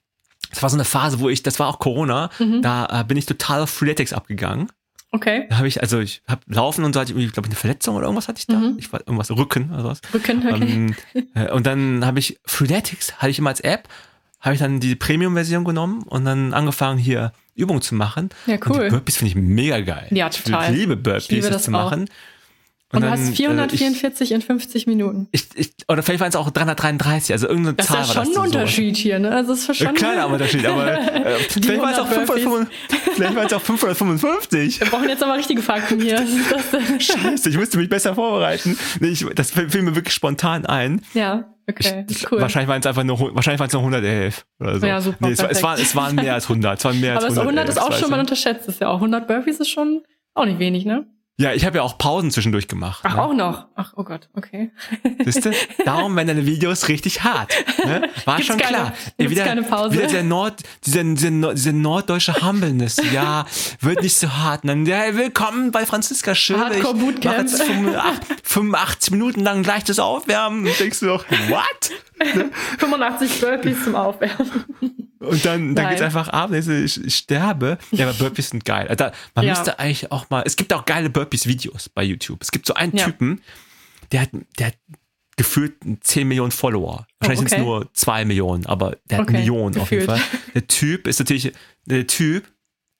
[0.50, 2.62] das war so eine Phase, wo ich, das war auch Corona, mhm.
[2.62, 4.70] da äh, bin ich total auf Freeletics abgegangen.
[5.12, 5.46] Okay.
[5.48, 7.96] Da habe ich, also ich habe Laufen und so hatte ich glaube ich, eine Verletzung
[7.96, 8.58] oder irgendwas hatte ich da.
[8.58, 8.76] Mhm.
[8.78, 10.00] Ich war irgendwas Rücken oder was.
[10.14, 10.94] Rücken, okay.
[11.14, 13.88] Ähm, äh, und dann habe ich Freeletics, hatte ich immer als App
[14.40, 18.30] habe ich dann die Premium-Version genommen und dann angefangen, hier Übungen zu machen.
[18.46, 18.76] Ja, cool.
[18.76, 20.08] Und die Burpees finde ich mega geil.
[20.10, 20.72] Ja, total.
[20.72, 22.00] Ich liebe Burpees ich liebe das zu machen.
[22.02, 22.10] Und,
[22.92, 25.28] und du dann, hast 444 äh, ich, in 50 Minuten.
[25.30, 28.14] Ich, ich, oder vielleicht waren es auch 333, also irgendeine das Zahl war das.
[28.14, 29.02] Das ist schon ein Unterschied so.
[29.02, 29.30] hier, ne?
[29.30, 33.60] Also es ist schon ein kleiner Unterschied, aber äh, vielleicht waren es auch, 555, auch
[33.60, 34.80] 555.
[34.80, 36.18] Wir brauchen jetzt aber richtige Fakten hier.
[36.98, 38.76] Scheiße, ich musste mich besser vorbereiten.
[38.98, 41.02] Nee, ich, das fiel mir wirklich spontan ein.
[41.14, 41.44] Ja.
[41.70, 42.40] Okay, ich, cool.
[42.40, 44.86] Wahrscheinlich waren es einfach nur, wahrscheinlich waren es nur 111 oder so.
[44.86, 45.16] Ja, super.
[45.20, 46.78] Nee, es, war, es, waren, es waren mehr als 100.
[46.78, 48.68] Es waren mehr Aber als 100, 100 ist auch schon mal unterschätzt.
[48.68, 50.02] Ist ja auch 100 Burpees ist schon
[50.34, 51.06] auch nicht wenig, ne?
[51.40, 53.00] Ja, ich habe ja auch Pausen zwischendurch gemacht.
[53.02, 53.22] Ach, ne?
[53.22, 53.66] auch noch.
[53.74, 54.72] Ach, oh Gott, okay.
[55.24, 55.52] Siehst du?
[55.86, 57.50] Darum werden deine Videos richtig hart.
[57.82, 58.10] Ne?
[58.26, 58.92] War gibt's schon keine, klar.
[59.16, 59.94] Gibt's wieder, keine Pause.
[59.94, 63.00] Wieder der Nord, diese, diese, diese norddeutsche Humbleness.
[63.14, 63.46] Ja,
[63.80, 64.64] wird nicht so hart.
[64.64, 66.34] Dann, ja, willkommen bei Franziska.
[66.34, 67.24] Hardcore Bootcamp.
[67.24, 67.62] Mach jetzt
[68.42, 70.66] 85 Minuten lang leichtes Aufwärmen.
[70.66, 71.90] Und denkst du doch, what?
[72.78, 75.09] 85 Burpees zum Aufwärmen.
[75.20, 77.76] Und dann, dann geht's einfach ab, ich, ich, sterbe.
[77.90, 78.92] Ja, aber Burpees sind geil.
[78.96, 79.52] Da, man ja.
[79.52, 82.42] müsste eigentlich auch mal, es gibt auch geile Burpees-Videos bei YouTube.
[82.42, 83.04] Es gibt so einen ja.
[83.04, 83.42] Typen,
[84.12, 84.78] der hat, der hat
[85.36, 87.06] gefühlt 10 Millionen Follower.
[87.18, 87.48] Wahrscheinlich oh, okay.
[87.50, 89.38] sind es nur 2 Millionen, aber der hat okay.
[89.38, 90.08] Millionen gefühlt.
[90.08, 90.40] auf jeden Fall.
[90.54, 91.52] Der Typ ist natürlich,
[91.84, 92.50] der Typ,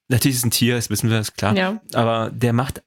[0.08, 1.56] natürlich ist ein Tier, das wissen wir, ist klar.
[1.56, 1.80] Ja.
[1.94, 2.82] Aber der macht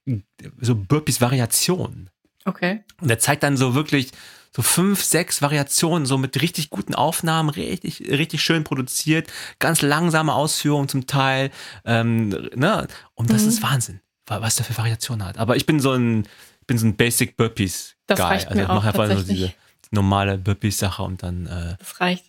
[0.61, 2.11] so Burpees-Variationen.
[2.45, 2.83] Okay.
[3.01, 4.11] Und der zeigt dann so wirklich
[4.55, 9.27] so fünf, sechs Variationen, so mit richtig guten Aufnahmen, richtig, richtig schön produziert,
[9.59, 11.49] ganz langsame Ausführungen zum Teil.
[11.85, 12.87] Ähm, ne?
[13.15, 13.49] Und das mhm.
[13.49, 13.99] ist Wahnsinn.
[14.27, 15.37] was der für Variationen hat.
[15.37, 16.27] Aber ich bin so ein,
[16.67, 18.27] bin so ein Basic Burpees Das Guy.
[18.27, 19.53] reicht also ich mache einfach nur diese
[19.91, 22.25] normale Burpees Sache und dann äh, Das reicht.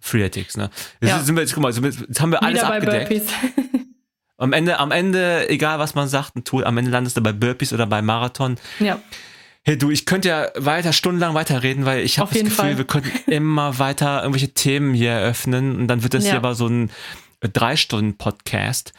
[0.00, 0.70] Freeletics, ne?
[1.00, 1.18] Jetzt Ja.
[1.22, 3.22] sind wir jetzt, guck mal, jetzt haben wir alles Wieder abgedeckt.
[4.38, 7.32] Am Ende, am Ende, egal was man sagt und tut, am Ende landest du bei
[7.32, 8.56] Burpees oder bei Marathon.
[8.78, 8.98] ja,
[9.62, 12.78] Hey du, ich könnte ja weiter, stundenlang weiterreden, weil ich habe das Gefühl, Fall.
[12.78, 16.30] wir könnten immer weiter irgendwelche Themen hier eröffnen und dann wird das Ja.
[16.30, 16.90] hier aber so ein
[17.40, 18.92] drei Stunden Podcast.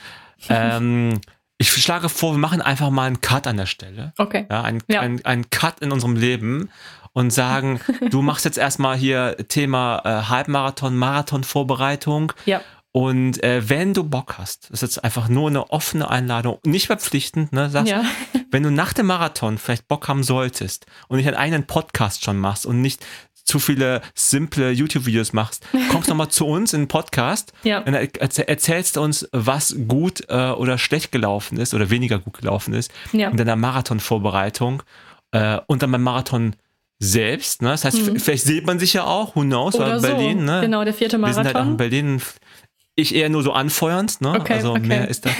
[0.50, 1.20] ähm,
[1.58, 4.14] ich schlage vor, wir machen einfach mal einen Cut an der Stelle.
[4.18, 4.46] okay.
[4.50, 5.02] Ja, ein, Ja.
[5.02, 6.70] ein, ein Cut in unserem Leben
[7.14, 7.80] und sagen,
[8.12, 12.34] du machst jetzt erstmal hier Thema äh, Halbmarathon, Marathon-Vorbereitung.
[12.46, 12.62] Ja,
[12.94, 16.88] Und äh, wenn du Bock hast, das ist jetzt einfach nur eine offene Einladung, nicht
[16.88, 17.70] verpflichtend, ne?
[17.70, 18.04] Sagst, ja,
[18.52, 22.38] wenn du nach dem Marathon vielleicht Bock haben solltest und nicht einen eigenen Podcast schon
[22.38, 23.06] machst und nicht
[23.46, 28.04] zu viele simple YouTube-Videos machst, kommst nochmal zu uns in den Podcast ja, und er-
[28.08, 32.92] erzäh- erzählst uns, was gut äh, oder schlecht gelaufen ist oder weniger gut gelaufen ist
[33.14, 33.30] ja.
[33.30, 34.84] in deiner Marathon-Vorbereitung
[35.32, 36.56] äh, und dann beim Marathon
[37.00, 37.62] selbst.
[37.64, 37.70] Ne?
[37.70, 38.20] Das heißt, Mhm.
[38.20, 40.08] vielleicht sieht man sich ja auch, who knows, Oder oder so.
[40.08, 40.46] Berlin.
[40.46, 40.62] Ne?
[40.62, 41.78] Genau, der vierte Wir sind halt auch in Marathon.
[41.78, 42.22] Berlin.
[43.02, 44.30] Ich eher nur so anfeuernd, ne?
[44.40, 44.88] Okay, also okay.
[44.88, 45.30] mehr ist da.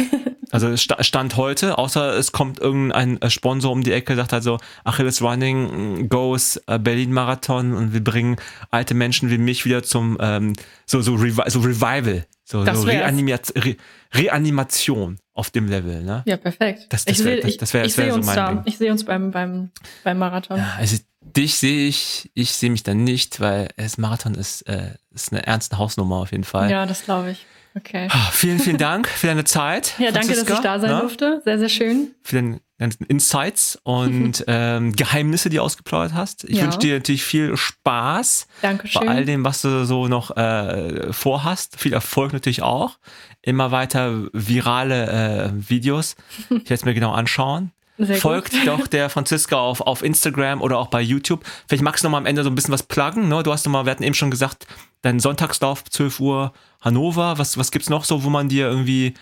[0.54, 4.44] Also Sta- Stand heute, außer es kommt irgendein äh, Sponsor um die Ecke, sagt halt
[4.44, 8.36] so, Achilles Running goes äh, Berlin Marathon und wir bringen
[8.70, 10.52] alte Menschen wie mich wieder zum ähm,
[10.86, 12.82] so so, Revi so Revival, so, so.
[12.82, 13.78] Reanimation, Re
[14.14, 16.22] Reanimation auf dem Level, ne?
[16.26, 16.86] ja, perfekt.
[16.90, 18.48] Das- das ich wär- seh- das- wär- das wär sehe so uns mein da.
[18.54, 18.62] Ding.
[18.66, 19.72] Ich sehe uns beim, beim,
[20.04, 20.58] beim Marathon.
[20.60, 24.92] Ja, also dich sehe ich, ich sehe mich dann nicht, weil das Marathon ist, äh,
[25.14, 26.70] ist eine ernste Hausnummer auf jeden Fall.
[26.70, 27.46] Ja, das glaube ich.
[27.76, 28.08] Okay.
[28.12, 29.94] Ah, Vielen, vielen Dank für deine Zeit.
[29.98, 31.00] Ja, danke, dass Franziska, ich da sein ne?
[31.02, 31.42] durfte.
[31.46, 32.14] Sehr, sehr schön.
[32.22, 36.44] Für deine ganzen Insights und ähm, Geheimnisse, die du ausgeplaudert hast.
[36.46, 36.64] Ich Ja.
[36.64, 39.06] wünsche dir natürlich viel Spaß Dankeschön.
[39.06, 41.80] bei all dem, was du so noch äh, vorhast.
[41.80, 42.98] Viel Erfolg natürlich auch.
[43.42, 46.16] Immer weiter virale äh, Videos.
[46.50, 47.72] Ich werde es mir genau anschauen.
[48.06, 48.22] Sehr gut.
[48.22, 51.44] Folgt doch der Franziska auf, auf Instagram oder auch bei YouTube.
[51.68, 53.28] Vielleicht magst du noch mal am Ende so ein bisschen was pluggen.
[53.28, 53.44] Ne?
[53.44, 54.68] Du hast noch mal, wir hatten eben schon gesagt,
[55.02, 57.38] dein Sonntagslauf 12 Uhr Hannover.
[57.38, 59.14] Was, was gibt's noch so, wo man dir irgendwie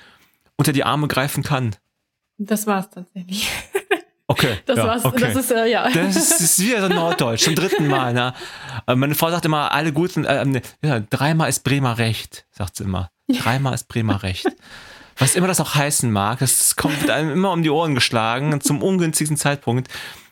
[0.56, 1.76] unter die Arme greifen kann?
[2.38, 3.50] Das war's tatsächlich.
[4.32, 4.60] Okay.
[4.68, 5.04] Das ja, war's.
[5.06, 5.22] Okay.
[5.22, 5.90] Das ist, äh, ja.
[5.90, 8.14] Das ist, ist wieder so Norddeutsch, zum dritten Mal.
[8.14, 8.36] Ne?
[8.86, 12.76] Äh, Meine Frau sagt immer, alle guten, äh, ne, ja, dreimal ist Bremer Recht, sagt
[12.76, 13.10] sie immer.
[13.28, 14.46] Dreimal ist Bremer Recht.
[15.20, 18.82] Was immer das auch heißen mag, das kommt einem immer um die Ohren geschlagen, zum
[18.82, 19.88] ungünstigsten Zeitpunkt.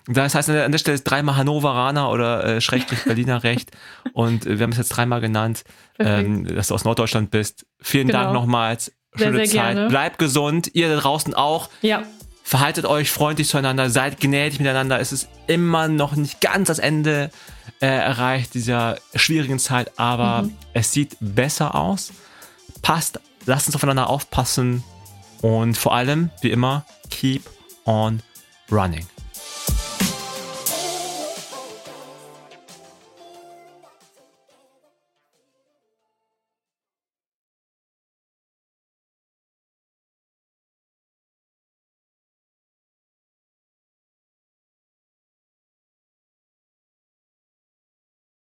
[0.10, 3.72] Das heißt, an der Stelle ist dreimal Hannoveraner oder äh, Schrägstrich Berliner Recht.
[4.14, 5.64] Und äh, wir haben es jetzt dreimal genannt,
[6.00, 7.66] ähm, dass du aus Norddeutschland bist.
[7.82, 8.22] Vielen Genau.
[8.24, 8.94] Dank nochmals.
[9.16, 9.76] Sehr, Schöne sehr Zeit.
[9.76, 9.90] gerne.
[9.90, 10.70] Bleibt gesund.
[10.74, 11.70] Ihr da draußen auch.
[11.82, 12.04] ja,
[12.44, 15.02] Verhaltet euch freundlich zueinander, seid gnädig miteinander.
[15.02, 17.30] Es ist immer noch nicht ganz das Ende
[17.82, 20.54] äh, erreicht dieser schwierigen Zeit, aber Mhm.
[20.72, 22.14] es sieht besser aus.
[22.82, 24.84] Passt, lasst uns aufeinander aufpassen
[25.42, 27.50] und vor allem, wie immer, keep
[27.86, 28.22] on
[28.72, 29.06] running.